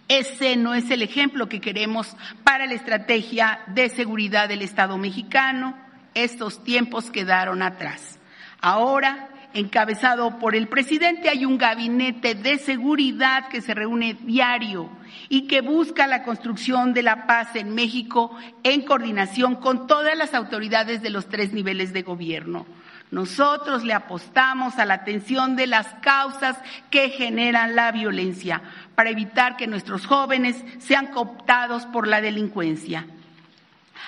Ese 0.08 0.56
no 0.56 0.74
es 0.74 0.90
el 0.90 1.02
ejemplo 1.02 1.50
que 1.50 1.62
queremos 1.62 2.16
para 2.44 2.66
la 2.66 2.74
estrategia 2.74 3.60
de 3.68 3.90
seguridad 3.90 4.48
del 4.48 4.62
Estado 4.62 4.98
mexicano. 4.98 5.78
Estos 6.14 6.64
tiempos 6.64 7.12
quedaron 7.12 7.62
atrás. 7.62 8.18
Ahora, 8.60 9.30
encabezado 9.54 10.40
por 10.40 10.56
el 10.56 10.68
presidente, 10.68 11.30
hay 11.30 11.46
un 11.46 11.58
gabinete 11.58 12.36
de 12.36 12.58
seguridad 12.58 13.48
que 13.48 13.62
se 13.62 13.74
reúne 13.74 14.16
diario 14.22 14.90
y 15.30 15.48
que 15.48 15.62
busca 15.62 16.08
la 16.08 16.24
construcción 16.24 16.94
de 16.94 17.04
la 17.04 17.26
paz 17.28 17.56
en 17.56 17.74
México 17.74 18.36
en 18.64 18.82
coordinación 18.82 19.56
con 19.56 19.88
todas 19.88 20.18
las 20.18 20.34
autoridades 20.34 21.02
de 21.02 21.10
los 21.10 21.28
tres 21.28 21.54
niveles 21.54 21.94
de 21.94 22.04
gobierno. 22.04 22.66
Nosotros 23.10 23.86
le 23.86 23.94
apostamos 23.94 24.78
a 24.80 24.86
la 24.86 24.96
atención 24.96 25.56
de 25.56 25.68
las 25.68 25.88
causas 26.02 26.58
que 26.90 27.10
generan 27.10 27.76
la 27.76 27.92
violencia 27.92 28.62
para 28.96 29.10
evitar 29.10 29.56
que 29.56 29.66
nuestros 29.66 30.06
jóvenes 30.06 30.62
sean 30.80 31.08
cooptados 31.08 31.86
por 31.86 32.06
la 32.06 32.20
delincuencia. 32.20 33.06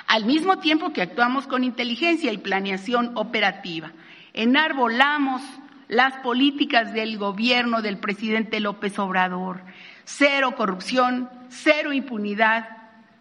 Al 0.05 0.25
mismo 0.25 0.59
tiempo 0.59 0.91
que 0.91 1.01
actuamos 1.01 1.47
con 1.47 1.63
inteligencia 1.63 2.33
y 2.33 2.37
planeación 2.39 3.11
operativa, 3.15 3.91
enarbolamos 4.33 5.41
las 5.87 6.13
políticas 6.17 6.93
del 6.93 7.17
gobierno 7.17 7.81
del 7.81 7.97
presidente 7.97 8.59
López 8.59 8.97
Obrador. 8.99 9.61
Cero 10.05 10.53
corrupción, 10.55 11.29
cero 11.49 11.93
impunidad 11.93 12.77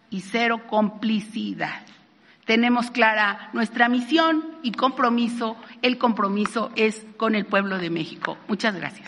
y 0.09 0.21
cero 0.21 0.61
complicidad. 0.67 1.81
Tenemos 2.45 2.89
clara 2.89 3.49
nuestra 3.53 3.89
misión 3.89 4.43
y 4.63 4.71
compromiso. 4.71 5.55
El 5.81 5.97
compromiso 5.97 6.71
es 6.75 7.05
con 7.17 7.35
el 7.35 7.45
pueblo 7.45 7.77
de 7.77 7.89
México. 7.89 8.37
Muchas 8.47 8.75
gracias. 8.75 9.07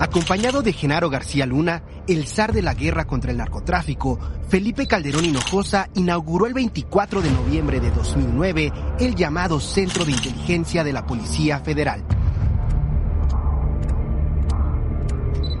Acompañado 0.00 0.62
de 0.62 0.72
Genaro 0.72 1.10
García 1.10 1.44
Luna, 1.44 1.82
el 2.08 2.26
zar 2.26 2.54
de 2.54 2.62
la 2.62 2.72
guerra 2.72 3.06
contra 3.06 3.32
el 3.32 3.36
narcotráfico, 3.36 4.18
Felipe 4.48 4.86
Calderón 4.86 5.26
Hinojosa 5.26 5.90
inauguró 5.94 6.46
el 6.46 6.54
24 6.54 7.20
de 7.20 7.30
noviembre 7.30 7.80
de 7.80 7.90
2009 7.90 8.72
el 8.98 9.14
llamado 9.14 9.60
Centro 9.60 10.06
de 10.06 10.12
Inteligencia 10.12 10.84
de 10.84 10.94
la 10.94 11.04
Policía 11.04 11.58
Federal. 11.58 12.02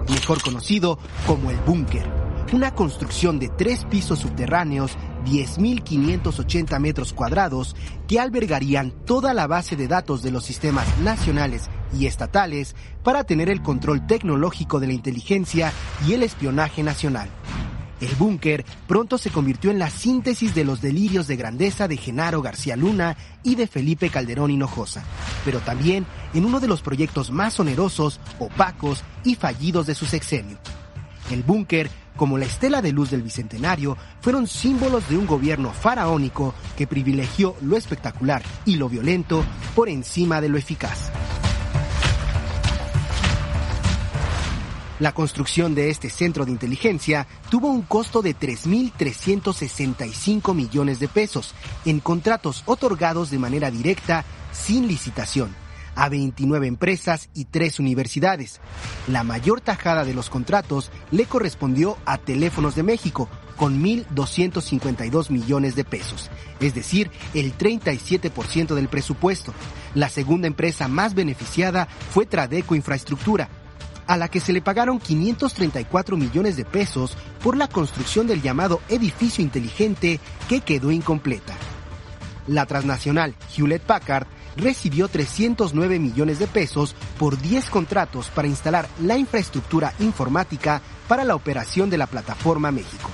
Mejor 0.08 0.40
conocido 0.40 0.98
como 1.26 1.50
el 1.50 1.58
Búnker, 1.58 2.19
una 2.52 2.74
construcción 2.74 3.38
de 3.38 3.48
tres 3.48 3.84
pisos 3.84 4.18
subterráneos 4.18 4.96
10.580 5.24 6.78
metros 6.80 7.12
cuadrados 7.12 7.76
que 8.08 8.18
albergarían 8.18 8.92
toda 9.04 9.34
la 9.34 9.46
base 9.46 9.76
de 9.76 9.86
datos 9.86 10.22
de 10.22 10.30
los 10.30 10.44
sistemas 10.44 10.86
nacionales 10.98 11.68
y 11.96 12.06
estatales 12.06 12.74
para 13.04 13.24
tener 13.24 13.50
el 13.50 13.62
control 13.62 14.06
tecnológico 14.06 14.80
de 14.80 14.88
la 14.88 14.92
inteligencia 14.92 15.72
y 16.06 16.14
el 16.14 16.22
espionaje 16.22 16.82
nacional. 16.82 17.28
El 18.00 18.14
búnker 18.14 18.64
pronto 18.86 19.18
se 19.18 19.30
convirtió 19.30 19.70
en 19.70 19.78
la 19.78 19.90
síntesis 19.90 20.54
de 20.54 20.64
los 20.64 20.80
delirios 20.80 21.26
de 21.26 21.36
grandeza 21.36 21.86
de 21.86 21.98
Genaro 21.98 22.40
García 22.40 22.74
Luna 22.74 23.16
y 23.42 23.56
de 23.56 23.66
Felipe 23.66 24.08
Calderón 24.08 24.50
Hinojosa, 24.50 25.04
pero 25.44 25.60
también 25.60 26.06
en 26.32 26.46
uno 26.46 26.60
de 26.60 26.68
los 26.68 26.80
proyectos 26.80 27.30
más 27.30 27.60
onerosos, 27.60 28.18
opacos 28.38 29.04
y 29.22 29.34
fallidos 29.34 29.86
de 29.86 29.94
su 29.94 30.06
sexenio. 30.06 30.56
El 31.30 31.42
búnker 31.42 31.90
como 32.20 32.36
la 32.36 32.44
estela 32.44 32.82
de 32.82 32.92
luz 32.92 33.10
del 33.10 33.22
Bicentenario, 33.22 33.96
fueron 34.20 34.46
símbolos 34.46 35.08
de 35.08 35.16
un 35.16 35.26
gobierno 35.26 35.72
faraónico 35.72 36.52
que 36.76 36.86
privilegió 36.86 37.56
lo 37.62 37.78
espectacular 37.78 38.42
y 38.66 38.76
lo 38.76 38.90
violento 38.90 39.42
por 39.74 39.88
encima 39.88 40.42
de 40.42 40.50
lo 40.50 40.58
eficaz. 40.58 41.10
La 44.98 45.12
construcción 45.12 45.74
de 45.74 45.88
este 45.88 46.10
centro 46.10 46.44
de 46.44 46.52
inteligencia 46.52 47.26
tuvo 47.48 47.68
un 47.68 47.80
costo 47.80 48.20
de 48.20 48.36
3.365 48.36 50.54
millones 50.54 51.00
de 51.00 51.08
pesos 51.08 51.54
en 51.86 52.00
contratos 52.00 52.64
otorgados 52.66 53.30
de 53.30 53.38
manera 53.38 53.70
directa 53.70 54.26
sin 54.52 54.86
licitación 54.86 55.59
a 55.94 56.08
29 56.08 56.66
empresas 56.66 57.30
y 57.34 57.46
3 57.46 57.80
universidades. 57.80 58.60
La 59.08 59.24
mayor 59.24 59.60
tajada 59.60 60.04
de 60.04 60.14
los 60.14 60.30
contratos 60.30 60.90
le 61.10 61.26
correspondió 61.26 61.96
a 62.04 62.18
Teléfonos 62.18 62.74
de 62.74 62.82
México, 62.82 63.28
con 63.60 63.82
1.252 63.82 65.28
millones 65.28 65.76
de 65.76 65.84
pesos, 65.84 66.30
es 66.60 66.74
decir, 66.74 67.10
el 67.34 67.56
37% 67.58 68.74
del 68.74 68.88
presupuesto. 68.88 69.52
La 69.94 70.08
segunda 70.08 70.46
empresa 70.46 70.88
más 70.88 71.14
beneficiada 71.14 71.86
fue 72.10 72.24
Tradeco 72.24 72.74
Infraestructura, 72.74 73.50
a 74.06 74.16
la 74.16 74.28
que 74.28 74.40
se 74.40 74.54
le 74.54 74.62
pagaron 74.62 74.98
534 74.98 76.16
millones 76.16 76.56
de 76.56 76.64
pesos 76.64 77.18
por 77.42 77.54
la 77.54 77.68
construcción 77.68 78.26
del 78.26 78.40
llamado 78.40 78.80
edificio 78.88 79.44
inteligente 79.44 80.20
que 80.48 80.62
quedó 80.62 80.90
incompleta. 80.90 81.54
La 82.50 82.66
transnacional 82.66 83.36
Hewlett 83.56 83.82
Packard 83.82 84.26
recibió 84.56 85.06
309 85.06 86.00
millones 86.00 86.40
de 86.40 86.48
pesos 86.48 86.96
por 87.16 87.40
10 87.40 87.70
contratos 87.70 88.28
para 88.28 88.48
instalar 88.48 88.88
la 89.00 89.16
infraestructura 89.16 89.94
informática 90.00 90.82
para 91.06 91.22
la 91.22 91.36
operación 91.36 91.90
de 91.90 91.98
la 91.98 92.08
Plataforma 92.08 92.72
México. 92.72 93.08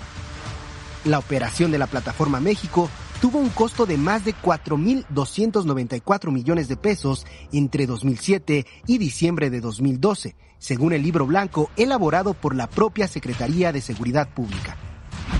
La 1.04 1.18
operación 1.18 1.70
de 1.70 1.76
la 1.76 1.86
Plataforma 1.86 2.40
México 2.40 2.88
tuvo 3.20 3.38
un 3.38 3.50
costo 3.50 3.84
de 3.84 3.98
más 3.98 4.24
de 4.24 4.34
4.294 4.34 6.32
millones 6.32 6.68
de 6.68 6.78
pesos 6.78 7.26
entre 7.52 7.86
2007 7.86 8.64
y 8.86 8.96
diciembre 8.96 9.50
de 9.50 9.60
2012, 9.60 10.34
según 10.58 10.94
el 10.94 11.02
libro 11.02 11.26
blanco 11.26 11.70
elaborado 11.76 12.32
por 12.32 12.54
la 12.54 12.70
propia 12.70 13.06
Secretaría 13.06 13.70
de 13.70 13.82
Seguridad 13.82 14.30
Pública. 14.30 14.78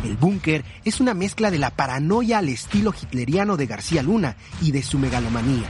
El 0.05 0.17
búnker 0.17 0.65
es 0.85 1.01
una 1.01 1.15
mezcla 1.15 1.51
de 1.51 1.59
la 1.59 1.71
paranoia 1.71 2.39
al 2.39 2.49
estilo 2.49 2.93
hitleriano 2.93 3.57
de 3.57 3.67
García 3.67 4.03
Luna 4.03 4.37
y 4.61 4.73
de 4.73 4.83
su 4.83 4.99
megalomanía. 4.99 5.69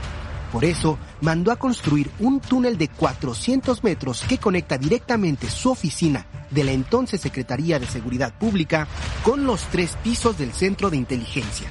Por 0.51 0.63
eso, 0.63 0.97
mandó 1.21 1.51
a 1.51 1.57
construir 1.57 2.09
un 2.19 2.39
túnel 2.39 2.77
de 2.77 2.87
400 2.87 3.83
metros 3.83 4.23
que 4.27 4.37
conecta 4.37 4.77
directamente 4.77 5.49
su 5.49 5.71
oficina 5.71 6.25
de 6.51 6.63
la 6.63 6.71
entonces 6.71 7.19
Secretaría 7.19 7.79
de 7.79 7.87
Seguridad 7.87 8.33
Pública 8.37 8.87
con 9.23 9.45
los 9.45 9.63
tres 9.63 9.97
pisos 10.03 10.37
del 10.37 10.53
Centro 10.53 10.89
de 10.89 10.97
Inteligencia. 10.97 11.67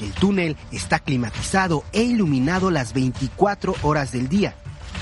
El 0.00 0.12
túnel 0.12 0.56
está 0.72 0.98
climatizado 0.98 1.84
e 1.92 2.02
iluminado 2.02 2.72
las 2.72 2.92
24 2.92 3.76
horas 3.82 4.10
del 4.10 4.28
día. 4.28 4.56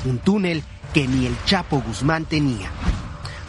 Un 0.05 0.19
túnel 0.19 0.63
que 0.93 1.09
ni 1.09 1.25
el 1.25 1.37
Chapo 1.47 1.81
Guzmán 1.81 2.27
tenía. 2.27 2.69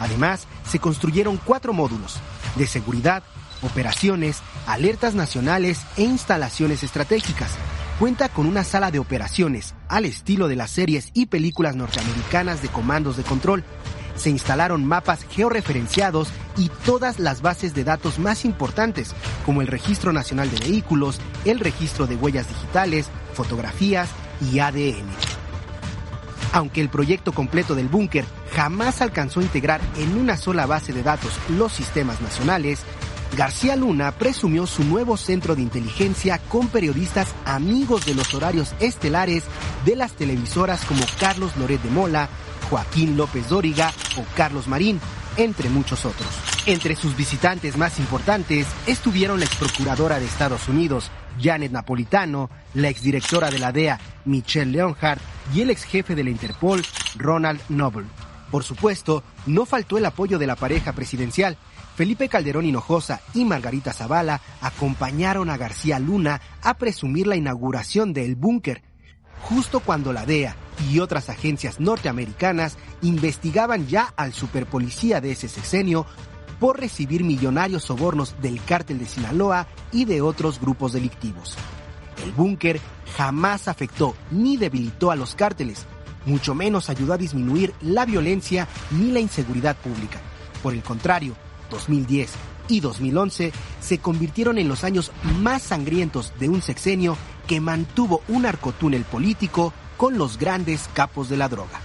Además, 0.00 0.46
se 0.66 0.78
construyeron 0.78 1.38
cuatro 1.44 1.74
módulos 1.74 2.20
de 2.56 2.66
seguridad, 2.66 3.22
operaciones, 3.62 4.38
alertas 4.66 5.14
nacionales 5.14 5.80
e 5.96 6.02
instalaciones 6.02 6.82
estratégicas 6.82 7.50
cuenta 7.98 8.28
con 8.28 8.46
una 8.46 8.64
sala 8.64 8.90
de 8.90 8.98
operaciones 8.98 9.76
al 9.88 10.06
estilo 10.06 10.48
de 10.48 10.56
las 10.56 10.70
series 10.70 11.10
y 11.14 11.26
películas 11.26 11.76
norteamericanas 11.76 12.60
de 12.60 12.68
comandos 12.68 13.16
de 13.16 13.22
control. 13.22 13.62
Se 14.16 14.28
instalaron 14.28 14.84
mapas 14.84 15.24
georreferenciados 15.30 16.32
y 16.56 16.68
todas 16.84 17.18
las 17.18 17.42
bases 17.42 17.74
de 17.74 17.84
datos 17.84 18.18
más 18.18 18.44
importantes, 18.44 19.14
como 19.46 19.62
el 19.62 19.68
Registro 19.68 20.12
Nacional 20.12 20.50
de 20.50 20.58
Vehículos, 20.58 21.20
el 21.44 21.60
Registro 21.60 22.08
de 22.08 22.16
Huellas 22.16 22.48
Digitales, 22.48 23.06
Fotografías 23.34 24.10
y 24.52 24.58
ADN. 24.58 25.41
Aunque 26.52 26.80
el 26.80 26.90
proyecto 26.90 27.32
completo 27.32 27.74
del 27.74 27.88
búnker 27.88 28.24
jamás 28.54 29.00
alcanzó 29.00 29.40
a 29.40 29.44
integrar 29.44 29.80
en 29.96 30.16
una 30.18 30.36
sola 30.36 30.66
base 30.66 30.92
de 30.92 31.02
datos 31.02 31.32
los 31.48 31.72
sistemas 31.72 32.20
nacionales, 32.20 32.84
García 33.36 33.76
Luna 33.76 34.12
presumió 34.12 34.66
su 34.66 34.84
nuevo 34.84 35.16
centro 35.16 35.54
de 35.56 35.62
inteligencia 35.62 36.38
con 36.50 36.68
periodistas 36.68 37.28
amigos 37.46 38.04
de 38.04 38.14
los 38.14 38.34
horarios 38.34 38.74
estelares 38.80 39.44
de 39.86 39.96
las 39.96 40.12
televisoras 40.12 40.84
como 40.84 41.02
Carlos 41.18 41.56
Loret 41.56 41.80
de 41.82 41.90
Mola, 41.90 42.28
Joaquín 42.68 43.16
López 43.16 43.48
Dóriga 43.48 43.90
o 44.18 44.24
Carlos 44.36 44.68
Marín, 44.68 45.00
entre 45.38 45.70
muchos 45.70 46.04
otros. 46.04 46.51
Entre 46.64 46.94
sus 46.94 47.16
visitantes 47.16 47.76
más 47.76 47.98
importantes 47.98 48.68
estuvieron 48.86 49.40
la 49.40 49.46
ex 49.46 49.56
procuradora 49.56 50.20
de 50.20 50.26
Estados 50.26 50.68
Unidos, 50.68 51.10
Janet 51.40 51.72
Napolitano, 51.72 52.50
la 52.74 52.88
exdirectora 52.88 53.50
de 53.50 53.58
la 53.58 53.72
DEA, 53.72 53.98
Michelle 54.26 54.70
Leonhardt, 54.70 55.20
y 55.52 55.62
el 55.62 55.70
ex 55.70 55.82
jefe 55.82 56.14
de 56.14 56.22
la 56.22 56.30
Interpol, 56.30 56.80
Ronald 57.16 57.60
Noble. 57.68 58.06
Por 58.52 58.62
supuesto, 58.62 59.24
no 59.46 59.66
faltó 59.66 59.98
el 59.98 60.04
apoyo 60.04 60.38
de 60.38 60.46
la 60.46 60.54
pareja 60.54 60.92
presidencial. 60.92 61.56
Felipe 61.96 62.28
Calderón 62.28 62.64
Hinojosa 62.64 63.22
y 63.34 63.44
Margarita 63.44 63.92
Zavala 63.92 64.40
acompañaron 64.60 65.50
a 65.50 65.56
García 65.56 65.98
Luna 65.98 66.40
a 66.62 66.74
presumir 66.74 67.26
la 67.26 67.34
inauguración 67.34 68.12
del 68.12 68.36
búnker, 68.36 68.82
justo 69.40 69.80
cuando 69.80 70.12
la 70.12 70.26
DEA 70.26 70.54
y 70.90 71.00
otras 71.00 71.28
agencias 71.28 71.80
norteamericanas 71.80 72.78
investigaban 73.02 73.88
ya 73.88 74.14
al 74.16 74.32
superpolicía 74.32 75.20
de 75.20 75.32
ese 75.32 75.48
sexenio 75.48 76.06
por 76.62 76.78
recibir 76.78 77.24
millonarios 77.24 77.82
sobornos 77.82 78.36
del 78.40 78.62
cártel 78.62 79.00
de 79.00 79.06
Sinaloa 79.06 79.66
y 79.90 80.04
de 80.04 80.22
otros 80.22 80.60
grupos 80.60 80.92
delictivos. 80.92 81.56
El 82.24 82.30
búnker 82.30 82.80
jamás 83.16 83.66
afectó 83.66 84.14
ni 84.30 84.56
debilitó 84.56 85.10
a 85.10 85.16
los 85.16 85.34
cárteles, 85.34 85.86
mucho 86.24 86.54
menos 86.54 86.88
ayudó 86.88 87.14
a 87.14 87.18
disminuir 87.18 87.74
la 87.80 88.06
violencia 88.06 88.68
ni 88.92 89.10
la 89.10 89.18
inseguridad 89.18 89.74
pública. 89.74 90.20
Por 90.62 90.72
el 90.72 90.84
contrario, 90.84 91.34
2010 91.72 92.30
y 92.68 92.78
2011 92.78 93.52
se 93.80 93.98
convirtieron 93.98 94.56
en 94.56 94.68
los 94.68 94.84
años 94.84 95.10
más 95.40 95.62
sangrientos 95.62 96.32
de 96.38 96.48
un 96.48 96.62
sexenio 96.62 97.16
que 97.48 97.60
mantuvo 97.60 98.22
un 98.28 98.46
arcotúnel 98.46 99.02
político 99.02 99.72
con 99.96 100.16
los 100.16 100.38
grandes 100.38 100.88
capos 100.94 101.28
de 101.28 101.38
la 101.38 101.48
droga. 101.48 101.80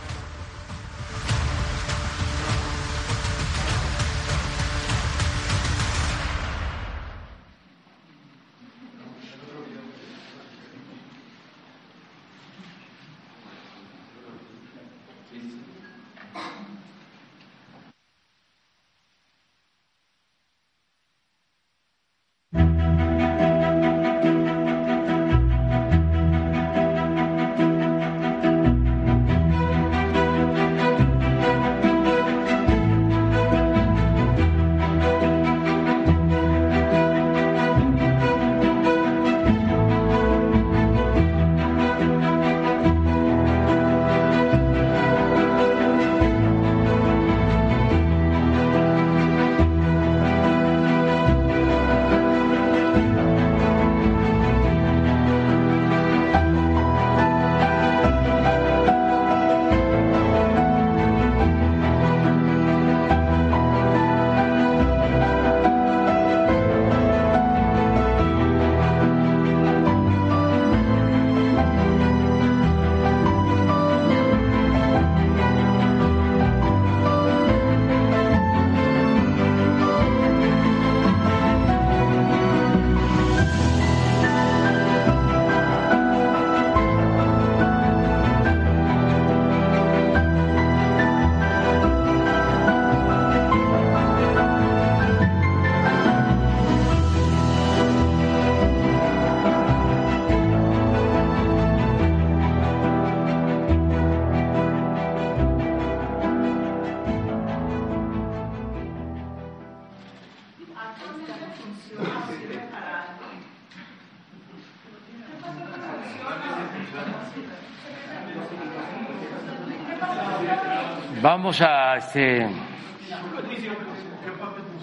Este 121.98 122.48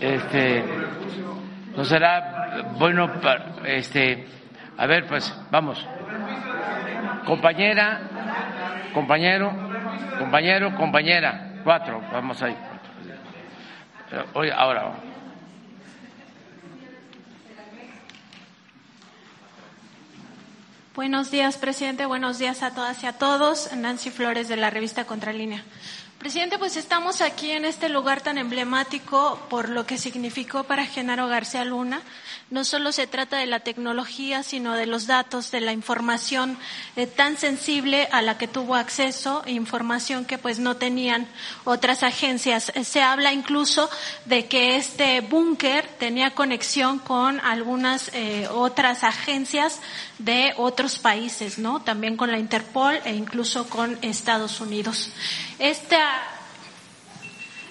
este 0.01 0.65
no 1.77 1.85
será 1.85 2.75
bueno 2.79 3.21
para 3.21 3.57
este 3.67 4.27
a 4.77 4.87
ver 4.87 5.07
pues 5.07 5.33
vamos 5.51 5.87
compañera 7.25 8.01
compañero 8.93 9.53
compañero 10.19 10.75
compañera 10.77 11.53
cuatro 11.63 12.03
vamos 12.13 12.43
ahí 12.43 12.57
hoy 14.35 14.51
ahora 14.51 14.93
Buenos 20.95 21.33
días, 21.33 21.59
presidente. 21.59 22.07
Buenos 22.07 22.39
días 22.39 22.63
a 22.63 22.73
todas 22.73 23.03
y 23.03 23.07
a 23.07 23.15
todos. 23.15 23.73
Nancy 23.75 24.11
Flores 24.11 24.47
de 24.47 24.55
la 24.57 24.71
revista 24.71 25.05
Contralínea. 25.05 25.65
Presidente, 26.19 26.59
pues 26.59 26.77
estamos 26.79 27.21
aquí 27.21 27.51
en 27.51 27.67
este 27.67 27.91
lugar 27.91 28.23
tan 28.23 28.39
emblemático 28.39 29.39
por 29.51 29.69
lo 29.69 29.85
que 29.85 29.99
significó 29.99 30.65
para 30.65 30.87
Genaro 30.87 31.29
García 31.29 31.65
Luna. 31.67 32.01
No 32.51 32.65
solo 32.65 32.93
se 32.93 33.07
trata 33.07 33.37
de 33.37 33.47
la 33.47 33.61
tecnología, 33.61 34.43
sino 34.43 34.75
de 34.75 34.87
los 34.87 35.07
datos, 35.07 35.51
de 35.51 35.61
la 35.61 35.73
información 35.73 36.57
eh, 36.97 37.07
tan 37.07 37.37
sensible 37.37 38.09
a 38.11 38.23
la 38.23 38.39
que 38.39 38.49
tuvo 38.49 38.75
acceso, 38.75 39.43
información 39.47 40.25
que 40.25 40.39
pues 40.39 40.59
no 40.59 40.77
tenían 40.77 41.27
otras 41.65 42.03
agencias. 42.03 42.73
Eh, 42.75 42.85
se 42.85 43.03
habla 43.03 43.33
incluso 43.33 43.91
de 44.25 44.47
que 44.47 44.77
este 44.77 45.21
búnker 45.21 45.87
tenía 45.99 46.31
conexión 46.31 47.01
con 47.01 47.41
algunas 47.41 48.11
eh, 48.15 48.49
otras 48.51 49.05
agencias 49.05 49.81
de 50.19 50.55
otros 50.57 50.99
países, 50.99 51.59
¿no? 51.59 51.83
También 51.83 52.17
con 52.17 52.31
la 52.31 52.39
Interpol 52.39 53.01
e 53.05 53.15
incluso 53.15 53.69
con 53.69 53.99
Estados 54.01 54.61
Unidos. 54.61 55.11
Esta, 55.59 56.23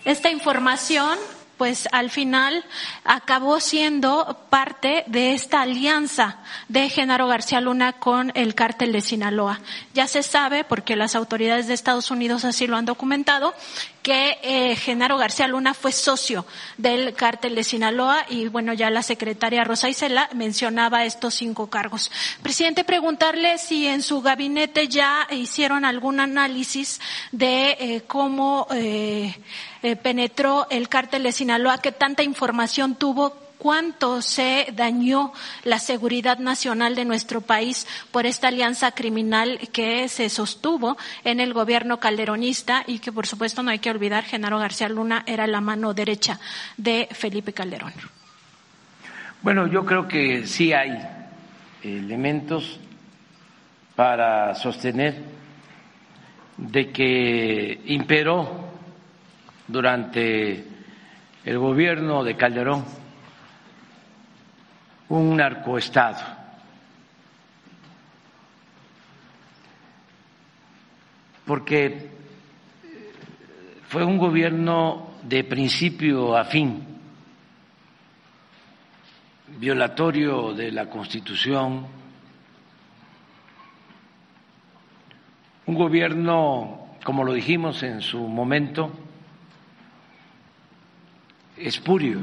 esta 0.06 0.30
información 0.30 1.18
pues 1.58 1.88
al 1.92 2.10
final 2.10 2.66
acabó 3.04 3.60
siendo 3.60 4.38
parte 4.50 5.04
de 5.08 5.34
esta 5.34 5.62
alianza 5.62 6.40
de 6.68 6.90
Genaro 6.90 7.28
García 7.28 7.62
Luna 7.62 7.94
con 7.94 8.32
el 8.36 8.56
cártel 8.56 8.92
de 8.92 9.02
Sinaloa. 9.02 9.62
Ya 9.94 10.08
se 10.08 10.24
sabe, 10.24 10.64
porque 10.64 10.96
las 10.96 11.16
autoridades 11.16 11.68
de 11.68 11.74
Estados 11.74 12.12
Unidos 12.12 12.44
así 12.44 12.68
lo 12.68 12.76
han 12.76 12.86
documentado, 12.86 13.54
que 14.04 14.38
eh, 14.44 14.76
Genaro 14.76 15.18
García 15.18 15.48
Luna 15.48 15.74
fue 15.74 15.94
socio 15.94 16.46
del 16.78 17.14
cártel 17.16 17.56
de 17.56 17.64
Sinaloa 17.64 18.26
y 18.30 18.50
bueno, 18.50 18.74
ya 18.74 18.90
la 18.90 19.02
secretaria 19.02 19.64
Rosa 19.64 19.90
Isela 19.90 20.30
mencionaba 20.36 21.06
estos 21.06 21.34
cinco 21.34 21.68
cargos. 21.68 22.12
Presidente, 22.44 22.84
preguntarle 22.84 23.58
si 23.58 23.88
en 23.88 24.02
su 24.02 24.22
gabinete 24.22 24.90
ya 24.90 25.26
hicieron 25.32 25.86
algún 25.86 26.20
análisis 26.20 27.00
de 27.32 27.78
eh, 27.80 28.04
cómo 28.06 28.68
eh, 28.72 29.34
penetró 30.04 30.68
el 30.70 30.90
cártel 30.90 31.24
de 31.24 31.32
Sinaloa, 31.32 31.80
qué 31.80 31.94
tanta 31.94 32.24
información 32.24 32.96
tuvo, 32.96 33.43
cuánto 33.64 34.22
se 34.22 34.68
dañó 34.76 35.32
la 35.64 35.80
seguridad 35.80 36.38
nacional 36.38 36.96
de 36.96 37.06
nuestro 37.06 37.40
país 37.40 37.88
por 38.12 38.26
esta 38.26 38.50
alianza 38.50 38.92
criminal 38.92 39.58
que 39.72 40.10
se 40.10 40.28
sostuvo 40.28 40.98
en 41.24 41.40
el 41.40 41.54
gobierno 41.54 41.98
calderonista 41.98 42.84
y 42.86 43.00
que 43.00 43.14
por 43.14 43.26
supuesto 43.26 43.64
no 43.64 43.72
hay 43.72 43.80
que 43.80 43.90
olvidar, 43.90 44.26
Genaro 44.26 44.60
García 44.60 44.90
Luna 44.90 45.24
era 45.26 45.48
la 45.48 45.62
mano 45.62 45.94
derecha 45.94 46.42
de 46.76 47.08
Felipe 47.14 47.54
Calderón. 47.54 47.94
Bueno, 49.42 49.66
yo 49.68 49.86
creo 49.86 50.10
que 50.10 50.46
sí 50.46 50.74
hay 50.74 51.02
elementos 51.84 52.82
para 53.96 54.56
sostener 54.56 55.22
de 56.58 56.92
que 56.92 57.80
imperó 57.86 58.74
durante 59.70 60.66
el 61.46 61.58
gobierno 61.58 62.26
de 62.26 62.36
Calderón 62.36 63.03
un 65.10 65.38
narcoestado. 65.38 66.22
Porque 71.46 72.10
fue 73.90 74.04
un 74.04 74.18
gobierno 74.18 75.12
de 75.24 75.44
principio 75.44 76.36
a 76.36 76.46
fin, 76.46 76.84
violatorio 79.60 80.54
de 80.54 80.72
la 80.72 80.90
Constitución, 80.90 81.86
un 85.66 85.76
gobierno, 85.76 86.98
como 87.04 87.24
lo 87.24 87.34
dijimos 87.34 87.84
en 87.84 88.02
su 88.02 88.20
momento, 88.20 88.92
espurio. 91.58 92.20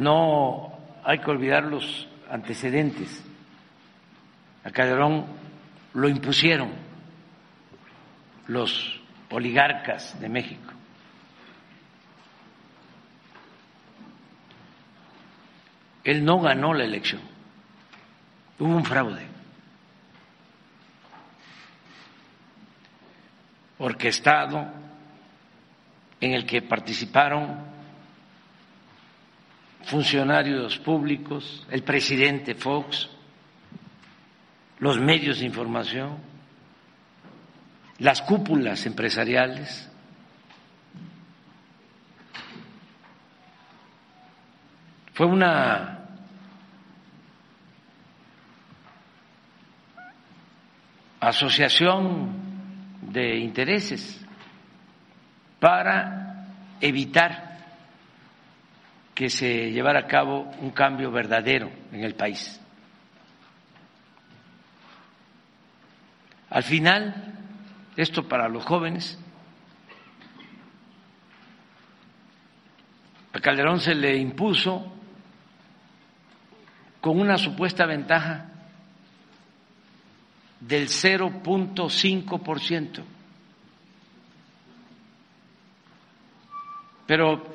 No 0.00 0.72
hay 1.04 1.18
que 1.18 1.30
olvidar 1.30 1.64
los 1.64 2.08
antecedentes. 2.30 3.22
A 4.64 4.70
Calderón 4.70 5.26
lo 5.92 6.08
impusieron 6.08 6.70
los 8.46 8.98
oligarcas 9.28 10.18
de 10.18 10.30
México. 10.30 10.72
Él 16.02 16.24
no 16.24 16.40
ganó 16.40 16.72
la 16.72 16.84
elección. 16.84 17.20
Hubo 18.58 18.74
un 18.74 18.84
fraude. 18.86 19.28
orquestado 23.76 24.66
en 26.20 26.32
el 26.32 26.44
que 26.44 26.60
participaron 26.60 27.69
funcionarios 29.84 30.78
públicos, 30.78 31.66
el 31.70 31.82
presidente 31.82 32.54
Fox, 32.54 33.08
los 34.78 34.98
medios 34.98 35.40
de 35.40 35.46
información, 35.46 36.18
las 37.98 38.22
cúpulas 38.22 38.86
empresariales. 38.86 39.90
Fue 45.12 45.26
una 45.26 45.98
asociación 51.20 52.30
de 53.02 53.36
intereses 53.38 54.24
para 55.58 56.46
evitar 56.80 57.49
que 59.20 59.28
se 59.28 59.70
llevara 59.70 60.00
a 60.00 60.06
cabo 60.06 60.50
un 60.62 60.70
cambio 60.70 61.10
verdadero 61.10 61.70
en 61.92 62.04
el 62.04 62.14
país. 62.14 62.58
Al 66.48 66.62
final, 66.62 67.34
esto 67.98 68.26
para 68.26 68.48
los 68.48 68.64
jóvenes, 68.64 69.18
a 73.34 73.40
Calderón 73.40 73.80
se 73.80 73.94
le 73.94 74.16
impuso 74.16 74.90
con 77.02 77.20
una 77.20 77.36
supuesta 77.36 77.84
ventaja 77.84 78.46
del 80.60 80.88
0.5%. 80.88 83.04
Pero 87.06 87.49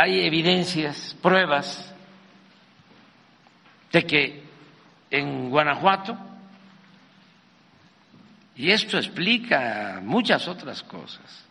hay 0.00 0.24
evidencias, 0.24 1.16
pruebas 1.20 1.92
de 3.90 4.06
que 4.06 4.44
en 5.10 5.50
Guanajuato, 5.50 6.16
y 8.54 8.70
esto 8.70 8.96
explica 8.96 9.98
muchas 10.00 10.46
otras 10.46 10.84
cosas 10.84 11.44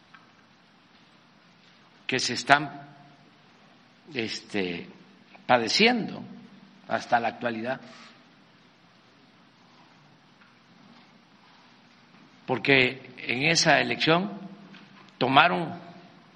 que 2.05 2.19
se 2.19 2.35
están 2.35 2.87
este, 4.13 4.87
padeciendo 5.45 6.23
hasta 6.87 7.19
la 7.19 7.27
actualidad. 7.27 7.81
Porque 12.45 13.13
en 13.17 13.43
esa 13.43 13.81
elección 13.81 14.39
tomaron 15.17 15.77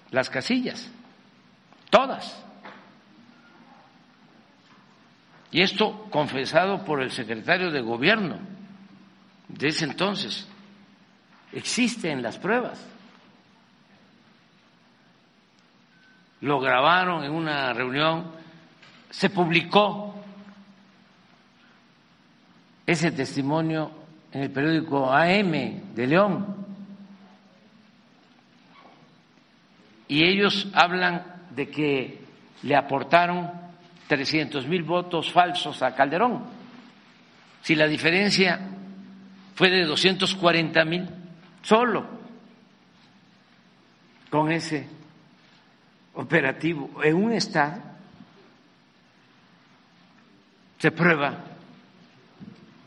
las 0.09 0.29
casillas 0.29 0.91
todas. 1.91 2.43
Y 5.51 5.61
esto 5.61 6.07
confesado 6.09 6.83
por 6.83 7.03
el 7.03 7.11
secretario 7.11 7.69
de 7.69 7.81
gobierno 7.81 8.39
de 9.49 9.67
ese 9.67 9.85
entonces. 9.85 10.47
Existen 11.51 12.21
las 12.23 12.37
pruebas. 12.37 12.83
Lo 16.39 16.59
grabaron 16.59 17.23
en 17.23 17.31
una 17.33 17.71
reunión, 17.73 18.31
se 19.11 19.29
publicó 19.29 20.15
ese 22.87 23.11
testimonio 23.11 23.91
en 24.31 24.43
el 24.43 24.51
periódico 24.51 25.11
AM 25.11 25.93
de 25.93 26.07
León. 26.07 26.65
Y 30.07 30.23
ellos 30.23 30.67
hablan 30.73 31.30
de 31.55 31.69
que 31.69 32.21
le 32.63 32.75
aportaron 32.75 33.51
300 34.07 34.67
mil 34.67 34.83
votos 34.83 35.31
falsos 35.31 35.81
a 35.81 35.95
Calderón. 35.95 36.43
Si 37.61 37.75
la 37.75 37.87
diferencia 37.87 38.59
fue 39.55 39.69
de 39.69 39.85
240 39.85 40.85
mil 40.85 41.07
solo 41.61 42.05
con 44.29 44.51
ese 44.51 44.87
operativo 46.13 47.01
en 47.03 47.15
un 47.15 47.33
estado, 47.33 47.81
se 50.77 50.91
prueba 50.91 51.37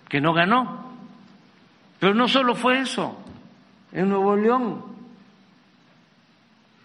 que 0.08 0.20
no 0.20 0.32
ganó. 0.32 0.92
Pero 1.98 2.12
no 2.14 2.28
solo 2.28 2.54
fue 2.54 2.80
eso, 2.80 3.18
en 3.92 4.08
Nuevo 4.08 4.36
León 4.36 4.93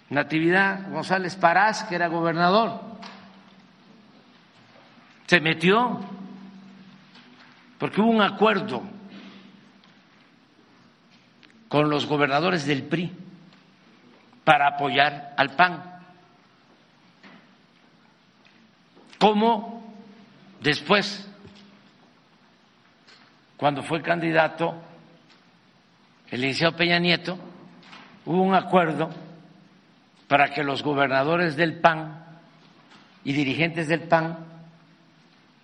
Natividad 0.10 0.90
González 0.90 1.36
Parás, 1.36 1.84
que 1.84 1.96
era 1.96 2.08
gobernador, 2.08 2.82
se 5.28 5.40
metió 5.40 6.00
porque 7.78 8.02
hubo 8.02 8.10
un 8.10 8.22
acuerdo 8.22 8.82
con 11.68 11.90
los 11.90 12.08
gobernadores 12.08 12.66
del 12.66 12.84
PRI 12.84 13.16
para 14.44 14.70
apoyar 14.70 15.36
al 15.38 15.56
PAN. 15.56 15.84
Como 19.20 19.94
después, 20.62 21.30
cuando 23.56 23.84
fue 23.84 24.02
candidato 24.02 24.74
el 26.32 26.42
licenciado 26.42 26.76
Peña 26.76 26.98
Nieto, 26.98 27.38
hubo 28.26 28.42
un 28.42 28.56
acuerdo 28.56 29.12
para 30.30 30.54
que 30.54 30.64
los 30.64 30.84
gobernadores 30.84 31.56
del 31.56 31.80
PAN 31.80 32.24
y 33.24 33.34
dirigentes 33.34 33.88
del 33.88 34.02
PAN 34.08 34.46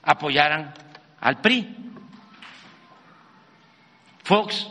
apoyaran 0.02 0.74
al 1.22 1.40
PRI. 1.40 1.76
Fox 4.24 4.68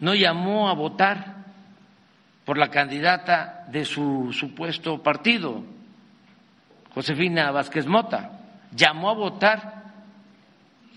no 0.00 0.14
llamó 0.14 0.68
a 0.68 0.74
votar 0.74 1.46
por 2.44 2.58
la 2.58 2.68
candidata 2.68 3.64
de 3.68 3.86
su 3.86 4.34
supuesto 4.34 5.02
partido, 5.02 5.64
Josefina 6.94 7.50
Vázquez 7.52 7.86
Mota, 7.86 8.38
llamó 8.70 9.08
a 9.08 9.14
votar 9.14 9.84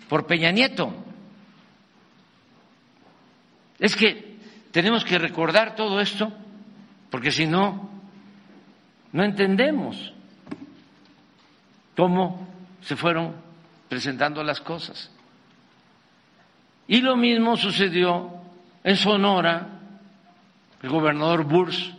por 0.10 0.28
Peña 0.28 0.52
Nieto. 0.52 0.94
Es 3.80 3.96
que 3.96 4.40
tenemos 4.72 5.06
que 5.06 5.18
recordar 5.18 5.76
todo 5.78 6.02
esto, 6.02 6.34
porque 7.10 7.32
si 7.32 7.46
no, 7.46 7.93
no 9.14 9.24
entendemos 9.24 10.12
cómo 11.96 12.48
se 12.82 12.96
fueron 12.96 13.36
presentando 13.88 14.44
las 14.44 14.60
cosas. 14.60 15.10
Y 16.88 17.00
lo 17.00 17.16
mismo 17.16 17.56
sucedió 17.56 18.32
en 18.84 18.98
Sonora, 18.98 19.68
el 20.82 20.90
gobernador 20.90 21.46
Burs 21.46 21.94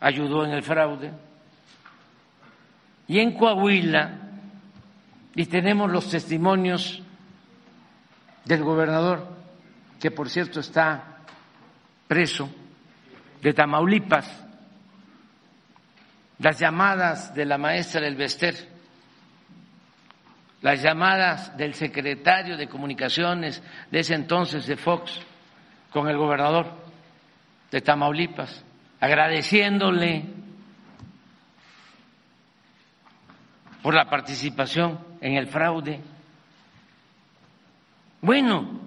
ayudó 0.00 0.44
en 0.44 0.52
el 0.52 0.62
fraude, 0.62 1.12
y 3.06 3.20
en 3.20 3.36
Coahuila, 3.36 4.18
y 5.34 5.46
tenemos 5.46 5.90
los 5.90 6.10
testimonios 6.10 7.02
del 8.44 8.64
gobernador, 8.64 9.28
que 10.00 10.10
por 10.10 10.30
cierto 10.30 10.60
está 10.60 11.18
preso, 12.08 12.48
de 13.42 13.52
Tamaulipas, 13.52 14.49
las 16.40 16.58
llamadas 16.58 17.34
de 17.34 17.44
la 17.44 17.58
maestra 17.58 18.00
del 18.00 18.16
Bester 18.16 18.70
las 20.62 20.82
llamadas 20.82 21.56
del 21.56 21.74
secretario 21.74 22.56
de 22.56 22.68
comunicaciones 22.68 23.62
de 23.90 24.00
ese 24.00 24.14
entonces 24.14 24.66
de 24.66 24.76
Fox 24.76 25.18
con 25.90 26.08
el 26.08 26.16
gobernador 26.16 26.66
de 27.70 27.80
Tamaulipas, 27.80 28.64
agradeciéndole 29.00 30.24
por 33.82 33.94
la 33.94 34.08
participación 34.08 34.98
en 35.20 35.36
el 35.36 35.46
fraude. 35.46 36.00
Bueno, 38.20 38.80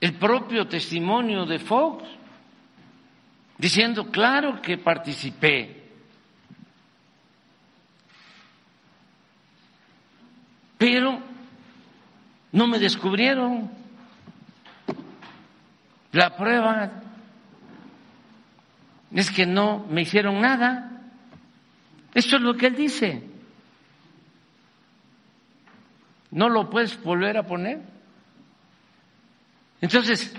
el 0.00 0.14
propio 0.14 0.66
testimonio 0.66 1.46
de 1.46 1.60
Fox 1.60 2.04
diciendo, 3.56 4.10
claro 4.10 4.60
que 4.60 4.78
participé. 4.78 5.79
Pero 10.80 11.20
no 12.52 12.66
me 12.66 12.78
descubrieron. 12.78 13.70
La 16.12 16.34
prueba 16.34 17.02
es 19.12 19.30
que 19.30 19.44
no 19.44 19.86
me 19.90 20.00
hicieron 20.00 20.40
nada. 20.40 21.02
Esto 22.14 22.36
es 22.36 22.42
lo 22.42 22.54
que 22.54 22.68
él 22.68 22.76
dice. 22.76 23.22
¿No 26.30 26.48
lo 26.48 26.70
puedes 26.70 26.98
volver 27.02 27.36
a 27.36 27.46
poner? 27.46 27.82
Entonces, 29.82 30.34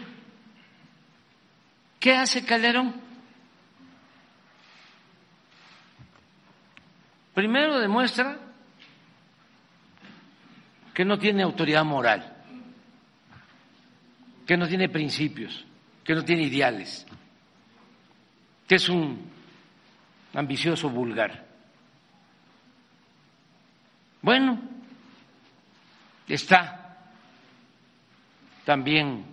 ¿qué 2.00 2.16
hace 2.16 2.44
Calderón? 2.44 2.96
Primero 7.36 7.78
demuestra 7.78 8.51
que 11.02 11.06
no 11.06 11.18
tiene 11.18 11.42
autoridad 11.42 11.84
moral, 11.84 12.32
que 14.46 14.56
no 14.56 14.68
tiene 14.68 14.88
principios, 14.88 15.66
que 16.04 16.14
no 16.14 16.24
tiene 16.24 16.44
ideales, 16.44 17.08
que 18.68 18.76
es 18.76 18.88
un 18.88 19.20
ambicioso 20.36 20.92
vulgar. 20.92 21.44
Bueno, 24.22 24.62
está 26.28 27.00
también 28.64 29.26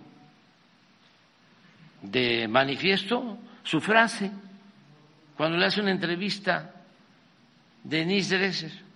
de 2.01 2.47
manifiesto 2.47 3.37
su 3.61 3.79
frase 3.79 4.31
cuando 5.37 5.55
le 5.55 5.67
hace 5.67 5.81
una 5.81 5.91
entrevista 5.91 6.73
Denise 7.83 8.39
Dresser. 8.39 8.88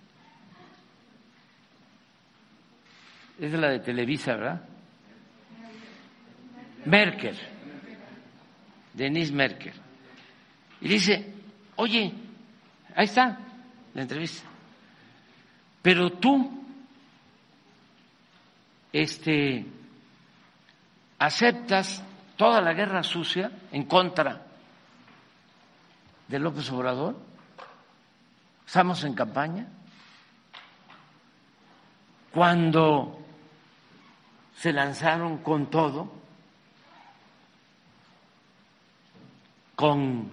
Es 3.38 3.52
la 3.52 3.70
de 3.70 3.80
Televisa, 3.80 4.34
¿verdad? 4.36 4.62
Merkel. 6.84 7.36
Denise 8.92 9.32
Merkel. 9.32 9.74
Y 10.80 10.88
dice, 10.88 11.34
oye, 11.76 12.12
ahí 12.94 13.04
está 13.04 13.38
la 13.94 14.02
entrevista. 14.02 14.48
Pero 15.82 16.12
tú 16.12 16.64
este, 18.92 19.66
aceptas 21.18 22.02
toda 22.36 22.60
la 22.60 22.72
guerra 22.72 23.02
sucia 23.02 23.50
en 23.72 23.84
contra 23.84 24.42
de 26.28 26.38
López 26.38 26.70
Obrador? 26.70 27.16
¿Estamos 28.66 29.02
en 29.04 29.14
campaña? 29.14 29.66
Cuando 32.32 33.23
se 34.56 34.72
lanzaron 34.72 35.38
con 35.38 35.70
todo, 35.70 36.12
con 39.74 40.30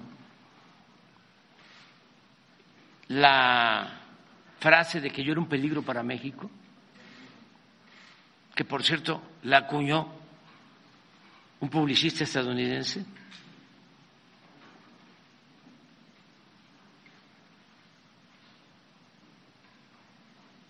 la 3.08 4.00
frase 4.60 5.02
de 5.02 5.10
que 5.10 5.24
yo 5.24 5.32
era 5.32 5.42
un 5.42 5.50
peligro 5.50 5.82
para 5.82 6.04
México, 6.04 6.50
que 8.56 8.64
por 8.64 8.84
cierto 8.84 9.22
la 9.44 9.60
acuñó 9.60 10.08
un 11.60 11.70
publicista 11.70 12.24
estadounidense. 12.24 13.06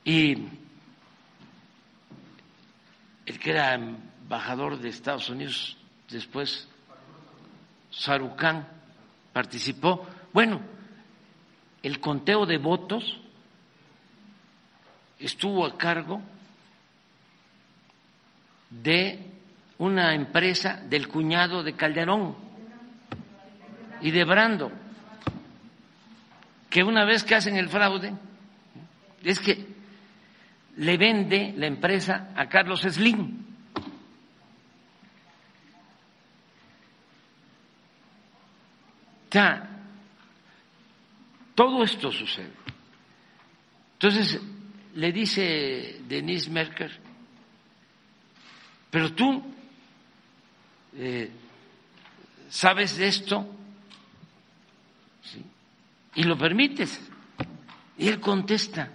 Y 0.04 0.61
el 3.32 3.40
que 3.40 3.52
era 3.52 3.74
embajador 3.74 4.78
de 4.78 4.90
Estados 4.90 5.30
Unidos 5.30 5.78
después, 6.10 6.68
Sarucán, 7.90 8.68
participó. 9.32 10.06
Bueno, 10.34 10.60
el 11.82 12.02
conteo 12.02 12.46
de 12.46 12.58
votos 12.58 13.22
estuvo 15.18 15.66
a 15.66 15.78
cargo 15.78 16.22
de 18.70 19.32
una 19.78 20.14
empresa 20.14 20.82
del 20.90 21.08
cuñado 21.08 21.64
de 21.64 21.74
Calderón 21.74 22.36
y 24.02 24.12
de 24.12 24.26
Brando, 24.26 24.74
que 26.70 26.84
una 26.84 27.06
vez 27.06 27.24
que 27.24 27.36
hacen 27.36 27.56
el 27.56 27.70
fraude, 27.70 28.14
es 29.24 29.40
que 29.40 29.71
le 30.82 30.98
vende 30.98 31.54
la 31.58 31.68
empresa 31.68 32.34
a 32.36 32.50
Carlos 32.50 32.82
Slim. 32.82 33.46
Ya, 39.30 39.70
todo 41.54 41.84
esto 41.84 42.12
sucede. 42.12 42.52
Entonces, 43.94 44.42
le 44.96 45.12
dice 45.12 46.02
Denise 46.08 46.50
Merker, 46.50 47.00
pero 48.90 49.14
tú 49.14 49.54
eh, 50.96 51.30
sabes 52.50 52.98
de 52.98 53.08
esto 53.08 53.48
y 56.16 56.24
lo 56.24 56.36
permites. 56.36 57.00
Y 58.00 58.08
él 58.08 58.20
contesta, 58.20 58.92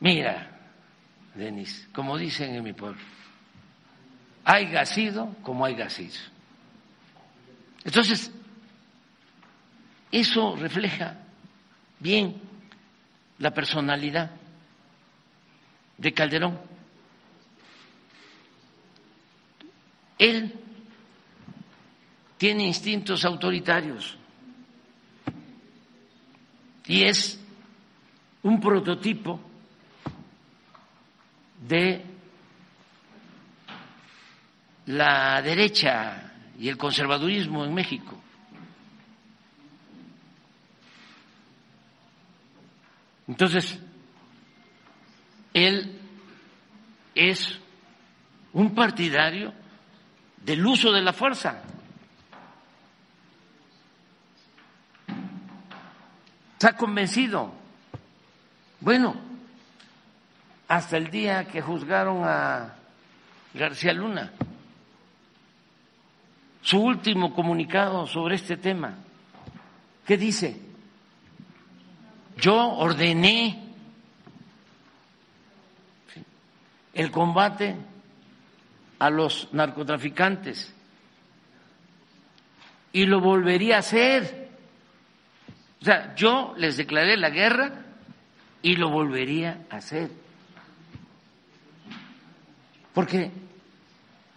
mira, 0.00 0.58
Denis, 1.34 1.88
como 1.92 2.16
dicen 2.16 2.54
en 2.54 2.64
mi 2.64 2.72
pueblo, 2.72 3.00
hay 4.44 4.66
gasido 4.66 5.34
como 5.42 5.64
hay 5.64 5.74
gasido. 5.74 6.16
Entonces, 7.84 8.30
eso 10.10 10.56
refleja 10.56 11.18
bien 11.98 12.40
la 13.38 13.52
personalidad 13.52 14.30
de 15.96 16.12
Calderón. 16.12 16.58
Él 20.18 20.52
tiene 22.36 22.66
instintos 22.66 23.24
autoritarios 23.24 24.16
y 26.86 27.02
es 27.02 27.38
un 28.42 28.60
prototipo 28.60 29.40
de 31.60 32.04
la 34.86 35.42
derecha 35.42 36.32
y 36.58 36.68
el 36.68 36.76
conservadurismo 36.76 37.64
en 37.64 37.74
México. 37.74 38.18
Entonces, 43.28 43.78
él 45.52 46.00
es 47.14 47.58
un 48.54 48.74
partidario 48.74 49.52
del 50.38 50.66
uso 50.66 50.90
de 50.92 51.02
la 51.02 51.12
fuerza. 51.12 51.62
Está 56.54 56.74
convencido. 56.76 57.52
Bueno, 58.80 59.27
hasta 60.68 60.98
el 60.98 61.10
día 61.10 61.46
que 61.46 61.62
juzgaron 61.62 62.22
a 62.24 62.74
García 63.54 63.94
Luna, 63.94 64.30
su 66.60 66.78
último 66.78 67.34
comunicado 67.34 68.06
sobre 68.06 68.34
este 68.34 68.58
tema, 68.58 68.94
¿qué 70.06 70.18
dice? 70.18 70.60
Yo 72.36 72.54
ordené 72.54 73.64
el 76.92 77.10
combate 77.10 77.74
a 78.98 79.08
los 79.08 79.48
narcotraficantes 79.52 80.74
y 82.92 83.06
lo 83.06 83.20
volvería 83.20 83.76
a 83.76 83.78
hacer. 83.78 84.48
O 85.80 85.84
sea, 85.84 86.14
yo 86.14 86.54
les 86.58 86.76
declaré 86.76 87.16
la 87.16 87.30
guerra 87.30 87.72
y 88.60 88.76
lo 88.76 88.90
volvería 88.90 89.64
a 89.70 89.76
hacer. 89.76 90.27
Porque 92.98 93.30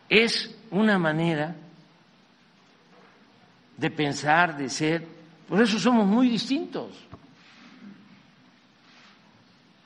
es 0.07 0.55
una 0.69 0.99
manera 0.99 1.55
de 3.75 3.89
pensar, 3.89 4.55
de 4.55 4.69
ser, 4.69 5.03
por 5.49 5.59
eso 5.59 5.79
somos 5.79 6.05
muy 6.05 6.29
distintos. 6.29 6.91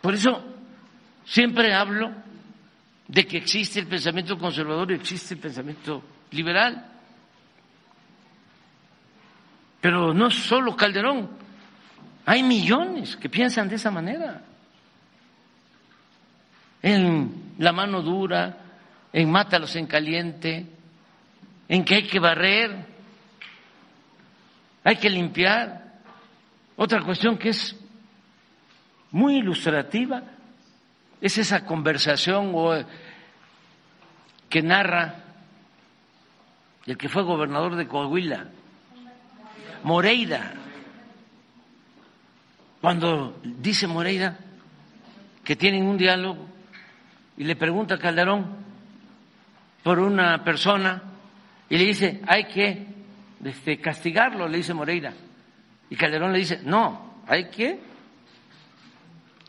Por 0.02 0.14
eso 0.14 0.43
siempre 1.23 1.73
hablo 1.73 2.11
de 3.07 3.26
que 3.26 3.38
existe 3.38 3.80
el 3.80 3.88
pensamiento 3.88 4.38
conservador 4.38 4.91
y 4.91 4.95
existe 4.95 5.35
el 5.35 5.39
pensamiento 5.39 6.03
liberal. 6.31 6.85
Pero 9.80 10.14
no 10.14 10.30
solo 10.30 10.76
Calderón, 10.76 11.30
hay 12.26 12.43
millones 12.43 13.15
que 13.15 13.30
piensan 13.30 13.69
de 13.69 13.76
esa 13.76 13.89
manera. 13.89 14.41
En 16.81 17.56
la 17.57 17.72
mano 17.72 18.02
dura, 18.02 18.64
en 19.15 19.31
mátalos 19.31 19.73
en 19.77 19.87
caliente, 19.87 20.65
en 21.69 21.85
que 21.85 21.95
hay 21.95 22.03
que 22.03 22.19
barrer, 22.19 22.85
hay 24.83 24.97
que 24.97 25.09
limpiar. 25.09 26.01
Otra 26.75 27.01
cuestión 27.01 27.37
que 27.37 27.47
es 27.47 27.73
muy 29.11 29.37
ilustrativa 29.37 30.21
es 31.21 31.37
esa 31.37 31.65
conversación 31.65 32.53
que 34.49 34.61
narra 34.61 35.15
el 36.85 36.97
que 36.97 37.07
fue 37.07 37.23
gobernador 37.23 37.77
de 37.77 37.87
Coahuila, 37.87 38.47
Moreira, 39.83 40.55
cuando 42.81 43.39
dice 43.41 43.87
Moreira 43.87 44.37
que 45.41 45.55
tienen 45.55 45.85
un 45.85 45.97
diálogo 45.97 46.49
y 47.37 47.45
le 47.45 47.55
pregunta 47.55 47.95
a 47.95 47.97
Calderón 47.97 48.64
por 49.85 49.99
una 49.99 50.43
persona 50.43 50.99
y 51.69 51.77
le 51.77 51.85
dice, 51.85 52.19
hay 52.25 52.45
que 52.45 52.87
este, 53.43 53.79
castigarlo, 53.79 54.47
le 54.47 54.57
dice 54.57 54.73
Moreira. 54.73 55.13
Y 55.91 55.95
Calderón 55.95 56.33
le 56.33 56.39
dice, 56.39 56.61
no, 56.63 57.21
hay 57.27 57.51
que 57.51 57.79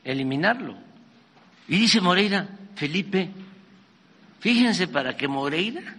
eliminarlo. 0.04 0.76
Y 1.68 1.78
dice 1.78 2.02
Moreira, 2.02 2.46
Felipe, 2.74 3.30
fíjense 4.38 4.88
para 4.88 5.16
que 5.16 5.26
Moreira 5.26 5.80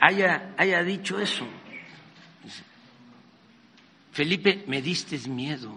haya, 0.00 0.54
haya 0.56 0.82
dicho 0.82 1.20
eso. 1.20 1.46
Felipe, 4.12 4.64
me 4.66 4.80
diste 4.80 5.18
miedo. 5.28 5.76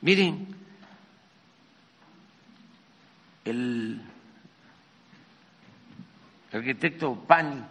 Miren, 0.00 0.53
el 3.44 4.00
arquitecto 6.52 7.14
Pani 7.26 7.62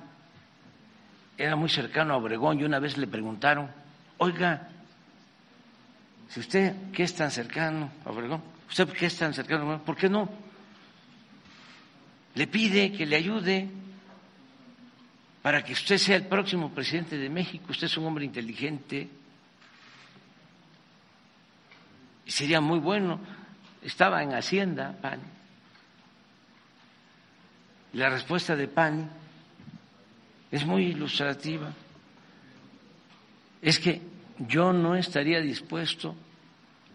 era 1.38 1.56
muy 1.56 1.70
cercano 1.70 2.14
a 2.14 2.18
Obregón 2.18 2.60
y 2.60 2.64
una 2.64 2.80
vez 2.80 2.98
le 2.98 3.08
preguntaron, 3.08 3.70
oiga, 4.18 4.70
si 6.30 6.40
usted 6.40 6.92
que 6.92 7.04
es 7.04 7.16
tan 7.16 7.32
cercano 7.32 7.92
a 8.06 8.12
Obregón, 8.12 8.42
usted 8.70 8.90
que 8.90 9.08
es 9.08 9.18
tan 9.18 9.34
cercano 9.34 9.62
a 9.62 9.66
Obregón, 9.66 9.86
¿por 9.86 9.96
qué 9.96 10.10
no 10.10 10.30
le 12.36 12.48
pide 12.48 12.92
que 12.92 13.06
le 13.06 13.16
ayude 13.16 13.70
para 15.42 15.64
que 15.64 15.74
usted 15.74 15.98
sea 15.98 16.16
el 16.16 16.26
próximo 16.26 16.74
presidente 16.74 17.18
de 17.18 17.30
México. 17.30 17.66
Usted 17.70 17.88
es 17.88 17.98
un 17.98 18.06
hombre 18.06 18.26
inteligente 18.26 19.10
y 22.26 22.32
sería 22.32 22.62
muy 22.62 22.80
bueno. 22.80 23.20
Estaba 23.82 24.24
en 24.24 24.34
Hacienda, 24.34 24.96
Pani. 25.02 25.24
La 27.94 28.10
respuesta 28.10 28.56
de 28.56 28.68
Pani 28.68 29.08
es 30.52 30.66
muy 30.66 30.88
ilustrativa. 30.88 31.72
Es 33.62 33.80
que 33.80 34.02
yo 34.40 34.74
no 34.74 34.96
estaría 34.96 35.40
dispuesto 35.42 36.16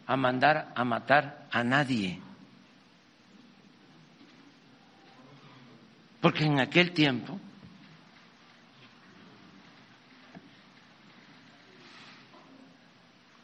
a 0.07 0.17
mandar 0.17 0.73
a 0.75 0.85
matar 0.85 1.47
a 1.51 1.63
nadie. 1.63 2.21
Porque 6.21 6.45
en 6.45 6.59
aquel 6.59 6.93
tiempo 6.93 7.39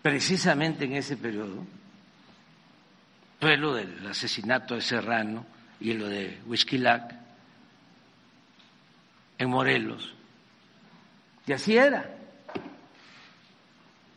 precisamente 0.02 0.84
en 0.84 0.94
ese 0.94 1.16
periodo 1.16 1.64
fue 3.40 3.56
lo 3.56 3.74
del 3.74 4.06
asesinato 4.06 4.74
de 4.74 4.80
Serrano 4.80 5.46
y 5.80 5.94
lo 5.94 6.08
de 6.08 6.40
Huizquilac 6.46 7.23
en 9.38 9.50
Morelos. 9.50 10.14
Y 11.46 11.52
así 11.52 11.76
era. 11.76 12.10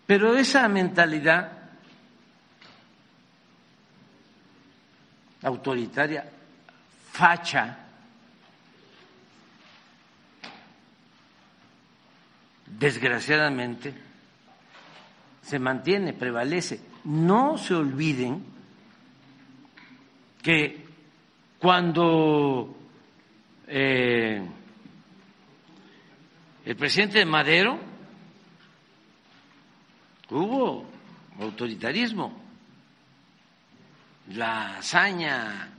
Pero 0.05 0.35
esa 0.35 0.67
mentalidad 0.69 1.51
autoritaria, 5.43 6.29
facha, 7.11 7.77
desgraciadamente, 12.65 13.93
se 15.41 15.59
mantiene, 15.59 16.13
prevalece. 16.13 16.79
No 17.05 17.57
se 17.57 17.73
olviden 17.75 18.43
que 20.41 20.85
cuando 21.59 22.75
eh, 23.67 24.41
el 26.67 26.75
presidente 26.75 27.25
Madero 27.25 27.79
hubo 30.31 30.85
autoritarismo, 31.39 32.37
la 34.31 34.79
hazaña 34.79 35.69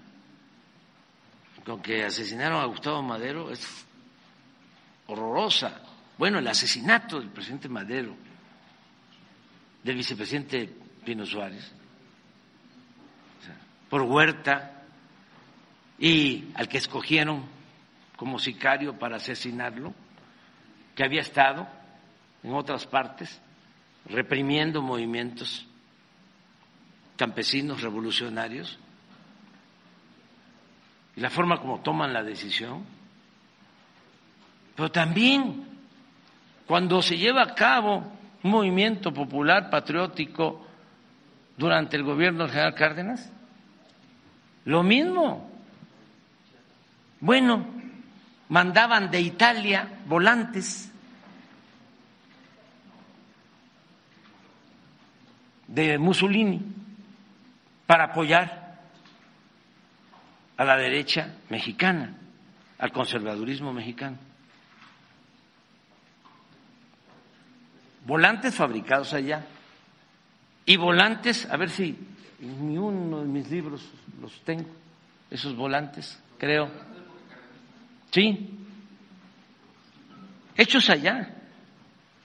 con 1.66 1.82
que 1.82 2.06
asesinaron 2.06 2.62
a 2.62 2.64
Gustavo 2.64 3.02
Madero 3.02 3.50
es 3.50 3.84
horrorosa. 5.08 5.82
Bueno, 6.16 6.38
el 6.38 6.48
asesinato 6.48 7.20
del 7.20 7.28
presidente 7.28 7.68
Madero, 7.68 8.16
del 9.82 9.94
vicepresidente 9.94 10.74
Pino 11.04 11.26
Suárez, 11.26 11.70
por 13.90 14.00
Huerta, 14.00 14.84
y 15.98 16.46
al 16.54 16.66
que 16.66 16.78
escogieron 16.78 17.44
como 18.16 18.38
sicario 18.38 18.98
para 18.98 19.16
asesinarlo, 19.16 19.92
que 20.98 21.04
había 21.04 21.20
estado 21.20 21.64
en 22.42 22.52
otras 22.54 22.84
partes 22.84 23.40
reprimiendo 24.06 24.82
movimientos 24.82 25.64
campesinos 27.16 27.82
revolucionarios, 27.82 28.76
y 31.14 31.20
la 31.20 31.30
forma 31.30 31.60
como 31.60 31.82
toman 31.82 32.12
la 32.12 32.24
decisión, 32.24 32.84
pero 34.74 34.90
también 34.90 35.68
cuando 36.66 37.00
se 37.00 37.16
lleva 37.16 37.44
a 37.44 37.54
cabo 37.54 37.98
un 38.42 38.50
movimiento 38.50 39.14
popular 39.14 39.70
patriótico 39.70 40.66
durante 41.56 41.96
el 41.96 42.02
gobierno 42.02 42.42
del 42.42 42.50
general 42.50 42.74
Cárdenas, 42.74 43.32
lo 44.64 44.82
mismo. 44.82 45.48
Bueno, 47.20 47.77
mandaban 48.48 49.10
de 49.10 49.20
Italia 49.20 50.00
volantes 50.06 50.90
de 55.66 55.98
Mussolini 55.98 56.60
para 57.86 58.04
apoyar 58.04 58.80
a 60.56 60.64
la 60.64 60.76
derecha 60.76 61.34
mexicana, 61.50 62.14
al 62.78 62.92
conservadurismo 62.92 63.72
mexicano. 63.72 64.28
volantes 68.08 68.54
fabricados 68.54 69.12
allá 69.12 69.44
y 70.64 70.76
volantes, 70.78 71.46
a 71.50 71.58
ver 71.58 71.68
si 71.68 71.94
ni 72.40 72.78
uno 72.78 73.20
de 73.20 73.26
mis 73.26 73.50
libros 73.50 73.86
los 74.20 74.40
tengo, 74.40 74.68
esos 75.30 75.54
volantes, 75.54 76.18
creo. 76.38 76.70
Sí, 78.10 78.50
hechos 80.56 80.88
allá, 80.90 81.34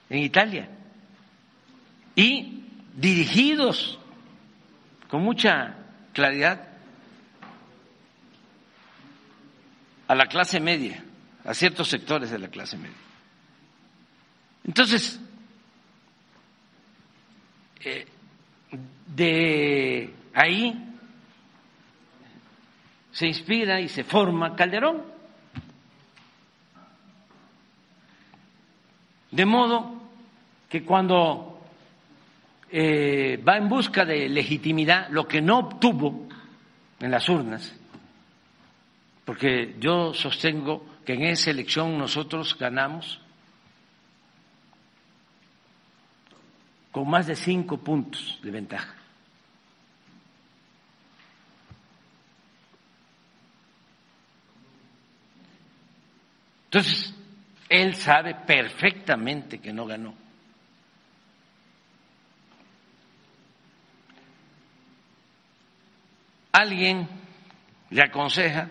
en 0.08 0.18
Italia, 0.18 0.68
y 2.14 2.64
dirigidos 2.94 3.98
con 5.08 5.22
mucha 5.22 5.76
claridad 6.12 6.68
a 10.06 10.14
la 10.14 10.26
clase 10.26 10.60
media, 10.60 11.04
a 11.44 11.54
ciertos 11.54 11.88
sectores 11.88 12.30
de 12.30 12.38
la 12.38 12.48
clase 12.48 12.76
media. 12.76 12.96
Entonces, 14.64 15.20
eh, 17.84 18.06
de 19.06 20.14
ahí 20.32 20.94
se 23.12 23.26
inspira 23.26 23.80
y 23.80 23.88
se 23.88 24.04
forma 24.04 24.56
Calderón. 24.56 25.13
De 29.34 29.44
modo 29.44 30.00
que 30.68 30.84
cuando 30.84 31.60
eh, 32.70 33.42
va 33.46 33.56
en 33.56 33.68
busca 33.68 34.04
de 34.04 34.28
legitimidad, 34.28 35.08
lo 35.10 35.26
que 35.26 35.42
no 35.42 35.58
obtuvo 35.58 36.28
en 37.00 37.10
las 37.10 37.28
urnas, 37.28 37.74
porque 39.24 39.74
yo 39.80 40.14
sostengo 40.14 40.86
que 41.04 41.14
en 41.14 41.24
esa 41.24 41.50
elección 41.50 41.98
nosotros 41.98 42.56
ganamos 42.56 43.20
con 46.92 47.10
más 47.10 47.26
de 47.26 47.34
cinco 47.34 47.78
puntos 47.78 48.38
de 48.40 48.52
ventaja. 48.52 48.94
Entonces, 56.66 57.14
él 57.74 57.96
sabe 57.96 58.34
perfectamente 58.34 59.58
que 59.58 59.72
no 59.72 59.86
ganó. 59.86 60.14
Alguien 66.52 67.08
le 67.90 68.02
aconseja, 68.02 68.70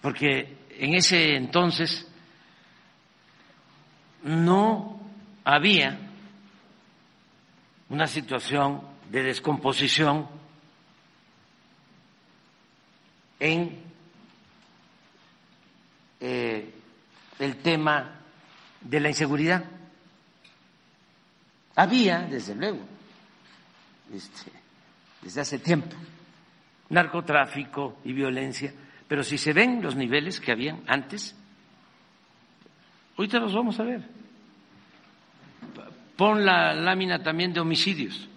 porque 0.00 0.56
en 0.70 0.94
ese 0.94 1.34
entonces 1.34 2.06
no 4.22 5.00
había 5.44 5.98
una 7.88 8.06
situación 8.06 8.82
de 9.10 9.22
descomposición 9.24 10.28
en 13.40 13.87
eh, 16.20 16.74
el 17.38 17.56
tema 17.56 18.18
de 18.80 19.00
la 19.00 19.08
inseguridad. 19.08 19.64
Había, 21.76 22.20
desde 22.22 22.54
luego, 22.54 22.80
este, 24.12 24.50
desde 25.22 25.40
hace 25.40 25.58
tiempo, 25.58 25.94
narcotráfico 26.90 27.98
y 28.04 28.12
violencia, 28.12 28.72
pero 29.06 29.22
si 29.22 29.38
se 29.38 29.52
ven 29.52 29.80
los 29.82 29.94
niveles 29.94 30.40
que 30.40 30.52
habían 30.52 30.82
antes, 30.86 31.36
ahorita 33.16 33.38
los 33.38 33.54
vamos 33.54 33.78
a 33.78 33.84
ver. 33.84 34.02
Pon 36.16 36.44
la 36.44 36.74
lámina 36.74 37.22
también 37.22 37.52
de 37.52 37.60
homicidios. 37.60 38.28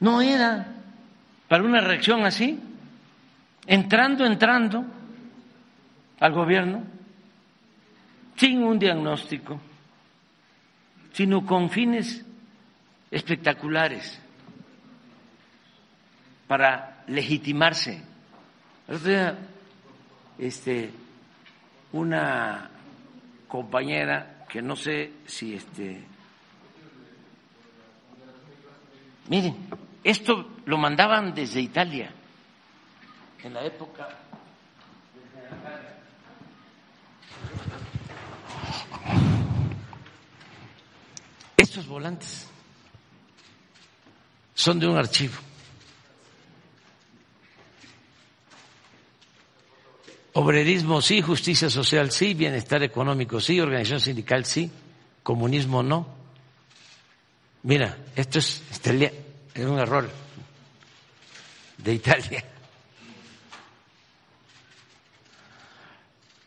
No 0.00 0.22
era 0.22 0.66
para 1.46 1.62
una 1.62 1.82
reacción 1.82 2.24
así, 2.24 2.58
entrando, 3.66 4.24
entrando 4.24 4.86
al 6.22 6.32
gobierno 6.32 6.84
sin 8.36 8.62
un 8.62 8.78
diagnóstico, 8.78 9.60
sino 11.12 11.44
con 11.44 11.68
fines 11.68 12.24
espectaculares 13.10 14.20
para 16.46 17.02
legitimarse. 17.08 18.04
este, 20.38 20.92
una 21.90 22.70
compañera 23.48 24.44
que 24.48 24.62
no 24.62 24.76
sé 24.76 25.12
si 25.26 25.54
este 25.54 26.04
miren 29.28 29.56
esto 30.04 30.50
lo 30.66 30.78
mandaban 30.78 31.34
desde 31.34 31.60
Italia 31.60 32.10
en 33.42 33.54
la 33.54 33.64
época 33.64 34.08
estos 41.72 41.86
volantes 41.86 42.46
son 44.52 44.78
de 44.78 44.86
un 44.86 44.98
archivo. 44.98 45.32
Obrerismo 50.34 51.00
sí, 51.00 51.22
justicia 51.22 51.70
social 51.70 52.10
sí, 52.10 52.34
bienestar 52.34 52.82
económico 52.82 53.40
sí, 53.40 53.58
organización 53.58 54.00
sindical 54.00 54.44
sí, 54.44 54.70
comunismo 55.22 55.82
no. 55.82 56.06
Mira, 57.62 57.96
esto 58.16 58.38
es, 58.38 58.62
es 59.54 59.64
un 59.64 59.78
error 59.78 60.10
de 61.78 61.94
Italia. 61.94 62.44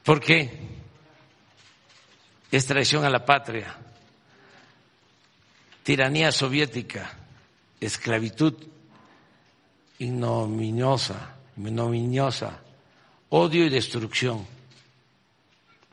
¿Por 0.03 0.19
qué? 0.19 0.68
Es 2.52 2.68
traición 2.68 3.03
a 3.06 3.10
la 3.10 3.26
patria 3.26 3.76
tiranía 5.86 6.32
soviética, 6.32 7.14
esclavitud 7.80 8.56
ignominiosa, 9.99 11.36
ignominiosa, 11.56 12.60
odio 13.30 13.64
y 13.64 13.70
destrucción. 13.70 14.48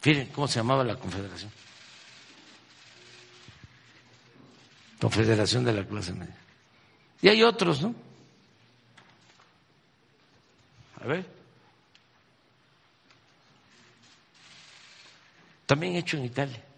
Miren 0.03 0.29
cómo 0.29 0.49
se 0.49 0.61
llamaba 0.61 0.83
la 0.83 0.97
confederación. 0.97 1.53
Confederación 4.99 5.63
de 5.63 5.75
la 5.75 5.85
clase 5.85 6.15
media. 6.15 6.39
Y 7.21 7.29
hay 7.29 7.43
otros, 7.43 7.83
¿no? 7.83 7.95
A 11.03 11.07
ver. 11.07 11.27
También 15.67 15.97
hecho 15.97 16.17
en 16.17 16.25
Italia. 16.25 16.72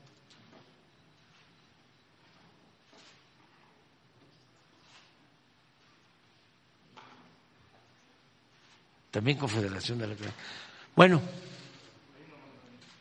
También 9.15 9.39
Confederación 9.39 9.97
de 9.97 10.09
la 10.09 10.15
Bueno, 10.97 11.23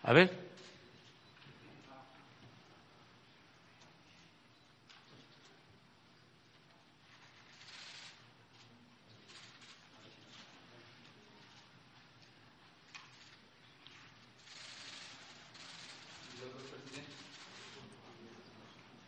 a 0.04 0.14
ver. 0.14 0.30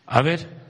A 0.07 0.21
ver. 0.23 0.64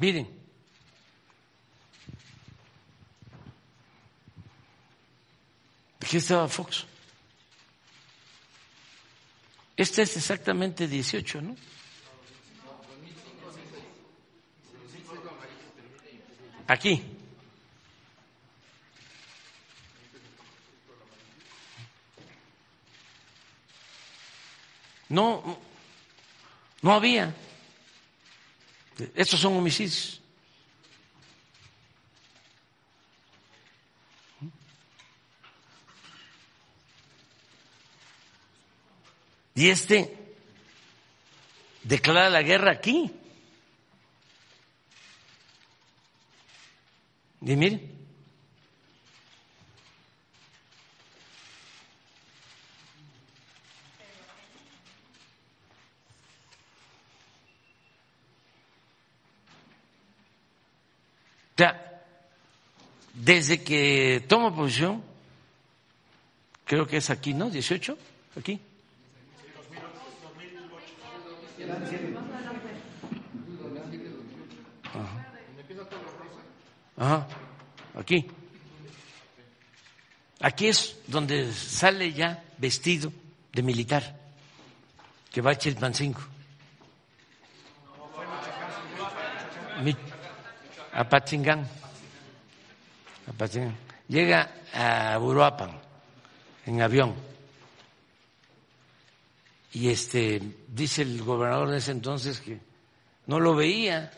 Miren. 0.00 0.26
Aquí 6.00 6.16
estaba 6.16 6.48
Fox. 6.48 6.86
Este 9.76 10.02
es 10.02 10.16
exactamente 10.16 10.88
18, 10.88 11.42
¿no? 11.42 11.54
Aquí. 16.66 17.02
No, 25.10 25.58
no 26.80 26.92
había. 26.94 27.34
Estos 29.14 29.40
son 29.40 29.56
homicidios. 29.56 30.20
Y 39.54 39.68
este 39.68 40.16
declara 41.82 42.30
la 42.30 42.42
guerra 42.42 42.72
aquí. 42.72 43.10
Y 47.42 47.56
mire. 47.56 47.99
Desde 63.14 63.62
que 63.62 64.24
tomo 64.28 64.54
posición, 64.54 65.02
creo 66.64 66.86
que 66.86 66.98
es 66.98 67.10
aquí, 67.10 67.34
¿no? 67.34 67.50
18, 67.50 67.98
aquí. 68.38 68.60
Ajá. 76.96 77.26
Aquí. 77.94 78.26
Aquí 80.40 80.68
es 80.68 80.96
donde 81.06 81.52
sale 81.52 82.12
ya 82.12 82.42
vestido 82.58 83.12
de 83.52 83.62
militar, 83.62 84.16
que 85.32 85.40
va 85.40 85.52
a 85.52 85.58
Chilpancingo. 85.58 86.20
A 90.92 91.08
Patzingán. 91.08 91.66
A. 93.26 93.46
Llega 94.08 94.50
a 94.72 95.18
Uruapan 95.18 95.78
en 96.66 96.82
avión. 96.82 97.14
Y 99.72 99.88
este 99.88 100.42
dice 100.68 101.02
el 101.02 101.22
gobernador 101.22 101.70
de 101.70 101.78
ese 101.78 101.92
entonces 101.92 102.40
que 102.40 102.58
no 103.26 103.38
lo 103.38 103.54
veía 103.54 104.10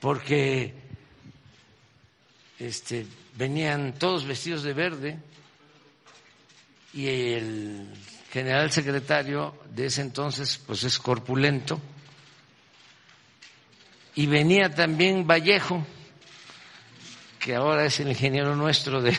porque 0.00 0.72
este, 2.60 3.06
venían 3.34 3.94
todos 3.94 4.24
vestidos 4.24 4.62
de 4.62 4.72
verde 4.72 5.18
y 6.92 7.08
el 7.08 7.88
general 8.30 8.70
secretario 8.70 9.54
de 9.74 9.86
ese 9.86 10.02
entonces 10.02 10.60
pues 10.64 10.84
es 10.84 10.98
corpulento 10.98 11.80
y 14.14 14.26
venía 14.26 14.70
también 14.74 15.26
Vallejo 15.26 15.84
que 17.38 17.54
ahora 17.54 17.86
es 17.86 17.98
el 18.00 18.08
ingeniero 18.08 18.54
nuestro 18.54 19.00
de 19.00 19.18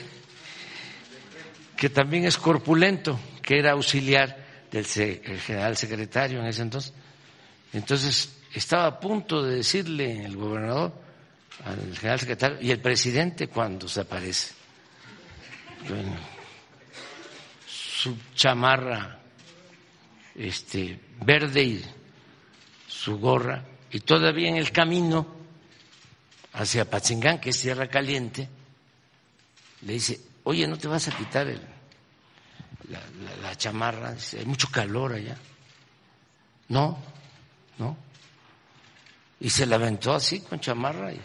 que 1.75 1.89
también 1.89 2.25
es 2.25 2.37
corpulento 2.37 3.19
que 3.41 3.59
era 3.59 3.71
auxiliar 3.71 4.37
del 4.71 4.85
general 4.85 5.77
secretario 5.77 6.39
en 6.39 6.45
ese 6.45 6.61
entonces 6.61 6.93
entonces 7.73 8.37
estaba 8.53 8.85
a 8.85 8.99
punto 8.99 9.41
de 9.43 9.57
decirle 9.57 10.25
el 10.25 10.35
gobernador 10.37 10.93
al 11.65 11.97
general 11.97 12.19
secretario 12.19 12.57
y 12.61 12.71
el 12.71 12.79
presidente 12.79 13.47
cuando 13.47 13.87
se 13.87 14.01
aparece. 14.01 14.53
su 17.65 18.17
chamarra 18.35 19.19
este, 20.35 20.99
verde 21.21 21.63
y 21.63 21.85
su 22.87 23.17
gorra, 23.17 23.63
y 23.93 23.99
todavía 24.01 24.49
en 24.49 24.57
el 24.57 24.71
camino 24.71 25.25
hacia 26.53 26.89
Patzingán, 26.89 27.39
que 27.39 27.51
es 27.51 27.61
Tierra 27.61 27.87
Caliente, 27.87 28.49
le 29.81 29.93
dice, 29.93 30.19
oye, 30.43 30.67
¿no 30.67 30.77
te 30.77 30.87
vas 30.87 31.07
a 31.07 31.15
quitar 31.15 31.47
el, 31.47 31.61
la, 33.41 33.55
chamarra? 33.55 34.13
Dice, 34.13 34.39
hay 34.39 34.45
mucho 34.45 34.67
calor 34.69 35.13
allá. 35.13 35.37
No, 36.69 36.97
no. 37.77 37.95
Y 39.39 39.49
se 39.49 39.65
la 39.65 39.75
aventó 39.75 40.13
así 40.13 40.41
con 40.41 40.59
chamarra 40.59 41.13
y 41.13 41.19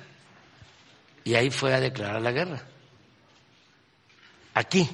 y 1.28 1.35
ahí 1.35 1.51
fue 1.51 1.74
a 1.74 1.81
declarar 1.81 2.23
la 2.23 2.32
guerra. 2.32 2.62
Aquí, 4.55 4.89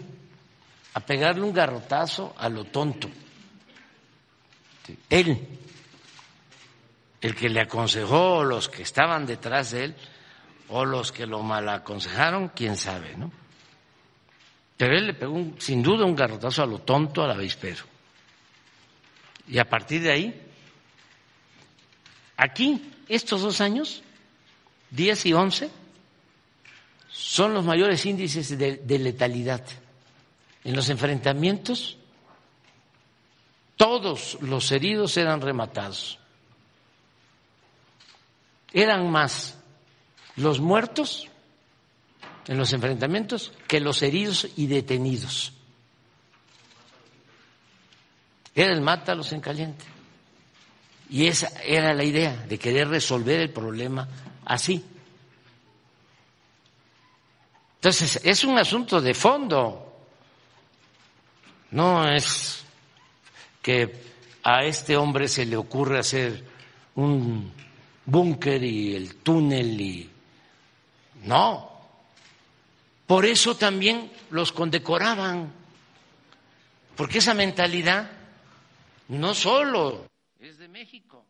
a 0.94 0.98
pegarle 0.98 1.42
un 1.42 1.52
garrotazo 1.52 2.34
a 2.36 2.48
lo 2.48 2.64
tonto. 2.64 3.08
Él, 5.08 5.60
el 7.24 7.34
que 7.34 7.48
le 7.48 7.62
aconsejó, 7.62 8.34
o 8.36 8.44
los 8.44 8.68
que 8.68 8.82
estaban 8.82 9.24
detrás 9.24 9.70
de 9.70 9.84
él, 9.84 9.94
o 10.68 10.84
los 10.84 11.10
que 11.10 11.24
lo 11.24 11.42
mal 11.42 11.66
aconsejaron, 11.70 12.48
quién 12.48 12.76
sabe, 12.76 13.16
¿no? 13.16 13.32
Pero 14.76 14.94
él 14.94 15.06
le 15.06 15.14
pegó 15.14 15.42
sin 15.56 15.82
duda 15.82 16.04
un 16.04 16.14
garrotazo 16.14 16.62
a 16.62 16.66
lo 16.66 16.80
tonto, 16.80 17.22
a 17.22 17.28
la 17.28 17.32
avispero. 17.32 17.82
Y 19.48 19.56
a 19.56 19.66
partir 19.66 20.02
de 20.02 20.12
ahí, 20.12 20.42
aquí, 22.36 22.92
estos 23.08 23.40
dos 23.40 23.62
años, 23.62 24.02
10 24.90 25.24
y 25.24 25.32
11, 25.32 25.70
son 27.08 27.54
los 27.54 27.64
mayores 27.64 28.04
índices 28.04 28.58
de, 28.58 28.98
letalidad. 28.98 29.64
En 30.62 30.76
los 30.76 30.90
enfrentamientos, 30.90 31.96
todos 33.76 34.36
los 34.42 34.70
heridos 34.72 35.16
eran 35.16 35.40
rematados. 35.40 36.18
Eran 38.74 39.08
más 39.08 39.56
los 40.34 40.58
muertos 40.58 41.28
en 42.48 42.58
los 42.58 42.72
enfrentamientos 42.72 43.52
que 43.68 43.78
los 43.78 44.02
heridos 44.02 44.48
y 44.56 44.66
detenidos. 44.66 45.52
Era 48.52 48.72
el 48.72 48.80
mátalos 48.80 49.32
en 49.32 49.40
caliente. 49.40 49.84
Y 51.08 51.28
esa 51.28 51.62
era 51.62 51.94
la 51.94 52.02
idea 52.02 52.34
de 52.48 52.58
querer 52.58 52.88
resolver 52.88 53.40
el 53.40 53.50
problema 53.50 54.08
así. 54.44 54.84
Entonces, 57.76 58.20
es 58.24 58.42
un 58.42 58.58
asunto 58.58 59.00
de 59.00 59.14
fondo. 59.14 59.94
No 61.70 62.08
es 62.08 62.64
que 63.62 64.02
a 64.42 64.64
este 64.64 64.96
hombre 64.96 65.28
se 65.28 65.46
le 65.46 65.56
ocurre 65.56 66.00
hacer 66.00 66.44
un 66.96 67.52
búnker 68.06 68.62
y 68.62 68.94
el 68.94 69.16
túnel 69.16 69.80
y 69.80 70.10
no. 71.24 71.70
Por 73.06 73.26
eso 73.26 73.56
también 73.56 74.10
los 74.30 74.52
condecoraban, 74.52 75.52
porque 76.96 77.18
esa 77.18 77.34
mentalidad 77.34 78.10
no 79.08 79.34
solo 79.34 80.06
es 80.40 80.58
de 80.58 80.68
México. 80.68 81.24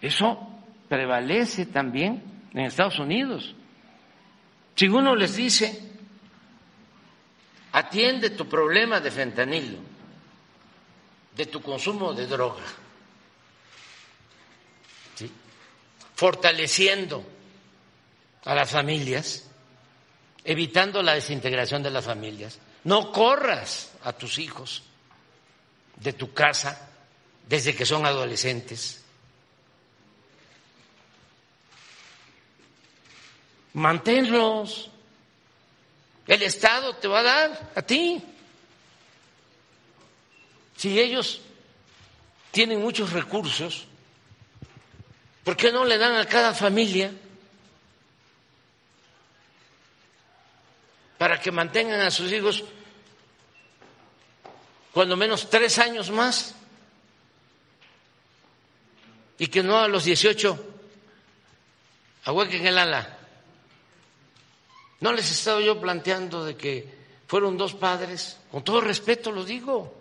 Eso 0.00 0.48
prevalece 0.88 1.66
también 1.66 2.22
en 2.52 2.66
Estados 2.66 2.98
Unidos. 2.98 3.54
Si 4.76 4.86
uno 4.86 5.16
les 5.16 5.36
dice, 5.36 5.80
atiende 7.72 8.30
tu 8.30 8.48
problema 8.48 9.00
de 9.00 9.10
fentanilo, 9.10 9.78
de 11.36 11.46
tu 11.46 11.60
consumo 11.62 12.12
de 12.12 12.26
droga, 12.26 12.62
fortaleciendo 16.14 17.24
a 18.44 18.54
las 18.54 18.70
familias, 18.70 19.44
evitando 20.44 21.02
la 21.02 21.14
desintegración 21.14 21.82
de 21.82 21.90
las 21.90 22.04
familias. 22.04 22.58
No 22.84 23.12
corras 23.12 23.92
a 24.02 24.12
tus 24.12 24.38
hijos 24.38 24.82
de 25.96 26.12
tu 26.12 26.32
casa 26.32 26.90
desde 27.48 27.74
que 27.74 27.86
son 27.86 28.04
adolescentes. 28.04 29.04
manténlos. 33.74 34.90
El 36.26 36.42
Estado 36.42 36.96
te 36.96 37.06
va 37.06 37.20
a 37.20 37.22
dar 37.22 37.72
a 37.74 37.82
ti. 37.82 38.22
Si 40.76 40.98
ellos 40.98 41.40
tienen 42.50 42.80
muchos 42.80 43.12
recursos, 43.12 43.86
¿por 45.44 45.56
qué 45.56 45.70
no 45.70 45.84
le 45.84 45.98
dan 45.98 46.16
a 46.16 46.26
cada 46.26 46.54
familia 46.54 47.12
para 51.18 51.40
que 51.40 51.52
mantengan 51.52 52.00
a 52.00 52.10
sus 52.10 52.32
hijos 52.32 52.64
cuando 54.92 55.16
menos 55.16 55.48
tres 55.50 55.78
años 55.78 56.10
más? 56.10 56.54
Y 59.38 59.48
que 59.48 59.62
no 59.62 59.78
a 59.78 59.88
los 59.88 60.04
18 60.04 60.74
ahuequen 62.24 62.66
el 62.66 62.78
ala. 62.78 63.18
¿No 65.00 65.12
les 65.12 65.30
he 65.30 65.34
estado 65.34 65.60
yo 65.60 65.80
planteando 65.80 66.44
de 66.44 66.56
que 66.56 66.88
fueron 67.26 67.58
dos 67.58 67.74
padres? 67.74 68.38
Con 68.50 68.64
todo 68.64 68.80
respeto 68.80 69.30
lo 69.30 69.44
digo. 69.44 69.94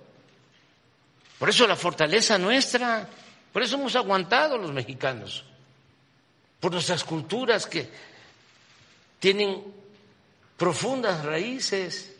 Por 1.38 1.50
eso 1.50 1.68
la 1.68 1.76
fortaleza 1.76 2.38
nuestra, 2.38 3.10
por 3.54 3.62
eso 3.62 3.76
hemos 3.76 3.96
aguantado 3.96 4.58
los 4.58 4.74
mexicanos, 4.74 5.46
por 6.60 6.72
nuestras 6.72 7.04
culturas 7.04 7.68
que 7.68 7.88
tienen 9.20 9.64
profundas 10.58 11.24
raíces. 11.24 12.16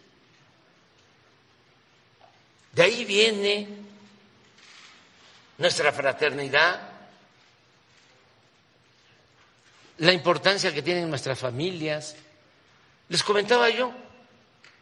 De 2.72 2.84
ahí 2.84 3.04
viene 3.04 3.68
nuestra 5.58 5.92
fraternidad, 5.92 6.90
la 9.98 10.14
importancia 10.14 10.72
que 10.72 10.84
tienen 10.84 11.10
nuestras 11.10 11.40
familias. 11.40 12.16
Les 13.10 13.24
comentaba 13.24 13.70
yo 13.70 13.92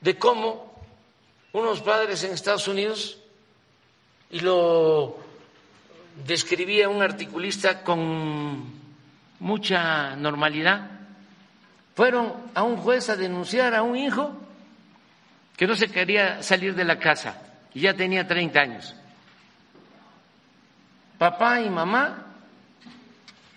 de 0.02 0.18
cómo 0.18 0.74
unos 1.54 1.82
padres 1.82 2.24
en 2.24 2.34
Estados 2.34 2.68
Unidos, 2.68 3.20
y 4.30 4.40
lo 4.40 5.31
describía 6.26 6.90
un 6.90 7.02
articulista 7.02 7.84
con 7.84 8.82
mucha 9.40 10.16
normalidad. 10.16 10.90
Fueron 11.96 12.34
a 12.54 12.64
un 12.64 12.78
juez 12.78 13.10
a 13.10 13.16
denunciar 13.16 13.76
a 13.76 13.82
un 13.82 13.96
hijo 13.96 14.34
que 15.58 15.68
no 15.68 15.76
se 15.76 15.90
quería 15.90 16.42
salir 16.42 16.76
de 16.76 16.86
la 16.86 16.98
casa 16.98 17.42
y 17.74 17.82
ya 17.82 17.94
tenía 17.94 18.28
30 18.28 18.60
años. 18.60 18.96
Papá 21.18 21.62
y 21.62 21.70
mamá 21.70 22.26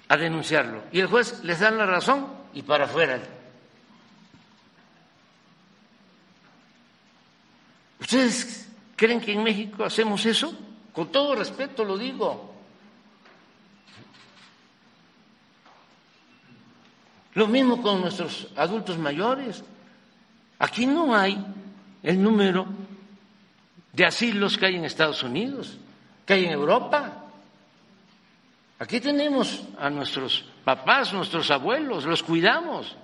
a 0.09 0.17
denunciarlo. 0.17 0.85
Y 0.93 1.01
el 1.01 1.07
juez 1.07 1.43
les 1.45 1.61
da 1.61 1.71
la 1.71 1.87
razón 1.87 2.27
y 2.53 2.63
para 2.63 2.85
afuera. 2.85 3.21
¿Ustedes 8.01 8.69
creen 8.97 9.21
que 9.21 9.33
en 9.33 9.43
México 9.43 9.85
hacemos 9.85 10.27
eso? 10.27 10.55
Con 10.95 11.11
todo 11.11 11.35
respeto 11.35 11.85
lo 11.85 11.99
digo. 11.99 12.55
Lo 17.35 17.49
mismo 17.49 17.83
con 17.83 18.01
nuestros 18.01 18.47
adultos 18.57 18.97
mayores. 18.97 19.65
Aquí 20.61 20.87
no 20.87 21.17
hay 21.17 21.45
el 22.05 22.23
número 22.23 22.67
de 23.93 24.07
asilos 24.07 24.57
que 24.57 24.67
hay 24.67 24.77
en 24.77 24.85
Estados 24.85 25.25
Unidos, 25.25 25.77
que 26.25 26.35
hay 26.35 26.45
en 26.45 26.53
Europa. 26.53 27.25
Aquí 28.79 29.01
tenemos 29.01 29.65
a 29.79 29.91
nuestros 29.91 30.45
papás, 30.65 31.13
nuestros 31.13 31.51
abuelos, 31.51 32.05
los 32.05 32.23
cuidamos. 32.23 32.97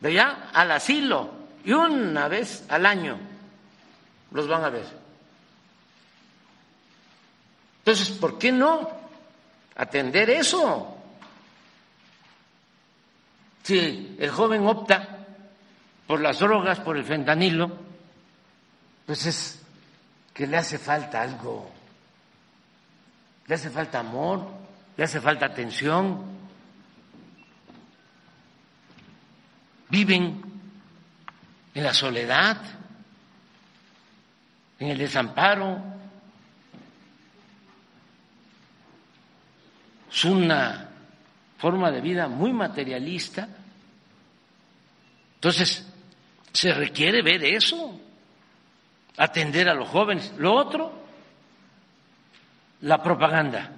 De 0.00 0.10
allá 0.10 0.50
al 0.52 0.70
asilo 0.70 1.30
y 1.64 1.72
una 1.72 2.28
vez 2.28 2.66
al 2.68 2.84
año 2.84 3.27
los 4.30 4.48
van 4.48 4.64
a 4.64 4.70
ver. 4.70 4.86
Entonces, 7.78 8.10
¿por 8.10 8.38
qué 8.38 8.52
no 8.52 8.90
atender 9.76 10.28
eso? 10.30 10.94
Si 13.62 14.16
el 14.18 14.30
joven 14.30 14.66
opta 14.66 15.26
por 16.06 16.20
las 16.20 16.38
drogas, 16.38 16.80
por 16.80 16.96
el 16.96 17.04
fentanilo, 17.04 17.70
pues 19.06 19.26
es 19.26 19.62
que 20.34 20.46
le 20.46 20.56
hace 20.56 20.78
falta 20.78 21.22
algo, 21.22 21.70
le 23.46 23.54
hace 23.54 23.70
falta 23.70 24.00
amor, 24.00 24.46
le 24.96 25.04
hace 25.04 25.20
falta 25.20 25.46
atención. 25.46 26.36
Viven 29.88 30.42
en 31.74 31.84
la 31.84 31.94
soledad, 31.94 32.58
en 34.78 34.88
el 34.88 34.98
desamparo. 34.98 35.82
Es 40.10 40.24
una 40.24 40.88
forma 41.58 41.90
de 41.90 42.00
vida 42.00 42.28
muy 42.28 42.52
materialista. 42.52 43.48
Entonces, 45.34 45.86
se 46.52 46.72
requiere 46.72 47.22
ver 47.22 47.44
eso, 47.44 48.00
atender 49.16 49.68
a 49.68 49.74
los 49.74 49.88
jóvenes. 49.88 50.32
Lo 50.38 50.54
otro, 50.54 50.92
la 52.80 53.02
propaganda. 53.02 53.72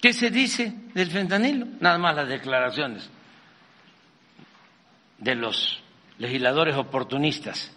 ¿Qué 0.00 0.12
se 0.12 0.30
dice 0.30 0.72
del 0.94 1.10
fentanilo? 1.10 1.66
Nada 1.80 1.98
más 1.98 2.14
las 2.14 2.28
declaraciones 2.28 3.10
de 5.18 5.34
los 5.34 5.82
legisladores 6.18 6.76
oportunistas 6.76 7.75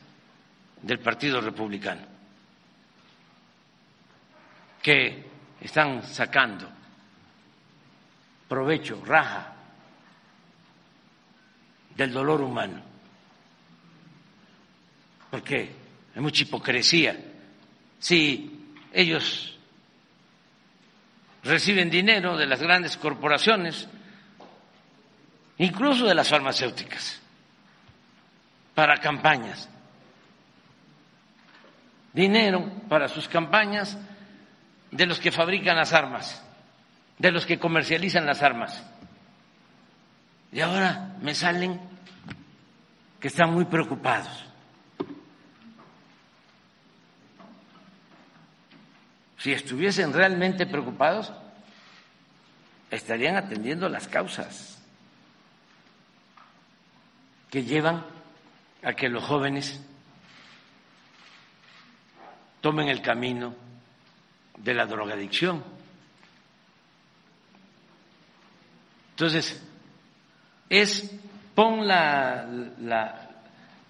del 0.81 0.99
Partido 0.99 1.41
Republicano, 1.41 2.01
que 4.81 5.25
están 5.61 6.03
sacando 6.03 6.69
provecho, 8.47 9.01
raja 9.05 9.53
del 11.95 12.11
dolor 12.11 12.41
humano. 12.41 12.81
Porque 15.29 15.75
hay 16.15 16.21
mucha 16.21 16.43
hipocresía. 16.43 17.15
Si 17.99 18.73
ellos 18.91 19.57
reciben 21.43 21.89
dinero 21.89 22.35
de 22.35 22.47
las 22.47 22.61
grandes 22.61 22.97
corporaciones, 22.97 23.87
incluso 25.57 26.05
de 26.05 26.15
las 26.15 26.29
farmacéuticas, 26.29 27.21
para 28.73 28.97
campañas, 28.97 29.69
dinero 32.13 32.71
para 32.87 33.07
sus 33.07 33.27
campañas 33.27 33.97
de 34.91 35.05
los 35.05 35.19
que 35.19 35.31
fabrican 35.31 35.77
las 35.77 35.93
armas, 35.93 36.43
de 37.17 37.31
los 37.31 37.45
que 37.45 37.59
comercializan 37.59 38.25
las 38.25 38.41
armas. 38.41 38.83
Y 40.51 40.61
ahora 40.61 41.15
me 41.21 41.35
salen 41.35 41.79
que 43.19 43.27
están 43.27 43.53
muy 43.53 43.65
preocupados. 43.65 44.45
Si 49.37 49.53
estuviesen 49.53 50.11
realmente 50.11 50.65
preocupados, 50.65 51.31
estarían 52.91 53.37
atendiendo 53.37 53.87
las 53.87 54.07
causas 54.07 54.81
que 57.49 57.63
llevan 57.63 58.05
a 58.83 58.93
que 58.93 59.09
los 59.09 59.23
jóvenes 59.23 59.81
tomen 62.61 62.87
el 62.87 63.01
camino 63.01 63.55
de 64.57 64.73
la 64.73 64.85
drogadicción. 64.85 65.63
Entonces, 69.11 69.61
es, 70.69 71.11
pon 71.55 71.87
la, 71.87 72.45
la, 72.79 73.29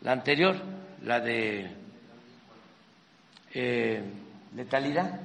la 0.02 0.12
anterior, 0.12 0.56
la 1.04 1.20
de 1.20 1.72
eh, 3.54 4.04
letalidad. 4.56 5.20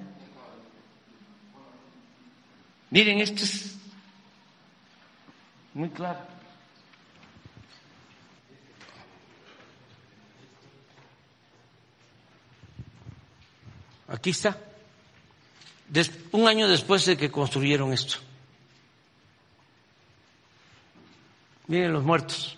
Miren, 2.91 3.21
esto 3.21 3.45
es 3.45 3.79
muy 5.73 5.89
claro. 5.91 6.34
Aquí 14.15 14.31
está. 14.31 14.57
un 16.31 16.47
año 16.47 16.69
después 16.69 17.05
de 17.05 17.17
que 17.17 17.33
construyeron 17.33 17.93
esto. 17.93 18.19
Miren 21.67 21.93
los 21.93 22.05
muertos. 22.05 22.57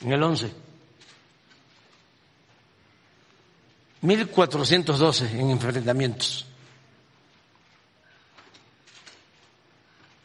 En 0.00 0.12
el 0.12 0.22
11. 0.22 0.52
1412 4.02 5.40
en 5.40 5.50
enfrentamientos. 5.50 6.44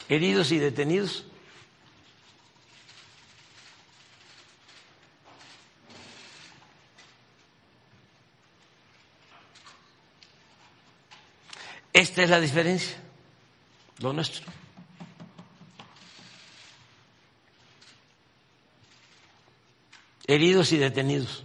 Heridos 0.10 0.52
y 0.52 0.60
detenidos. 0.60 1.24
Esta 11.94 12.24
es 12.24 12.30
la 12.30 12.40
diferencia, 12.40 12.98
lo 14.00 14.14
nuestro. 14.14 14.52
heridos 20.32 20.72
y 20.72 20.78
detenidos. 20.78 21.44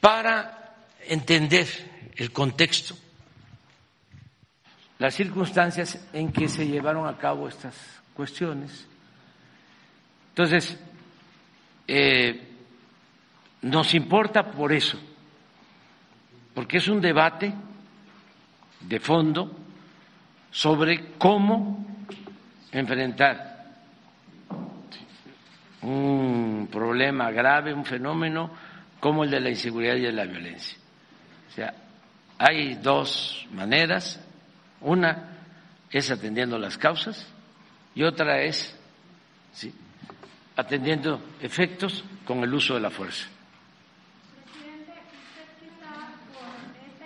Para 0.00 0.76
entender 1.08 1.66
el 2.14 2.30
contexto, 2.30 2.94
las 4.98 5.14
circunstancias 5.14 5.98
en 6.12 6.30
que 6.30 6.48
se 6.48 6.66
llevaron 6.66 7.08
a 7.08 7.18
cabo 7.18 7.48
estas 7.48 7.74
cuestiones. 8.14 8.86
Entonces, 10.36 10.78
eh, 11.88 12.46
nos 13.62 13.94
importa 13.94 14.50
por 14.50 14.70
eso, 14.70 14.98
porque 16.52 16.76
es 16.76 16.88
un 16.88 17.00
debate 17.00 17.54
de 18.80 19.00
fondo 19.00 19.50
sobre 20.50 21.14
cómo 21.16 21.86
enfrentar 22.70 23.64
un 25.80 26.68
problema 26.70 27.30
grave, 27.30 27.72
un 27.72 27.86
fenómeno 27.86 28.50
como 29.00 29.24
el 29.24 29.30
de 29.30 29.40
la 29.40 29.48
inseguridad 29.48 29.96
y 29.96 30.02
de 30.02 30.12
la 30.12 30.26
violencia. 30.26 30.76
O 31.48 31.50
sea, 31.50 31.72
hay 32.36 32.74
dos 32.74 33.46
maneras. 33.52 34.22
Una 34.82 35.30
es 35.90 36.10
atendiendo 36.10 36.58
las 36.58 36.76
causas 36.76 37.26
y 37.94 38.02
otra 38.02 38.42
es 38.42 38.78
atendiendo 40.56 41.20
efectos 41.40 42.04
con 42.24 42.42
el 42.42 42.52
uso 42.52 42.74
de 42.74 42.80
la 42.80 42.90
fuerza. 42.90 43.26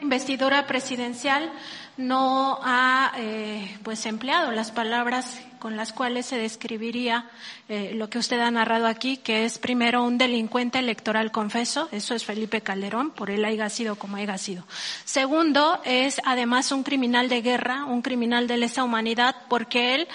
investidura 0.01 0.67
presidencial 0.67 1.53
no 1.97 2.59
ha 2.63 3.13
eh, 3.19 3.77
pues 3.83 4.07
empleado 4.07 4.51
las 4.51 4.73
palabras 4.73 5.41
con 5.59 5.77
las 5.77 5.93
cuales 5.93 6.25
se 6.25 6.39
describiría 6.39 7.27
eh, 7.69 7.93
lo 7.95 8.09
que 8.09 8.19
usted 8.19 8.41
ha 8.41 8.51
narrado 8.51 8.87
aquí, 8.87 9.19
que 9.19 9.45
es 9.45 9.59
primero 9.59 10.03
un 10.03 10.17
delincuente 10.17 10.79
electoral 10.79 11.31
confeso, 11.31 11.89
eso 11.93 12.15
es 12.15 12.25
Felipe 12.25 12.63
Calderón, 12.63 13.11
por 13.11 13.31
él 13.31 13.45
haya 13.45 13.69
sido 13.69 13.97
como 13.97 14.17
haya 14.17 14.39
sido. 14.39 14.65
Segundo, 15.05 15.81
es 15.85 16.21
además 16.25 16.73
un 16.73 16.83
criminal 16.83 17.29
de 17.29 17.43
guerra, 17.43 17.85
un 17.85 18.01
criminal 18.01 18.47
de 18.47 18.57
lesa 18.57 18.83
humanidad, 18.83 19.37
porque 19.51 19.95
él 19.95 20.09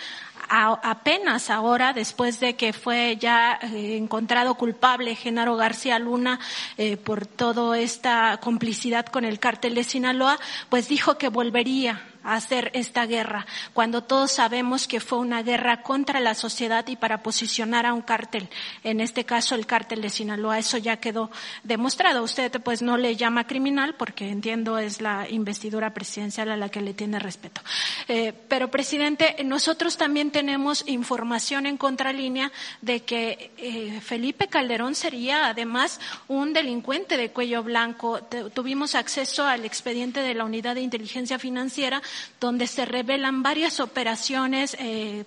apenas 0.49 1.49
ahora, 1.49 1.93
después 1.93 2.39
de 2.39 2.55
que 2.55 2.73
fue 2.73 3.17
ya 3.19 3.59
eh, 3.61 3.97
encontrado 3.97 4.55
culpable 4.55 5.15
Genaro 5.15 5.55
García 5.55 5.99
Luna 5.99 6.39
eh, 6.77 6.97
por 6.97 7.25
toda 7.25 7.77
esta 7.79 8.37
complicidad 8.37 9.05
con 9.05 9.25
el 9.25 9.39
cártel 9.39 9.75
de 9.75 9.83
Sinaloa, 9.83 10.39
pues 10.69 10.87
dijo 10.87 11.17
que 11.17 11.29
volvería 11.29 12.01
hacer 12.25 12.71
esta 12.73 13.05
guerra, 13.05 13.45
cuando 13.73 14.03
todos 14.03 14.31
sabemos 14.31 14.87
que 14.87 14.99
fue 14.99 15.19
una 15.19 15.43
guerra 15.43 15.81
contra 15.81 16.19
la 16.19 16.33
sociedad 16.33 16.87
y 16.87 16.95
para 16.95 17.21
posicionar 17.23 17.85
a 17.85 17.93
un 17.93 18.01
cártel, 18.01 18.49
en 18.83 18.99
este 18.99 19.25
caso 19.25 19.55
el 19.55 19.65
cártel 19.65 20.01
de 20.01 20.09
Sinaloa. 20.09 20.59
Eso 20.59 20.77
ya 20.77 20.97
quedó 20.97 21.29
demostrado. 21.63 22.23
Usted 22.23 22.51
pues 22.61 22.81
no 22.81 22.97
le 22.97 23.15
llama 23.15 23.47
criminal 23.47 23.95
porque 23.95 24.29
entiendo 24.29 24.77
es 24.77 25.01
la 25.01 25.29
investidura 25.29 25.93
presidencial 25.93 26.51
a 26.51 26.57
la 26.57 26.69
que 26.69 26.81
le 26.81 26.93
tiene 26.93 27.19
respeto. 27.19 27.61
Eh, 28.07 28.33
pero 28.47 28.69
presidente, 28.71 29.35
nosotros 29.43 29.97
también 29.97 30.31
tenemos 30.31 30.83
información 30.87 31.65
en 31.65 31.77
contralínea 31.77 32.51
de 32.81 33.01
que 33.01 33.51
eh, 33.57 33.99
Felipe 34.01 34.47
Calderón 34.47 34.95
sería 34.95 35.47
además 35.47 35.99
un 36.27 36.53
delincuente 36.53 37.17
de 37.17 37.31
cuello 37.31 37.63
blanco. 37.63 38.21
tuvimos 38.53 38.95
acceso 38.95 39.45
al 39.45 39.65
expediente 39.65 40.21
de 40.21 40.33
la 40.33 40.45
Unidad 40.45 40.75
de 40.75 40.81
Inteligencia 40.81 41.39
Financiera 41.39 42.01
donde 42.45 42.67
se 42.67 42.85
revelan 42.85 43.41
varias 43.41 43.79
operaciones 43.79 44.77
eh, 44.79 45.25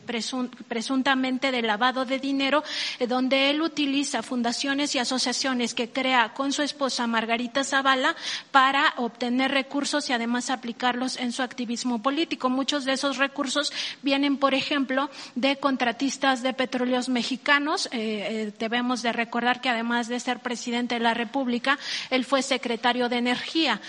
presuntamente 0.68 1.50
de 1.50 1.62
lavado 1.62 2.04
de 2.04 2.20
dinero, 2.20 2.62
eh, 3.00 3.08
donde 3.08 3.50
él 3.50 3.60
utiliza 3.60 4.22
fundaciones 4.22 4.94
y 4.94 5.00
asociaciones 5.00 5.74
que 5.74 5.90
crea 5.90 6.32
con 6.34 6.52
su 6.52 6.62
esposa 6.62 7.08
Margarita 7.08 7.64
Zavala 7.64 8.14
para 8.52 8.94
obtener 8.98 9.50
recursos 9.50 10.08
y 10.08 10.12
además 10.12 10.50
aplicarlos 10.50 11.16
en 11.16 11.32
su 11.32 11.42
activismo 11.42 12.00
político. 12.02 12.50
Muchos 12.50 12.84
de 12.84 12.92
esos 12.92 13.16
recursos 13.16 13.72
vienen, 14.02 14.36
por 14.36 14.54
ejemplo, 14.54 15.10
de 15.34 15.56
contratistas 15.56 16.42
de 16.42 16.52
petróleos 16.52 17.08
mexicanos. 17.08 17.88
Eh, 17.90 18.52
debemos 18.58 19.02
de 19.02 19.12
recordar 19.12 19.60
que 19.60 19.70
además 19.70 20.06
de 20.06 20.20
ser 20.20 20.38
presidente 20.38 20.94
de 20.94 21.00
la 21.00 21.14
República, 21.14 21.78
él 22.10 22.24
fue 22.24 22.42
secretario 22.42 23.08
de 23.08 23.18
Energía. 23.18 23.80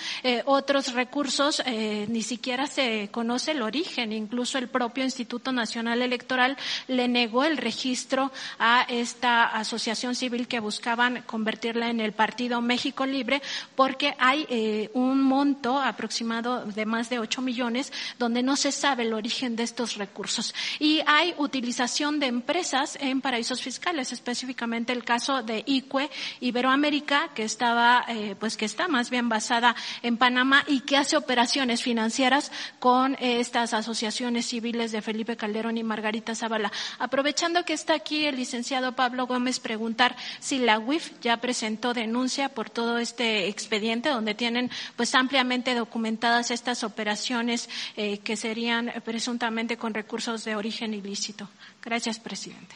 otros 0.46 0.94
recursos 0.94 1.62
ni 2.08 2.24
siquiera 2.24 2.66
se 2.68 2.89
conoce 3.12 3.52
el 3.52 3.62
origen. 3.62 4.12
Incluso 4.12 4.58
el 4.58 4.68
propio 4.68 5.04
Instituto 5.04 5.52
Nacional 5.52 6.02
Electoral 6.02 6.58
le 6.88 7.08
negó 7.08 7.44
el 7.44 7.58
registro 7.58 8.32
a 8.58 8.86
esta 8.90 9.46
asociación 9.46 10.16
civil 10.16 10.48
que 10.48 10.60
buscaban 10.60 11.24
convertirla 11.24 11.90
en 11.90 12.00
el 12.00 12.14
Partido 12.14 12.62
México 12.62 13.06
Libre 13.06 13.42
porque 13.76 14.16
hay 14.20 14.46
eh, 14.50 14.90
un 14.94 15.22
monto 15.22 15.80
aproximado 15.80 16.66
de 16.66 16.86
más 16.86 17.10
de 17.10 17.20
8 17.20 17.42
millones 17.42 17.92
donde 18.18 18.44
no 18.44 18.56
se 18.56 18.72
sabe 18.72 19.04
el 19.04 19.14
origen 19.14 19.56
de 19.56 19.64
estos 19.64 19.96
recursos. 19.96 20.54
Y 20.80 21.02
hay 21.06 21.34
utilización 21.38 22.20
de 22.20 22.28
empresas 22.28 22.98
en 23.02 23.22
paraísos 23.22 23.62
fiscales, 23.62 24.12
específicamente 24.12 24.94
el 24.94 25.04
caso 25.04 25.44
de 25.44 25.64
ICUE 25.66 26.10
Iberoamérica, 26.40 27.30
que 27.34 27.44
estaba, 27.44 28.06
eh, 28.08 28.36
pues 28.40 28.58
que 28.58 28.66
está 28.66 28.88
más 28.88 29.10
bien 29.10 29.30
basada 29.30 29.76
en 30.02 30.18
Panamá 30.18 30.64
y 30.68 30.82
que 30.82 30.98
hace 30.98 31.18
operaciones 31.18 31.84
financieras 31.84 32.52
con 32.80 33.16
estas 33.20 33.74
asociaciones 33.74 34.46
civiles 34.48 34.92
de 34.92 35.02
Felipe 35.02 35.38
Calderón 35.38 35.78
y 35.78 35.84
Margarita 35.84 36.36
Zavala. 36.36 36.72
Aprovechando 36.98 37.66
que 37.66 37.74
está 37.74 37.94
aquí 37.94 38.26
el 38.26 38.38
licenciado 38.38 38.94
Pablo 38.94 39.28
Gómez, 39.28 39.60
preguntar 39.60 40.16
si 40.40 40.60
la 40.60 40.80
UIF 40.80 41.12
ya 41.22 41.38
presentó 41.38 41.94
denuncia 41.94 42.50
por 42.50 42.70
todo 42.70 42.98
este 42.98 43.48
expediente 43.48 44.10
donde 44.10 44.34
tienen 44.34 44.72
pues 44.96 45.14
ampliamente 45.16 45.76
documentadas 45.76 46.52
estas 46.52 46.84
operaciones 46.84 47.70
eh, 47.96 48.20
que 48.20 48.36
serían 48.36 48.92
presuntamente 49.04 49.78
con 49.78 49.94
recursos 49.94 50.46
de 50.46 50.56
origen 50.56 50.94
ilícito. 50.94 51.50
Gracias, 51.84 52.20
presidente. 52.20 52.76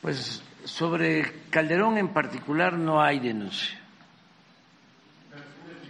Pues 0.00 0.42
sobre 0.64 1.32
Calderón 1.50 1.98
en 1.98 2.08
particular 2.08 2.74
no 2.74 3.02
hay 3.02 3.20
denuncia. 3.20 3.83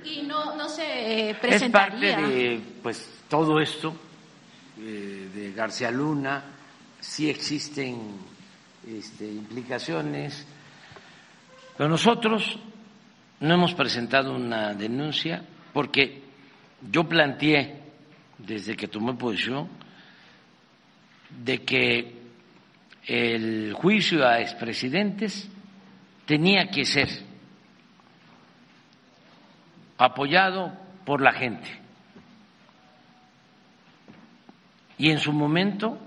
Y 0.04 0.22
no, 0.22 0.54
no 0.54 0.68
se 0.68 1.36
presentaría. 1.40 2.10
Es 2.10 2.16
parte 2.16 2.28
de, 2.28 2.60
pues, 2.82 3.22
todo 3.28 3.60
esto 3.60 3.94
eh, 4.78 5.28
de 5.34 5.52
García 5.52 5.90
Luna, 5.90 6.44
sí 7.00 7.30
existen 7.30 8.18
este, 8.86 9.26
implicaciones, 9.26 10.46
pero 11.76 11.88
nosotros 11.88 12.58
no 13.40 13.54
hemos 13.54 13.74
presentado 13.74 14.34
una 14.34 14.74
denuncia 14.74 15.44
porque 15.72 16.22
yo 16.90 17.04
planteé 17.08 17.80
desde 18.38 18.76
que 18.76 18.88
tomé 18.88 19.14
posición 19.14 19.68
de 21.30 21.62
que 21.62 22.14
el 23.06 23.72
juicio 23.74 24.26
a 24.26 24.40
expresidentes 24.40 25.48
tenía 26.26 26.70
que 26.70 26.84
ser 26.84 27.08
apoyado 29.98 30.72
por 31.04 31.20
la 31.20 31.32
gente 31.32 31.84
Y 34.96 35.10
en 35.10 35.18
su 35.18 35.32
momento 35.32 35.98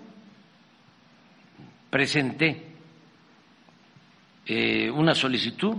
presenté 1.90 2.66
eh, 4.46 4.90
una 4.90 5.14
solicitud 5.14 5.78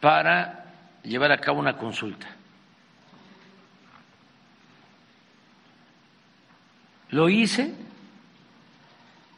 para 0.00 0.66
llevar 1.02 1.32
a 1.32 1.38
cabo 1.38 1.58
una 1.58 1.76
consulta. 1.76 2.26
Lo 7.10 7.30
hice 7.30 7.74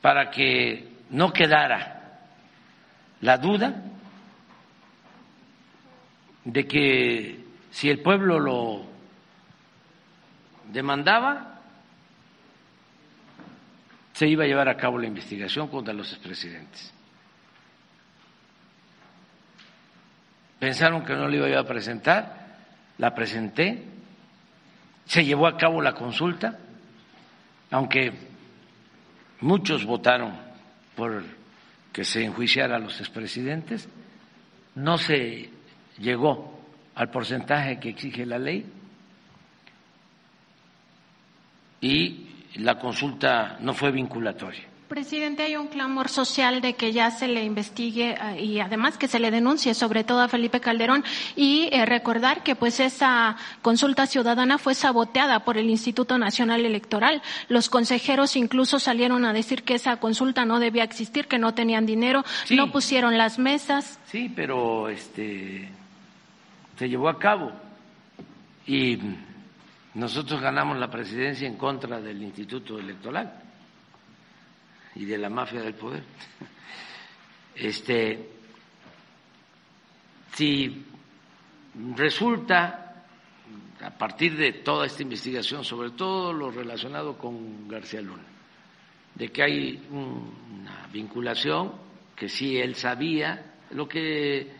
para 0.00 0.30
que 0.30 0.88
no 1.10 1.32
quedara 1.32 2.18
la 3.20 3.38
duda 3.38 3.82
de 6.52 6.66
que 6.66 7.44
si 7.70 7.88
el 7.88 8.00
pueblo 8.00 8.40
lo 8.40 8.84
demandaba, 10.72 11.60
se 14.12 14.26
iba 14.26 14.44
a 14.44 14.46
llevar 14.46 14.68
a 14.68 14.76
cabo 14.76 14.98
la 14.98 15.06
investigación 15.06 15.68
contra 15.68 15.94
los 15.94 16.12
expresidentes. 16.12 16.92
Pensaron 20.58 21.04
que 21.04 21.14
no 21.14 21.28
la 21.28 21.48
iba 21.48 21.60
a 21.60 21.64
presentar, 21.64 22.58
la 22.98 23.14
presenté, 23.14 23.84
se 25.06 25.24
llevó 25.24 25.46
a 25.46 25.56
cabo 25.56 25.80
la 25.80 25.94
consulta, 25.94 26.58
aunque 27.70 28.12
muchos 29.40 29.86
votaron 29.86 30.36
por 30.96 31.22
que 31.92 32.04
se 32.04 32.24
enjuiciara 32.24 32.76
a 32.76 32.80
los 32.80 33.00
expresidentes, 33.00 33.88
no 34.74 34.98
se 34.98 35.59
llegó 36.00 36.58
al 36.94 37.10
porcentaje 37.10 37.78
que 37.78 37.90
exige 37.90 38.26
la 38.26 38.38
ley 38.38 38.66
y 41.80 42.26
la 42.56 42.78
consulta 42.78 43.58
no 43.60 43.74
fue 43.74 43.90
vinculatoria. 43.90 44.70
Presidente, 44.88 45.44
hay 45.44 45.54
un 45.54 45.68
clamor 45.68 46.08
social 46.08 46.60
de 46.60 46.74
que 46.74 46.92
ya 46.92 47.12
se 47.12 47.28
le 47.28 47.44
investigue 47.44 48.16
eh, 48.20 48.42
y 48.42 48.58
además 48.58 48.98
que 48.98 49.06
se 49.06 49.20
le 49.20 49.30
denuncie 49.30 49.72
sobre 49.72 50.02
todo 50.02 50.20
a 50.20 50.26
Felipe 50.26 50.58
Calderón 50.58 51.04
y 51.36 51.68
eh, 51.70 51.86
recordar 51.86 52.42
que 52.42 52.56
pues 52.56 52.80
esa 52.80 53.36
consulta 53.62 54.08
ciudadana 54.08 54.58
fue 54.58 54.74
saboteada 54.74 55.44
por 55.44 55.58
el 55.58 55.70
Instituto 55.70 56.18
Nacional 56.18 56.66
Electoral. 56.66 57.22
Los 57.48 57.68
consejeros 57.68 58.34
incluso 58.34 58.80
salieron 58.80 59.24
a 59.24 59.32
decir 59.32 59.62
que 59.62 59.76
esa 59.76 59.98
consulta 59.98 60.44
no 60.44 60.58
debía 60.58 60.82
existir, 60.82 61.28
que 61.28 61.38
no 61.38 61.54
tenían 61.54 61.86
dinero, 61.86 62.24
no 62.50 62.72
pusieron 62.72 63.16
las 63.16 63.38
mesas. 63.38 64.00
Sí, 64.06 64.28
pero 64.34 64.88
este 64.88 65.68
se 66.80 66.88
llevó 66.88 67.10
a 67.10 67.18
cabo 67.18 67.52
y 68.66 68.98
nosotros 69.92 70.40
ganamos 70.40 70.78
la 70.78 70.90
presidencia 70.90 71.46
en 71.46 71.58
contra 71.58 72.00
del 72.00 72.22
Instituto 72.22 72.78
Electoral 72.78 73.38
y 74.94 75.04
de 75.04 75.18
la 75.18 75.28
mafia 75.28 75.60
del 75.60 75.74
poder. 75.74 76.02
Este, 77.54 78.30
si 80.32 80.86
resulta, 81.96 83.04
a 83.82 83.90
partir 83.90 84.38
de 84.38 84.52
toda 84.52 84.86
esta 84.86 85.02
investigación, 85.02 85.62
sobre 85.62 85.90
todo 85.90 86.32
lo 86.32 86.50
relacionado 86.50 87.18
con 87.18 87.68
García 87.68 88.00
Luna, 88.00 88.24
de 89.16 89.28
que 89.28 89.42
hay 89.42 89.86
una 89.90 90.86
vinculación, 90.90 91.72
que 92.16 92.30
sí 92.30 92.56
él 92.56 92.74
sabía 92.74 93.52
lo 93.72 93.86
que 93.86 94.59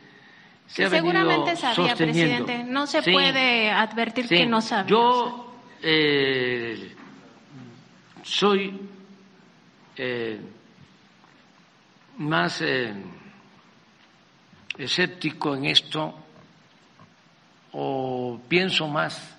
se 0.73 0.89
Seguramente 0.89 1.57
sabía, 1.57 1.75
sosteniendo. 1.91 2.45
presidente. 2.47 2.65
No 2.71 2.87
se 2.87 3.03
Sí, 3.03 3.13
puede 3.13 3.71
advertir 3.71 4.27
sí. 4.29 4.37
que 4.37 4.47
no 4.47 4.61
sabía. 4.61 4.89
Yo 4.89 5.55
eh, 5.83 6.95
soy 8.23 8.81
eh, 9.97 10.41
más 12.19 12.61
eh, 12.63 12.93
escéptico 14.79 15.55
en 15.57 15.65
esto 15.67 16.15
o 17.73 18.41
pienso 18.49 18.87
más 18.89 19.37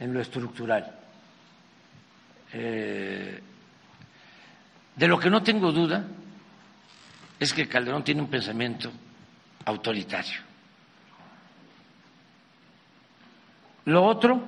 en 0.00 0.12
lo 0.12 0.20
estructural. 0.20 0.94
Eh, 2.52 3.42
de 4.96 5.06
lo 5.08 5.18
que 5.18 5.30
no 5.30 5.42
tengo 5.42 5.70
duda 5.70 6.04
es 7.38 7.52
que 7.54 7.68
Calderón 7.68 8.02
tiene 8.02 8.22
un 8.22 8.28
pensamiento 8.28 8.90
autoritario. 9.64 10.47
Lo 13.88 14.04
otro, 14.04 14.38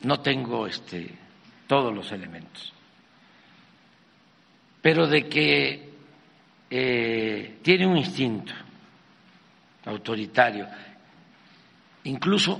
no 0.00 0.20
tengo 0.20 0.66
este, 0.66 1.14
todos 1.66 1.94
los 1.94 2.10
elementos, 2.12 2.72
pero 4.80 5.06
de 5.06 5.28
que 5.28 5.92
eh, 6.70 7.58
tiene 7.60 7.86
un 7.86 7.98
instinto 7.98 8.54
autoritario, 9.84 10.66
incluso 12.04 12.58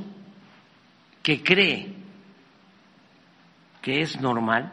que 1.23 1.43
cree 1.43 1.91
que 3.81 4.03
es 4.03 4.21
normal, 4.21 4.71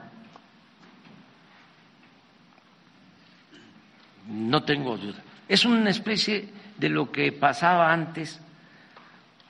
no 4.28 4.64
tengo 4.66 4.98
duda. 4.98 5.24
Es 5.48 5.64
una 5.64 5.92
especie 5.92 6.50
de 6.78 6.90
lo 6.90 7.10
que 7.10 7.32
pasaba 7.32 7.94
antes 7.94 8.42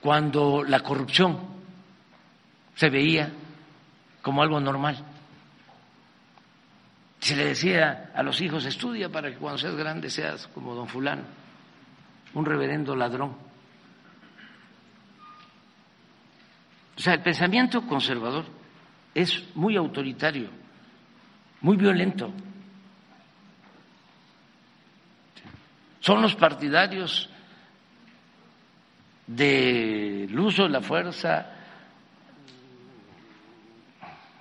cuando 0.01 0.63
la 0.63 0.79
corrupción 0.81 1.39
se 2.75 2.89
veía 2.89 3.31
como 4.21 4.41
algo 4.41 4.59
normal. 4.59 5.03
Se 7.19 7.35
le 7.35 7.45
decía 7.47 8.11
a 8.15 8.23
los 8.23 8.39
hijos, 8.39 8.65
estudia 8.65 9.09
para 9.09 9.29
que 9.29 9.37
cuando 9.37 9.57
seas 9.57 9.75
grande 9.75 10.09
seas 10.09 10.47
como 10.47 10.73
don 10.73 10.87
fulano, 10.87 11.23
un 12.33 12.45
reverendo 12.45 12.95
ladrón. 12.95 13.35
O 16.97 17.01
sea, 17.01 17.13
el 17.13 17.21
pensamiento 17.21 17.85
conservador 17.85 18.45
es 19.13 19.43
muy 19.55 19.75
autoritario, 19.75 20.49
muy 21.61 21.75
violento. 21.75 22.31
Son 25.99 26.21
los 26.21 26.35
partidarios 26.35 27.29
del 29.29 30.39
uso 30.39 30.63
de 30.63 30.69
la 30.69 30.81
fuerza, 30.81 31.45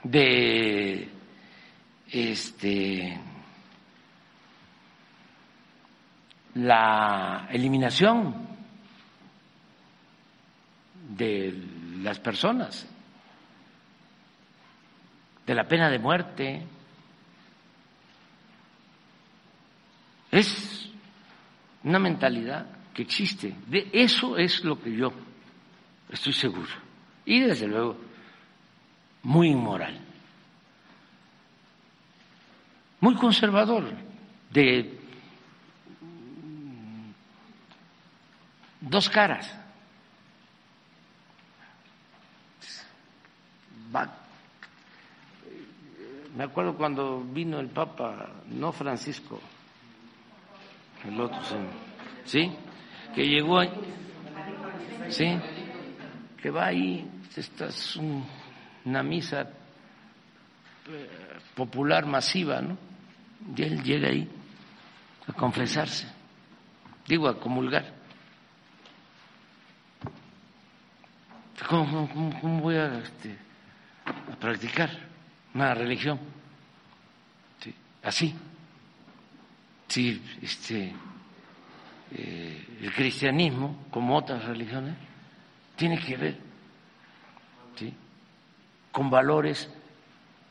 de 0.02 1.10
este 2.10 3.20
la 6.55 7.48
eliminación 7.51 8.48
de 11.10 11.52
las 12.01 12.19
personas, 12.19 12.89
de 15.47 15.55
la 15.55 15.65
pena 15.65 15.90
de 15.90 15.98
muerte. 15.98 16.66
Es 20.31 20.90
una 21.85 21.98
mentalidad 21.98 22.78
que 22.99 23.03
existe. 23.03 23.55
De 23.69 23.89
eso 23.93 24.37
es 24.37 24.65
lo 24.65 24.83
que 24.83 24.93
yo 24.93 25.12
estoy 26.11 26.33
seguro. 26.33 26.66
Y 27.25 27.39
desde 27.39 27.69
luego, 27.69 27.97
muy 29.23 29.51
inmoral. 29.51 30.01
Muy 32.99 33.15
conservador, 33.15 33.85
de 34.51 34.99
dos 38.81 39.09
caras. 39.09 39.55
Me 46.35 46.43
acuerdo 46.43 46.75
cuando 46.75 47.20
vino 47.20 47.61
el 47.61 47.69
Papa, 47.69 48.29
no 48.49 48.73
Francisco, 48.73 49.41
el 51.05 51.20
otro, 51.20 51.41
sí, 51.45 51.57
¿sí? 52.25 52.68
Que 53.15 53.27
llegó, 53.27 53.59
ahí, 53.59 53.71
sí, 55.09 55.39
que 56.41 56.51
va 56.51 56.67
ahí, 56.67 57.09
esta 57.37 57.67
es 57.67 57.97
un- 57.97 58.25
una 58.85 59.03
misa 59.03 59.49
eh, 60.91 61.09
popular 61.55 62.07
masiva, 62.07 62.61
¿no? 62.61 62.77
Y 63.57 63.63
él 63.63 63.83
llega 63.83 64.09
ahí 64.09 64.29
a 65.27 65.33
confesarse, 65.35 66.07
digo, 67.07 67.29
a 67.29 67.39
comulgar. 67.39 67.95
¿Cómo, 71.69 72.09
voy 72.63 72.77
a, 72.77 72.99
este, 73.01 73.37
a 74.07 74.37
practicar 74.37 74.91
una 75.53 75.75
religión? 75.75 76.19
Sí, 77.61 77.75
así. 78.03 78.35
Sí, 79.89 80.23
este, 80.41 80.95
eh, 82.11 82.67
el 82.81 82.93
cristianismo, 82.93 83.87
como 83.91 84.17
otras 84.17 84.45
religiones, 84.45 84.95
tiene 85.77 85.99
que 85.99 86.17
ver 86.17 86.37
¿sí? 87.77 87.93
con 88.91 89.11
valores, 89.11 89.71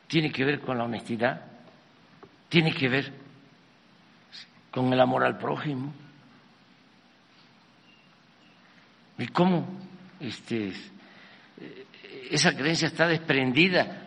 tiene 0.07 0.31
que 0.31 0.45
ver 0.45 0.61
con 0.61 0.77
la 0.77 0.83
honestidad, 0.83 1.41
tiene 2.49 2.73
que 2.73 2.87
ver 2.87 3.13
con 4.71 4.93
el 4.93 4.99
amor 4.99 5.23
al 5.23 5.37
prójimo. 5.37 5.93
¿Y 9.17 9.27
cómo 9.27 9.67
este, 10.19 10.67
eh, 10.67 11.85
esa 12.29 12.55
creencia 12.55 12.87
está 12.87 13.07
desprendida 13.07 14.03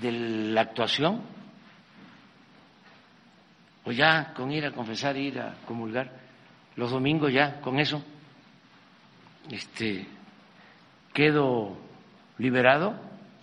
de 0.00 0.12
la 0.12 0.60
actuación? 0.60 1.22
O 3.84 3.92
ya 3.92 4.32
con 4.32 4.50
ir 4.52 4.64
a 4.64 4.70
confesar, 4.70 5.16
ir 5.16 5.40
a 5.40 5.56
comulgar, 5.66 6.23
los 6.76 6.90
domingos 6.90 7.32
ya 7.32 7.60
con 7.60 7.78
eso, 7.78 8.02
este, 9.50 10.06
quedo 11.12 11.76
liberado 12.38 12.94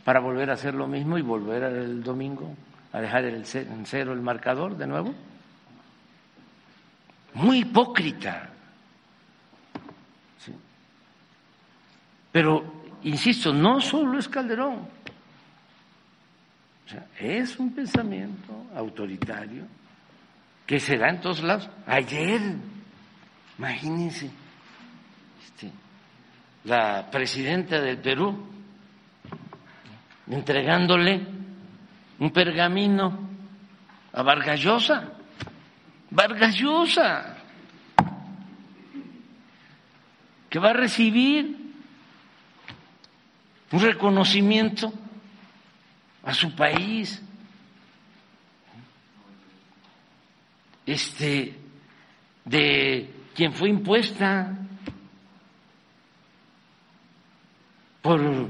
para 0.04 0.20
volver 0.20 0.50
a 0.50 0.54
hacer 0.54 0.74
lo 0.74 0.88
mismo 0.88 1.18
y 1.18 1.22
volver 1.22 1.64
el 1.64 2.04
domingo 2.04 2.56
a 2.92 3.00
dejar 3.00 3.26
el 3.26 3.46
en 3.54 3.86
cero 3.86 4.14
el 4.14 4.22
marcador 4.22 4.76
de 4.78 4.88
nuevo. 4.88 5.14
Muy 7.34 7.60
hipócrita. 7.60 8.50
Pero, 12.32 12.64
insisto, 13.04 13.54
no 13.54 13.80
solo 13.82 14.20
es 14.20 14.28
Calderón. 14.28 14.88
O 16.86 16.90
sea, 16.90 17.06
es 17.20 17.58
un 17.60 17.74
pensamiento 17.74 18.68
autoritario 18.76 19.66
que 20.66 20.80
se 20.80 20.98
da 20.98 21.10
en 21.10 21.22
todos 21.22 21.44
lados. 21.44 21.70
Ayer, 21.86 22.42
imagínense, 23.58 24.30
este, 25.44 25.72
la 26.64 27.10
presidenta 27.10 27.80
del 27.80 27.98
Perú 27.98 28.48
entregándole 30.30 31.26
un 32.20 32.32
pergamino 32.32 33.30
a 34.14 34.24
Vargas 34.24 34.60
Llosa. 34.60 35.14
Vargas 36.10 36.56
Llosa, 36.56 37.38
que 40.50 40.60
va 40.60 40.72
a 40.72 40.74
recibir 40.74 41.58
un 43.72 43.80
reconocimiento 43.80 44.94
a 46.24 46.34
su 46.34 46.54
país. 46.56 47.22
Este, 50.86 51.58
de 52.44 53.21
quien 53.36 53.54
fue 53.54 53.70
impuesta 53.70 54.58
por 58.02 58.50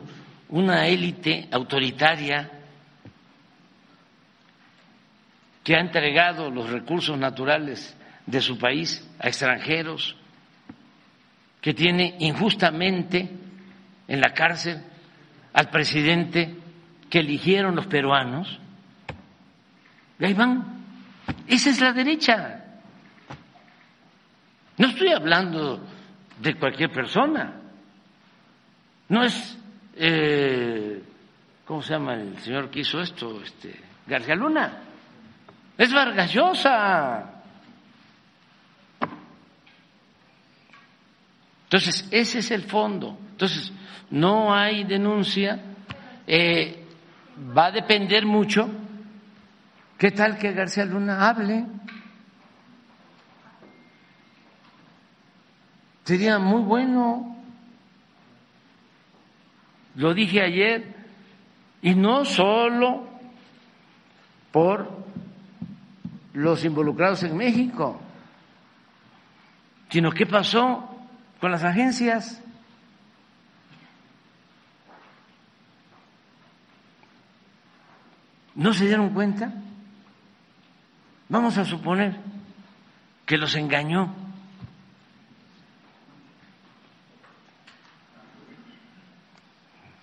una 0.50 0.88
élite 0.88 1.48
autoritaria 1.52 2.50
que 5.64 5.76
ha 5.76 5.80
entregado 5.80 6.50
los 6.50 6.70
recursos 6.70 7.18
naturales 7.18 7.96
de 8.26 8.42
su 8.42 8.58
país 8.58 9.08
a 9.20 9.28
extranjeros, 9.28 10.16
que 11.60 11.74
tiene 11.74 12.16
injustamente 12.20 13.30
en 14.08 14.22
la 14.22 14.34
cárcel 14.34 14.82
al 15.54 15.70
presidente 15.70 16.56
que 17.10 17.20
eligieron 17.20 17.76
los 17.76 17.86
peruanos. 17.88 18.60
Y 20.20 20.26
ahí 20.26 20.34
van 20.34 20.86
Esa 21.48 21.70
es 21.70 21.80
la 21.82 21.94
derecha. 21.94 22.61
No 24.82 24.88
estoy 24.88 25.12
hablando 25.14 25.80
de 26.40 26.56
cualquier 26.56 26.92
persona. 26.92 27.54
No 29.10 29.22
es, 29.22 29.56
eh, 29.96 31.04
¿cómo 31.66 31.84
se 31.84 31.94
llama 31.94 32.16
el 32.16 32.40
señor 32.40 32.72
que 32.72 32.80
hizo 32.80 33.00
esto? 33.00 33.44
Este, 33.44 33.80
García 34.08 34.34
Luna. 34.34 34.80
Es 35.78 35.94
Vargas 35.94 36.34
Llosa. 36.34 37.44
Entonces, 41.66 42.08
ese 42.10 42.40
es 42.40 42.50
el 42.50 42.64
fondo. 42.64 43.20
Entonces, 43.34 43.72
no 44.10 44.52
hay 44.52 44.84
denuncia. 44.84 45.60
Eh, 46.26 46.88
va 47.56 47.68
a 47.68 47.72
depender 47.72 48.26
mucho. 48.26 48.68
¿Qué 50.00 50.10
tal 50.10 50.40
que 50.40 50.54
García 50.54 50.86
Luna 50.86 51.30
hable? 51.30 51.68
Sería 56.12 56.40
muy 56.40 56.62
bueno. 56.64 57.38
Lo 59.96 60.14
dije 60.14 60.42
ayer. 60.42 60.94
Y 61.82 61.96
no 61.96 62.26
solo 62.26 63.08
por 64.52 65.06
los 66.34 66.66
involucrados 66.66 67.24
en 67.24 67.38
México, 67.38 67.98
sino 69.90 70.12
qué 70.12 70.26
pasó 70.26 70.98
con 71.40 71.50
las 71.50 71.64
agencias. 71.64 72.44
¿No 78.54 78.74
se 78.74 78.86
dieron 78.86 79.14
cuenta? 79.14 79.54
Vamos 81.30 81.58
a 81.58 81.64
suponer 81.64 82.20
que 83.26 83.38
los 83.38 83.56
engañó. 83.56 84.21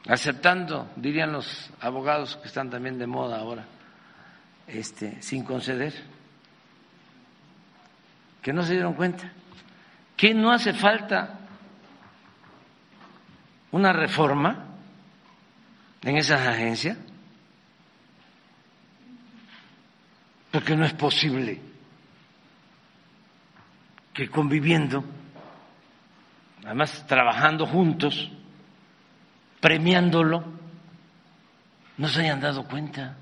Aceptando, 0.08 0.90
dirían 0.96 1.32
los 1.32 1.70
abogados 1.80 2.36
que 2.36 2.48
están 2.48 2.70
también 2.70 2.98
de 2.98 3.06
moda 3.06 3.38
ahora, 3.38 3.66
este, 4.66 5.20
sin 5.20 5.44
conceder, 5.44 5.92
que 8.42 8.52
no 8.52 8.62
se 8.62 8.72
dieron 8.72 8.94
cuenta. 8.94 9.30
Que 10.16 10.34
no 10.34 10.50
hace 10.50 10.72
falta 10.72 11.38
una 13.70 13.92
reforma 13.92 14.66
en 16.02 16.16
esas 16.16 16.40
agencias, 16.46 16.96
porque 20.50 20.74
no 20.74 20.84
es 20.84 20.94
posible 20.94 21.60
que 24.14 24.28
conviviendo, 24.28 25.04
además 26.64 27.06
trabajando 27.06 27.66
juntos, 27.66 28.32
premiándolo, 29.60 30.44
no 31.96 32.08
se 32.08 32.20
hayan 32.20 32.40
dado 32.40 32.64
cuenta. 32.64 33.16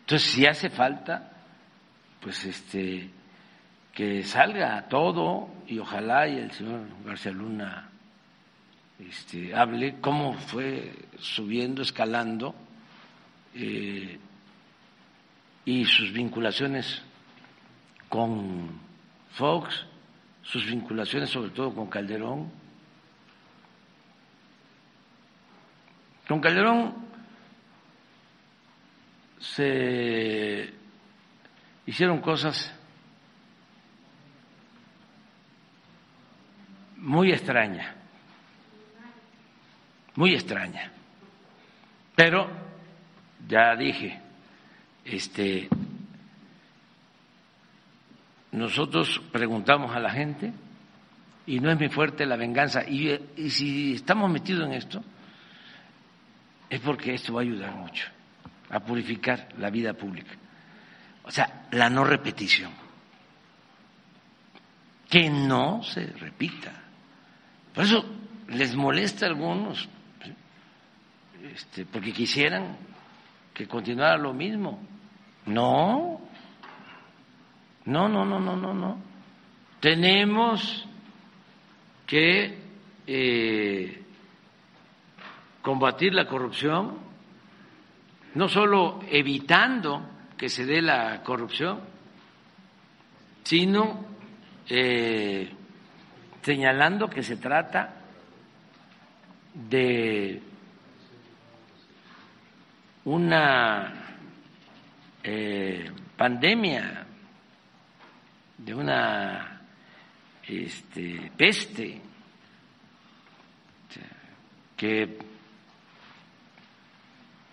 Entonces, 0.00 0.30
si 0.30 0.46
hace 0.46 0.70
falta 0.70 1.32
pues 2.20 2.44
este 2.44 3.10
que 3.92 4.22
salga 4.22 4.88
todo 4.88 5.48
y 5.66 5.78
ojalá 5.78 6.28
y 6.28 6.38
el 6.38 6.52
señor 6.52 6.86
García 7.04 7.32
Luna 7.32 7.88
este, 8.98 9.54
hable 9.54 10.00
cómo 10.00 10.34
fue 10.34 10.92
subiendo, 11.18 11.82
escalando 11.82 12.54
eh, 13.54 14.18
y 15.64 15.84
sus 15.84 16.12
vinculaciones 16.12 17.02
con 18.08 18.80
Fox, 19.32 19.84
sus 20.50 20.64
vinculaciones 20.64 21.28
sobre 21.28 21.50
todo 21.50 21.74
con 21.74 21.88
Calderón. 21.88 22.50
Con 26.26 26.40
Calderón 26.40 26.94
se 29.38 30.72
hicieron 31.86 32.20
cosas 32.20 32.72
muy 36.96 37.30
extrañas, 37.30 37.94
muy 40.14 40.34
extrañas. 40.34 40.90
Pero 42.16 42.48
ya 43.46 43.76
dije, 43.76 44.18
este 45.04 45.68
nosotros 48.52 49.20
preguntamos 49.32 49.94
a 49.94 50.00
la 50.00 50.10
gente 50.10 50.52
y 51.46 51.60
no 51.60 51.70
es 51.70 51.78
muy 51.78 51.88
fuerte 51.88 52.26
la 52.26 52.36
venganza 52.36 52.88
y, 52.88 53.10
y 53.36 53.50
si 53.50 53.94
estamos 53.94 54.30
metidos 54.30 54.66
en 54.66 54.74
esto 54.74 55.02
es 56.68 56.80
porque 56.80 57.14
esto 57.14 57.34
va 57.34 57.40
a 57.40 57.44
ayudar 57.44 57.74
mucho 57.74 58.06
a 58.70 58.80
purificar 58.80 59.48
la 59.58 59.70
vida 59.70 59.94
pública. 59.94 60.32
O 61.24 61.30
sea, 61.30 61.66
la 61.72 61.88
no 61.88 62.04
repetición. 62.04 62.72
Que 65.08 65.30
no 65.30 65.82
se 65.82 66.06
repita. 66.06 66.72
Por 67.74 67.84
eso 67.84 68.04
les 68.48 68.74
molesta 68.74 69.26
a 69.26 69.28
algunos, 69.30 69.88
este, 71.42 71.86
porque 71.86 72.12
quisieran 72.12 72.76
que 73.54 73.66
continuara 73.66 74.18
lo 74.18 74.34
mismo. 74.34 74.80
No, 75.46 76.27
no, 77.88 78.06
no, 78.06 78.22
no, 78.24 78.38
no, 78.38 78.54
no, 78.54 78.74
no. 78.74 78.98
Tenemos 79.80 80.86
que 82.06 82.58
eh, 83.06 84.02
combatir 85.62 86.12
la 86.12 86.26
corrupción, 86.26 86.98
no 88.34 88.48
solo 88.48 89.00
evitando 89.10 90.02
que 90.36 90.50
se 90.50 90.66
dé 90.66 90.82
la 90.82 91.22
corrupción, 91.22 91.80
sino 93.42 94.04
eh, 94.68 95.50
señalando 96.42 97.08
que 97.08 97.22
se 97.22 97.36
trata 97.38 97.94
de 99.54 100.42
una 103.06 103.94
eh, 105.22 105.90
pandemia, 106.18 107.07
de 108.58 108.74
una 108.74 109.60
este, 110.46 111.30
peste 111.36 112.02
que 114.76 115.18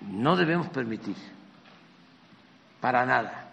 no 0.02 0.36
debemos 0.36 0.68
permitir 0.70 1.16
para 2.80 3.04
nada. 3.06 3.50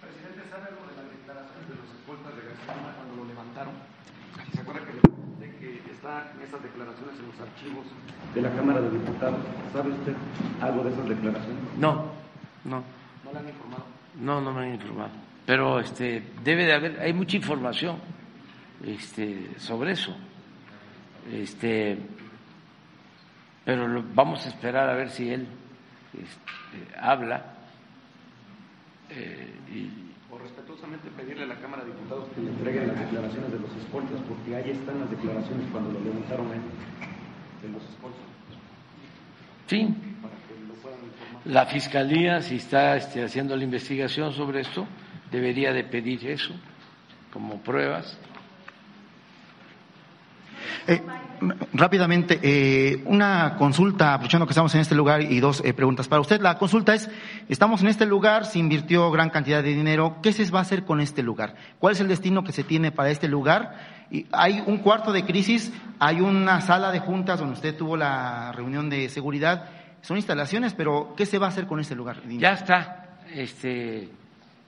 Presidente, 0.00 0.48
¿sabe 0.48 0.68
algo 0.68 0.86
de 0.88 0.96
las 0.96 1.12
declaraciones 1.12 1.68
de 1.68 1.74
los 1.76 1.88
escoltas 1.92 2.36
de 2.36 2.42
García 2.42 2.94
cuando 2.96 3.16
lo 3.16 3.24
levantaron? 3.28 3.74
¿Se 4.54 4.60
acuerda 4.62 4.80
que, 4.86 5.44
de 5.44 5.56
que 5.58 5.92
está 5.92 6.32
en 6.34 6.40
esas 6.40 6.62
declaraciones 6.62 7.20
en 7.20 7.26
los 7.26 7.40
archivos 7.40 7.84
de 8.34 8.40
la 8.40 8.50
Cámara 8.56 8.80
de 8.80 8.90
Diputados? 8.90 9.40
¿Sabe 9.74 9.90
usted 9.90 10.14
algo 10.62 10.84
de 10.84 10.90
esas 10.92 11.06
declaraciones? 11.06 11.62
No, 11.76 12.12
no. 12.64 12.82
¿No 13.24 13.32
le 13.32 13.38
han 13.38 13.48
informado? 13.48 13.84
No, 14.18 14.40
no 14.40 14.52
me 14.54 14.60
han 14.62 14.74
informado. 14.74 15.29
Pero 15.50 15.80
este, 15.80 16.22
debe 16.44 16.64
de 16.64 16.72
haber, 16.74 17.00
hay 17.00 17.12
mucha 17.12 17.36
información 17.36 17.98
este, 18.86 19.58
sobre 19.58 19.90
eso. 19.90 20.16
Este, 21.28 21.98
pero 23.64 23.88
lo, 23.88 24.04
vamos 24.14 24.46
a 24.46 24.48
esperar 24.48 24.88
a 24.88 24.94
ver 24.94 25.10
si 25.10 25.28
él 25.28 25.48
este, 26.14 26.96
habla 26.96 27.42
eh, 29.08 29.52
y 29.74 29.90
o 30.32 30.38
respetuosamente 30.38 31.10
pedirle 31.16 31.42
a 31.42 31.46
la 31.48 31.56
Cámara 31.56 31.82
de 31.82 31.90
Diputados 31.94 32.28
que 32.32 32.42
le 32.42 32.50
entreguen 32.50 32.86
las 32.86 33.00
declaraciones 33.00 33.50
de 33.50 33.58
los 33.58 33.74
escoltas, 33.74 34.20
porque 34.28 34.54
ahí 34.54 34.70
están 34.70 35.00
las 35.00 35.10
declaraciones 35.10 35.66
cuando 35.72 35.90
lo 35.90 35.98
levantaron 35.98 36.46
¿eh? 36.46 36.60
de 37.62 37.72
los 37.72 37.82
escoltas. 37.82 38.22
Sí. 39.66 40.09
La 41.44 41.66
Fiscalía, 41.66 42.42
si 42.42 42.56
está 42.56 42.96
este, 42.96 43.24
haciendo 43.24 43.56
la 43.56 43.64
investigación 43.64 44.32
sobre 44.32 44.60
esto, 44.60 44.86
debería 45.30 45.72
de 45.72 45.84
pedir 45.84 46.26
eso 46.26 46.54
como 47.32 47.60
pruebas. 47.62 48.18
Eh, 50.86 51.02
rápidamente, 51.72 52.38
eh, 52.42 53.02
una 53.06 53.56
consulta, 53.56 54.14
aprovechando 54.14 54.46
que 54.46 54.52
estamos 54.52 54.74
en 54.74 54.80
este 54.80 54.94
lugar 54.94 55.22
y 55.22 55.40
dos 55.40 55.62
eh, 55.64 55.72
preguntas 55.72 56.08
para 56.08 56.20
usted. 56.20 56.40
La 56.40 56.58
consulta 56.58 56.94
es, 56.94 57.08
estamos 57.48 57.82
en 57.82 57.88
este 57.88 58.06
lugar, 58.06 58.44
se 58.44 58.58
invirtió 58.58 59.10
gran 59.10 59.30
cantidad 59.30 59.62
de 59.62 59.74
dinero, 59.74 60.16
¿qué 60.22 60.32
se 60.32 60.50
va 60.50 60.60
a 60.60 60.62
hacer 60.62 60.84
con 60.84 61.00
este 61.00 61.22
lugar? 61.22 61.54
¿Cuál 61.78 61.94
es 61.94 62.00
el 62.00 62.08
destino 62.08 62.44
que 62.44 62.52
se 62.52 62.64
tiene 62.64 62.92
para 62.92 63.10
este 63.10 63.28
lugar? 63.28 63.76
Y 64.10 64.26
hay 64.32 64.62
un 64.66 64.78
cuarto 64.78 65.12
de 65.12 65.24
crisis, 65.24 65.72
hay 65.98 66.20
una 66.20 66.60
sala 66.60 66.90
de 66.90 67.00
juntas 67.00 67.38
donde 67.38 67.54
usted 67.54 67.76
tuvo 67.76 67.96
la 67.96 68.52
reunión 68.52 68.90
de 68.90 69.08
seguridad. 69.08 69.70
Son 70.02 70.16
instalaciones, 70.16 70.74
pero 70.74 71.14
¿qué 71.16 71.26
se 71.26 71.38
va 71.38 71.46
a 71.46 71.48
hacer 71.50 71.66
con 71.66 71.80
este 71.80 71.94
lugar? 71.94 72.22
Ya 72.28 72.52
está 72.52 73.18
este, 73.32 74.08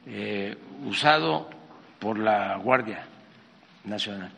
eh, 0.07 0.57
usado 0.85 1.49
por 1.99 2.19
la 2.19 2.57
Guardia 2.59 3.05
Nacional. 3.85 4.31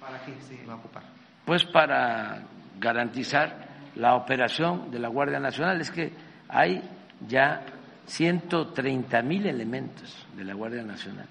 ¿Para 0.00 0.24
qué 0.24 0.34
se 0.40 0.64
va 0.66 0.74
a 0.74 0.76
ocupar? 0.76 1.02
Pues 1.44 1.64
para 1.64 2.42
garantizar 2.78 3.68
la 3.96 4.14
operación 4.14 4.90
de 4.90 4.98
la 4.98 5.08
Guardia 5.08 5.40
Nacional. 5.40 5.80
Es 5.80 5.90
que 5.90 6.12
hay 6.48 6.82
ya 7.26 7.62
130 8.06 9.22
mil 9.22 9.46
elementos 9.46 10.26
de 10.36 10.44
la 10.44 10.54
Guardia 10.54 10.82
Nacional. 10.82 11.26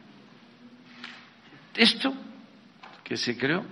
Esto 1.75 2.13
que 3.03 3.17
se 3.17 3.37
creó 3.37 3.63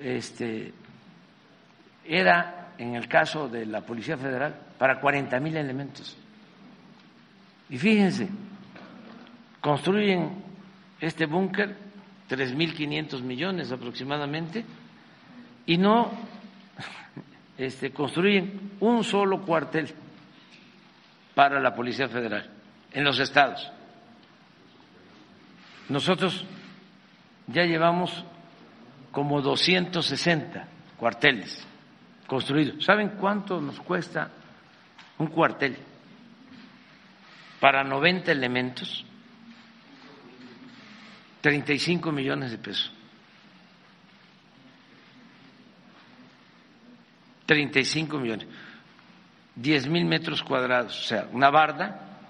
este, 0.00 0.72
era, 2.04 2.59
en 2.80 2.94
el 2.94 3.06
caso 3.08 3.46
de 3.46 3.66
la 3.66 3.82
Policía 3.82 4.16
Federal, 4.16 4.58
para 4.78 4.98
40 4.98 5.38
mil 5.38 5.54
elementos. 5.54 6.16
Y 7.68 7.76
fíjense, 7.76 8.26
construyen 9.60 10.42
este 10.98 11.26
búnker, 11.26 11.76
3.500 12.30 13.20
millones 13.20 13.70
aproximadamente, 13.70 14.64
y 15.66 15.76
no 15.76 16.10
este, 17.58 17.90
construyen 17.90 18.72
un 18.80 19.04
solo 19.04 19.42
cuartel 19.42 19.92
para 21.34 21.60
la 21.60 21.74
Policía 21.74 22.08
Federal 22.08 22.50
en 22.92 23.04
los 23.04 23.18
estados. 23.18 23.70
Nosotros 25.90 26.46
ya 27.46 27.64
llevamos 27.64 28.24
como 29.12 29.42
260 29.42 30.66
cuarteles 30.96 31.66
construidos. 32.30 32.84
¿Saben 32.84 33.08
cuánto 33.18 33.60
nos 33.60 33.80
cuesta 33.80 34.30
un 35.18 35.26
cuartel 35.26 35.76
para 37.58 37.82
90 37.82 38.30
elementos? 38.30 39.04
35 41.40 42.12
millones 42.12 42.52
de 42.52 42.58
pesos. 42.58 42.92
35 47.46 48.18
millones. 48.20 48.46
10 49.56 49.88
mil 49.88 50.04
metros 50.04 50.44
cuadrados, 50.44 50.96
o 51.00 51.02
sea, 51.02 51.28
una 51.32 51.50
barda 51.50 52.20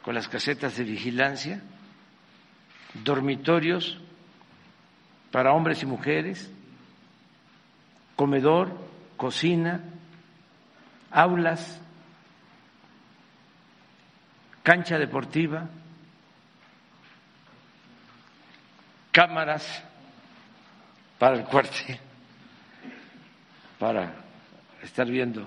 con 0.00 0.14
las 0.14 0.28
casetas 0.28 0.78
de 0.78 0.84
vigilancia, 0.84 1.62
dormitorios 3.04 4.00
para 5.30 5.52
hombres 5.52 5.82
y 5.82 5.86
mujeres, 5.86 6.50
comedor, 8.16 8.93
cocina, 9.16 9.80
aulas, 11.10 11.80
cancha 14.62 14.98
deportiva, 14.98 15.68
cámaras 19.12 19.82
para 21.18 21.36
el 21.36 21.44
cuartel, 21.44 21.98
para 23.78 24.14
estar 24.82 25.06
viendo, 25.06 25.46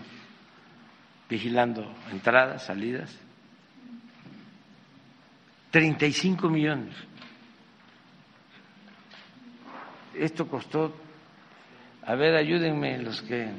vigilando 1.29 1.93
entradas, 2.11 2.63
salidas. 2.65 3.27
35 5.71 6.49
millones. 6.49 6.95
Esto 10.15 10.47
costó, 10.47 10.95
a 12.07 12.15
ver, 12.15 12.35
ayúdenme 12.35 12.99
los 12.99 13.21
que 13.21 13.49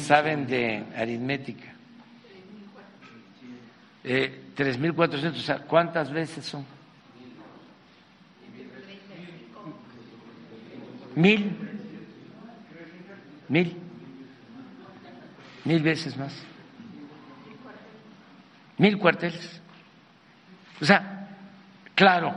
saben 0.00 0.48
de 0.48 0.84
aritmética. 0.96 1.72
Eh, 4.02 4.46
3.400, 4.56 5.30
o 5.30 5.34
sea, 5.36 5.58
¿cuántas 5.60 6.10
veces 6.10 6.44
son? 6.44 6.66
Mil. 11.14 11.56
Mil. 13.48 13.76
Mil 15.66 15.82
veces 15.84 16.16
más. 16.16 16.34
Mil 18.76 18.98
cuarteles. 18.98 19.62
O 20.80 20.84
sea, 20.84 21.28
claro, 21.94 22.34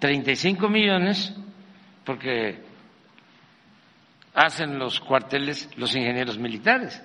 35 0.00 0.68
millones 0.68 1.34
porque 2.04 2.67
hacen 4.38 4.78
los 4.78 5.00
cuarteles 5.00 5.68
los 5.76 5.94
ingenieros 5.96 6.38
militares, 6.38 7.02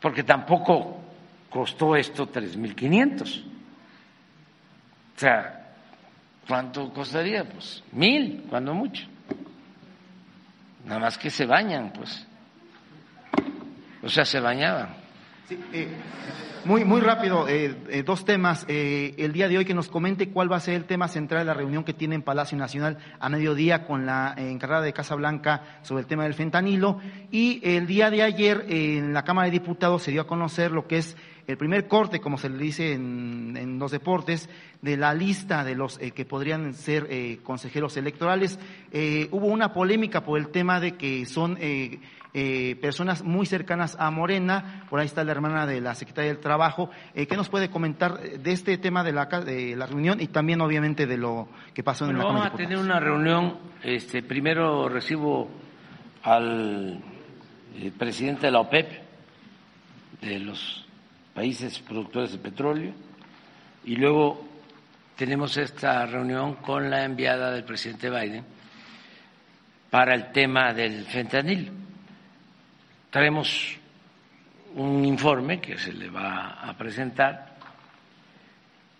porque 0.00 0.24
tampoco 0.24 1.00
costó 1.48 1.94
esto 1.94 2.26
3.500. 2.26 3.44
O 5.14 5.18
sea, 5.18 5.74
¿cuánto 6.48 6.92
costaría? 6.92 7.44
Pues 7.44 7.84
mil, 7.92 8.44
cuando 8.50 8.74
mucho. 8.74 9.06
Nada 10.84 10.98
más 10.98 11.16
que 11.16 11.30
se 11.30 11.46
bañan, 11.46 11.92
pues. 11.92 12.26
O 14.02 14.08
sea, 14.08 14.24
se 14.24 14.40
bañaban. 14.40 15.01
Sí, 15.48 15.58
eh, 15.72 15.88
muy, 16.64 16.84
muy 16.84 17.00
rápido, 17.00 17.48
eh, 17.48 17.74
eh, 17.88 18.04
dos 18.04 18.24
temas. 18.24 18.64
Eh, 18.68 19.14
el 19.18 19.32
día 19.32 19.48
de 19.48 19.58
hoy 19.58 19.64
que 19.64 19.74
nos 19.74 19.88
comente 19.88 20.28
cuál 20.28 20.50
va 20.50 20.58
a 20.58 20.60
ser 20.60 20.74
el 20.74 20.84
tema 20.84 21.08
central 21.08 21.40
de 21.40 21.46
la 21.46 21.54
reunión 21.54 21.82
que 21.82 21.92
tiene 21.92 22.14
en 22.14 22.22
Palacio 22.22 22.56
Nacional 22.56 22.98
a 23.18 23.28
mediodía 23.28 23.84
con 23.84 24.06
la 24.06 24.32
encargada 24.36 24.82
de 24.82 24.92
Casa 24.92 25.16
Blanca 25.16 25.80
sobre 25.82 26.02
el 26.02 26.06
tema 26.06 26.22
del 26.22 26.34
fentanilo. 26.34 27.00
Y 27.32 27.60
el 27.64 27.88
día 27.88 28.10
de 28.10 28.22
ayer 28.22 28.64
en 28.68 29.12
la 29.12 29.24
Cámara 29.24 29.46
de 29.46 29.58
Diputados 29.58 30.04
se 30.04 30.12
dio 30.12 30.20
a 30.20 30.26
conocer 30.28 30.70
lo 30.70 30.86
que 30.86 30.98
es 30.98 31.16
el 31.48 31.56
primer 31.56 31.88
corte, 31.88 32.20
como 32.20 32.38
se 32.38 32.48
le 32.48 32.58
dice 32.58 32.92
en, 32.92 33.80
los 33.80 33.90
deportes, 33.90 34.48
de 34.82 34.96
la 34.96 35.12
lista 35.12 35.64
de 35.64 35.74
los 35.74 35.98
que 35.98 36.24
podrían 36.24 36.74
ser 36.74 37.08
consejeros 37.42 37.96
electorales. 37.96 38.60
hubo 39.32 39.46
una 39.46 39.72
polémica 39.72 40.20
por 40.22 40.38
el 40.38 40.50
tema 40.50 40.78
de 40.78 40.92
que 40.92 41.26
son 41.26 41.58
eh, 42.34 42.76
personas 42.80 43.22
muy 43.22 43.44
cercanas 43.44 43.94
a 44.00 44.10
Morena, 44.10 44.86
por 44.88 44.98
ahí 44.98 45.04
está 45.04 45.22
la 45.22 45.32
hermana 45.32 45.66
de 45.66 45.82
la 45.82 45.94
secretaria 45.94 46.32
del 46.32 46.40
Trabajo. 46.40 46.90
Eh, 47.14 47.26
¿Qué 47.26 47.36
nos 47.36 47.50
puede 47.50 47.68
comentar 47.68 48.18
de 48.20 48.52
este 48.52 48.78
tema 48.78 49.04
de 49.04 49.12
la, 49.12 49.26
de 49.26 49.76
la 49.76 49.84
reunión 49.84 50.18
y 50.18 50.28
también 50.28 50.62
obviamente 50.62 51.06
de 51.06 51.18
lo 51.18 51.48
que 51.74 51.82
pasó 51.82 52.08
en 52.08 52.16
la 52.16 52.24
Vamos 52.24 52.46
a 52.46 52.52
tener 52.52 52.78
una 52.78 52.98
reunión, 52.98 53.58
este, 53.82 54.22
primero 54.22 54.88
recibo 54.88 55.50
al 56.22 57.02
eh, 57.76 57.92
presidente 57.98 58.46
de 58.46 58.52
la 58.52 58.60
OPEP, 58.60 59.02
de 60.22 60.38
los 60.38 60.86
países 61.34 61.80
productores 61.80 62.32
de 62.32 62.38
petróleo, 62.38 62.94
y 63.84 63.96
luego 63.96 64.42
tenemos 65.16 65.58
esta 65.58 66.06
reunión 66.06 66.54
con 66.54 66.88
la 66.88 67.04
enviada 67.04 67.50
del 67.50 67.64
presidente 67.64 68.08
Biden 68.08 68.44
para 69.90 70.14
el 70.14 70.32
tema 70.32 70.72
del 70.72 71.04
fentanil 71.04 71.81
traemos 73.12 73.76
un 74.74 75.04
informe 75.04 75.60
que 75.60 75.76
se 75.76 75.92
le 75.92 76.08
va 76.08 76.52
a 76.62 76.74
presentar 76.78 77.56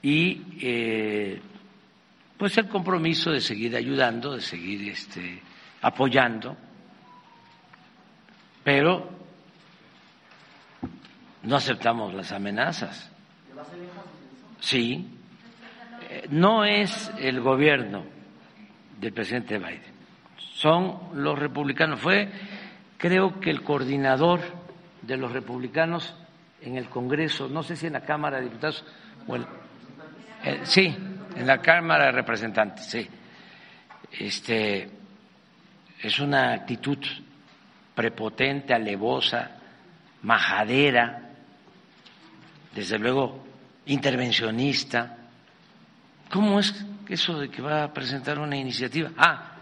y 0.02 0.42
eh, 0.60 1.40
pues 2.36 2.58
el 2.58 2.68
compromiso 2.68 3.30
de 3.30 3.40
seguir 3.40 3.74
ayudando, 3.74 4.34
de 4.34 4.42
seguir 4.42 4.90
este, 4.90 5.40
apoyando, 5.80 6.54
pero 8.62 9.08
no 11.44 11.56
aceptamos 11.56 12.12
las 12.12 12.32
amenazas. 12.32 13.10
Sí, 14.60 15.08
eh, 16.10 16.26
no 16.28 16.66
es 16.66 17.10
el 17.18 17.40
gobierno 17.40 18.04
del 19.00 19.14
presidente 19.14 19.56
Biden, 19.56 19.94
son 20.36 20.98
los 21.14 21.38
republicanos. 21.38 21.98
Fue 21.98 22.28
Creo 23.02 23.40
que 23.40 23.50
el 23.50 23.64
coordinador 23.64 24.38
de 25.02 25.16
los 25.16 25.32
republicanos 25.32 26.14
en 26.60 26.76
el 26.76 26.88
Congreso, 26.88 27.48
no 27.48 27.64
sé 27.64 27.74
si 27.74 27.88
en 27.88 27.94
la 27.94 28.02
Cámara 28.02 28.36
de 28.36 28.44
Diputados 28.44 28.84
o 29.26 29.34
eh, 29.34 30.60
sí, 30.62 30.96
en 31.34 31.44
la 31.44 31.58
Cámara 31.58 32.04
de 32.04 32.12
Representantes, 32.12 32.86
sí. 32.86 33.04
Este 34.12 34.88
es 36.00 36.20
una 36.20 36.52
actitud 36.52 36.98
prepotente, 37.92 38.72
alevosa, 38.72 39.50
majadera, 40.22 41.28
desde 42.72 43.00
luego 43.00 43.44
intervencionista. 43.86 45.16
¿Cómo 46.30 46.60
es 46.60 46.86
eso 47.08 47.36
de 47.36 47.48
que 47.48 47.62
va 47.62 47.82
a 47.82 47.92
presentar 47.92 48.38
una 48.38 48.56
iniciativa? 48.56 49.10
Ah, 49.16 49.56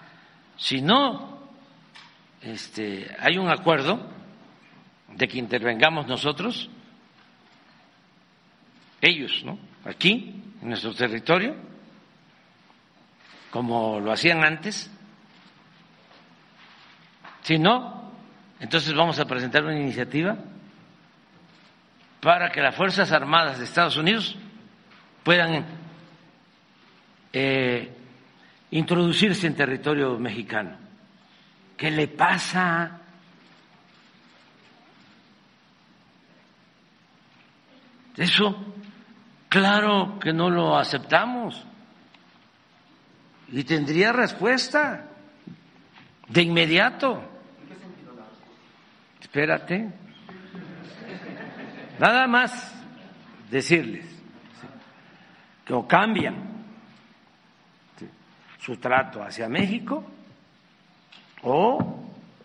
si 0.58 0.82
no 0.82 1.39
este, 2.42 3.14
hay 3.18 3.38
un 3.38 3.50
acuerdo 3.50 4.08
de 5.08 5.28
que 5.28 5.38
intervengamos 5.38 6.06
nosotros, 6.06 6.70
ellos, 9.00 9.42
¿no? 9.44 9.58
Aquí, 9.84 10.42
en 10.62 10.68
nuestro 10.68 10.94
territorio, 10.94 11.56
como 13.50 13.98
lo 14.00 14.12
hacían 14.12 14.44
antes. 14.44 14.90
Si 17.42 17.58
no, 17.58 18.00
Entonces 18.60 18.92
vamos 18.92 19.18
a 19.18 19.24
presentar 19.24 19.64
una 19.64 19.80
iniciativa 19.80 20.36
para 22.20 22.50
que 22.50 22.60
las 22.60 22.74
Fuerzas 22.74 23.10
Armadas 23.10 23.58
de 23.58 23.64
Estados 23.64 23.96
Unidos 23.96 24.36
puedan 25.24 25.64
eh, 27.32 27.90
introducirse 28.70 29.46
en 29.46 29.56
territorio 29.56 30.18
mexicano. 30.18 30.89
¿Qué 31.80 31.90
le 31.90 32.08
pasa? 32.08 33.00
Eso, 38.18 38.74
claro 39.48 40.18
que 40.18 40.30
no 40.30 40.50
lo 40.50 40.76
aceptamos. 40.76 41.64
Y 43.48 43.64
tendría 43.64 44.12
respuesta 44.12 45.06
de 46.28 46.42
inmediato. 46.42 47.22
Espérate. 49.18 49.90
Nada 51.98 52.26
más 52.26 52.74
decirles 53.50 54.04
que 55.64 55.72
o 55.72 55.88
cambian 55.88 56.34
su 58.58 58.76
trato 58.76 59.22
hacia 59.22 59.48
México 59.48 60.19
o 61.42 62.00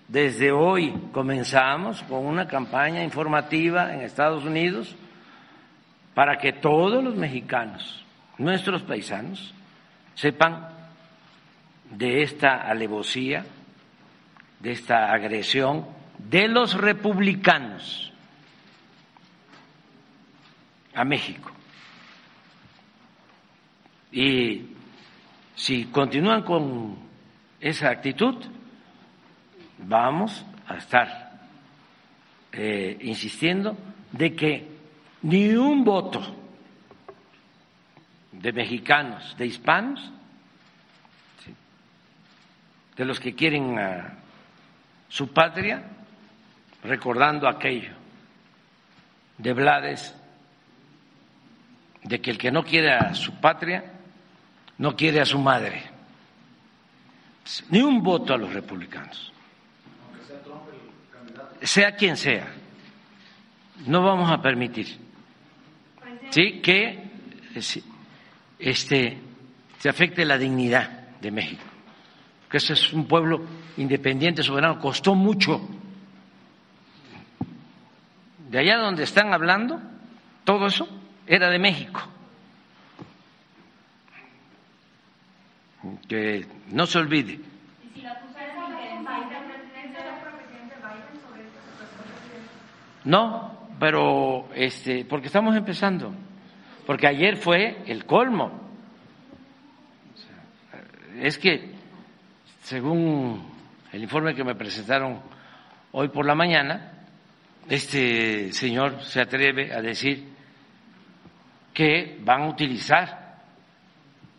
desde 0.08 0.52
hoy 0.52 0.94
comenzamos 1.12 2.04
con 2.04 2.26
una 2.26 2.48
campaña 2.48 3.04
informativa 3.04 3.94
en 3.94 4.02
Estados 4.02 4.44
Unidos 4.44 4.96
para 6.14 6.38
que 6.38 6.54
todos 6.54 7.04
los 7.04 7.16
mexicanos, 7.16 8.06
nuestros 8.38 8.84
paisanos, 8.84 9.54
sepan 10.14 10.70
de 11.92 12.24
esta 12.24 12.62
alevosía, 12.62 13.46
de 14.60 14.72
esta 14.72 15.12
agresión 15.12 15.86
de 16.18 16.48
los 16.48 16.74
republicanos 16.76 18.14
a 20.94 21.04
México. 21.04 21.52
Y 24.12 24.68
si 25.56 25.86
continúan 25.86 26.44
con 26.44 26.96
esa 27.60 27.90
actitud, 27.90 28.36
vamos 29.78 30.46
a 30.68 30.76
estar 30.76 31.40
eh, 32.52 32.98
insistiendo 33.02 33.78
de 34.12 34.36
que 34.36 34.68
ni 35.24 35.54
un 35.56 35.84
voto 35.84 36.22
de 38.32 38.54
mexicanos, 38.54 39.36
de 39.38 39.46
hispanos, 39.46 40.12
de 42.96 43.06
los 43.06 43.20
que 43.20 43.36
quieren 43.36 43.78
a 43.78 44.14
su 45.10 45.34
patria, 45.34 45.84
recordando 46.84 47.48
aquello 47.48 47.94
de 49.38 49.54
Blades, 49.54 50.16
de 52.04 52.22
que 52.22 52.32
el 52.32 52.38
que 52.38 52.52
no 52.52 52.64
quiere 52.64 52.94
a 52.94 53.14
su 53.14 53.34
patria, 53.42 53.84
no 54.78 54.96
quiere 54.96 55.22
a 55.22 55.26
su 55.26 55.40
madre. 55.40 55.84
Ni 57.70 57.82
un 57.82 58.02
voto 58.02 58.34
a 58.34 58.38
los 58.38 58.54
republicanos. 58.54 59.35
Sea 61.66 61.96
quien 61.96 62.16
sea. 62.16 62.48
No 63.88 64.04
vamos 64.04 64.32
a 64.32 64.42
permitir 64.42 65.06
que 66.62 67.04
este, 68.60 69.18
se 69.80 69.90
afecte 69.90 70.26
la 70.26 70.38
dignidad 70.38 70.90
de 71.22 71.32
México. 71.32 71.64
Que 72.50 72.58
ese 72.58 72.74
es 72.74 72.94
un 72.94 73.08
pueblo 73.08 73.46
independiente, 73.78 74.44
soberano, 74.44 74.80
costó 74.80 75.16
mucho. 75.16 75.68
De 78.50 78.60
allá 78.60 78.78
donde 78.78 79.04
están 79.04 79.34
hablando, 79.34 79.82
todo 80.44 80.68
eso 80.68 80.88
era 81.26 81.50
de 81.50 81.60
México. 81.60 82.02
Que 86.08 86.46
no 86.72 86.86
se 86.86 87.00
olvide. 87.00 87.40
No, 93.06 93.70
pero 93.80 94.50
este, 94.54 95.06
porque 95.06 95.28
estamos 95.28 95.56
empezando, 95.56 96.14
porque 96.86 97.08
ayer 97.08 97.38
fue 97.38 97.84
el 97.86 98.06
colmo. 98.06 98.62
Es 101.20 101.38
que, 101.38 101.72
según 102.62 103.42
el 103.92 104.04
informe 104.04 104.36
que 104.36 104.44
me 104.44 104.56
presentaron 104.56 105.22
hoy 105.92 106.10
por 106.10 106.26
la 106.26 106.36
mañana, 106.36 106.92
este 107.70 108.52
señor 108.52 109.02
se 109.02 109.22
atreve 109.22 109.74
a 109.74 109.82
decir 109.82 110.28
que 111.74 112.18
van 112.22 112.42
a 112.42 112.50
utilizar 112.50 113.40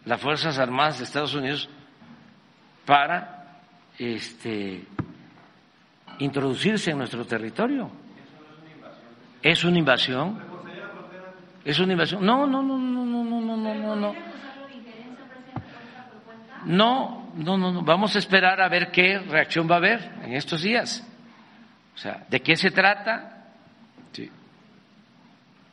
las 0.04 0.20
Fuerzas 0.20 0.58
Armadas 0.58 0.98
de 0.98 1.04
Estados 1.04 1.34
Unidos 1.34 1.68
para 2.84 3.60
este, 3.98 4.84
introducirse 6.18 6.90
en 6.90 6.98
nuestro 6.98 7.24
territorio. 7.24 8.05
¿Es 9.46 9.62
una 9.62 9.78
invasión? 9.78 10.40
¿Es 11.64 11.78
una 11.78 11.92
invasión? 11.92 12.26
No, 12.26 12.48
no, 12.48 12.64
no, 12.64 12.76
no, 12.76 13.04
no, 13.04 13.22
no, 13.22 13.40
no, 13.40 13.74
no, 13.74 13.94
no. 13.94 14.14
No, 16.64 17.32
no, 17.36 17.56
no, 17.56 17.72
no. 17.72 17.82
Vamos 17.82 18.16
a 18.16 18.18
esperar 18.18 18.60
a 18.60 18.68
ver 18.68 18.90
qué 18.90 19.20
reacción 19.20 19.70
va 19.70 19.76
a 19.76 19.78
haber 19.78 20.00
en 20.24 20.32
estos 20.32 20.62
días. 20.62 21.06
O 21.94 21.96
sea, 21.96 22.26
¿de 22.28 22.42
qué 22.42 22.56
se 22.56 22.72
trata? 22.72 23.52
Sí. 24.10 24.28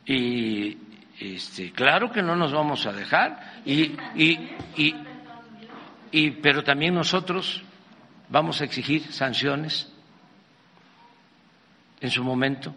Y 0.06 0.78
este, 1.18 1.72
claro 1.72 2.12
que 2.12 2.22
no 2.22 2.36
nos 2.36 2.52
vamos 2.52 2.86
a 2.86 2.92
dejar. 2.92 3.60
Y, 3.64 3.96
y, 4.14 4.56
y, 4.76 4.94
y, 6.12 6.30
pero 6.30 6.62
también 6.62 6.94
nosotros 6.94 7.64
vamos 8.28 8.60
a 8.60 8.66
exigir 8.66 9.12
sanciones 9.12 9.92
en 12.00 12.10
su 12.12 12.22
momento 12.22 12.72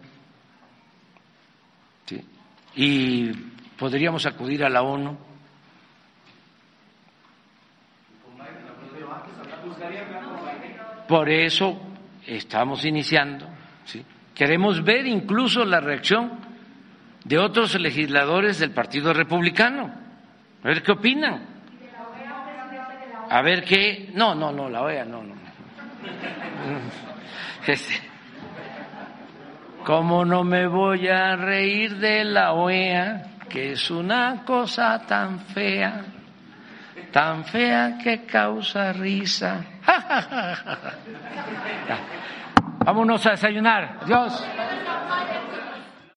y 2.78 3.32
podríamos 3.76 4.24
acudir 4.24 4.64
a 4.64 4.68
la 4.68 4.82
ONU. 4.82 5.18
Por 11.08 11.28
eso 11.28 11.76
estamos 12.24 12.84
iniciando. 12.84 13.48
¿sí? 13.84 14.04
Queremos 14.32 14.84
ver 14.84 15.08
incluso 15.08 15.64
la 15.64 15.80
reacción 15.80 16.38
de 17.24 17.38
otros 17.38 17.74
legisladores 17.80 18.60
del 18.60 18.70
Partido 18.70 19.12
Republicano. 19.12 19.92
A 20.62 20.68
ver 20.68 20.80
qué 20.80 20.92
opinan. 20.92 21.46
A 23.28 23.42
ver 23.42 23.64
qué. 23.64 24.10
No, 24.14 24.36
no, 24.36 24.52
no, 24.52 24.68
la 24.68 24.82
OEA, 24.82 25.04
no, 25.04 25.24
no. 25.24 25.34
Este, 27.66 28.07
¿Cómo 29.84 30.24
no 30.24 30.44
me 30.44 30.66
voy 30.66 31.08
a 31.08 31.36
reír 31.36 31.96
de 31.96 32.24
la 32.24 32.52
OEA, 32.52 33.38
que 33.48 33.72
es 33.72 33.90
una 33.90 34.44
cosa 34.44 35.00
tan 35.06 35.40
fea, 35.40 36.04
tan 37.10 37.44
fea 37.44 37.98
que 38.02 38.24
causa 38.26 38.92
risa? 38.92 39.64
Vámonos 42.84 43.26
a 43.26 43.30
desayunar. 43.30 44.04
Dios. 44.06 44.44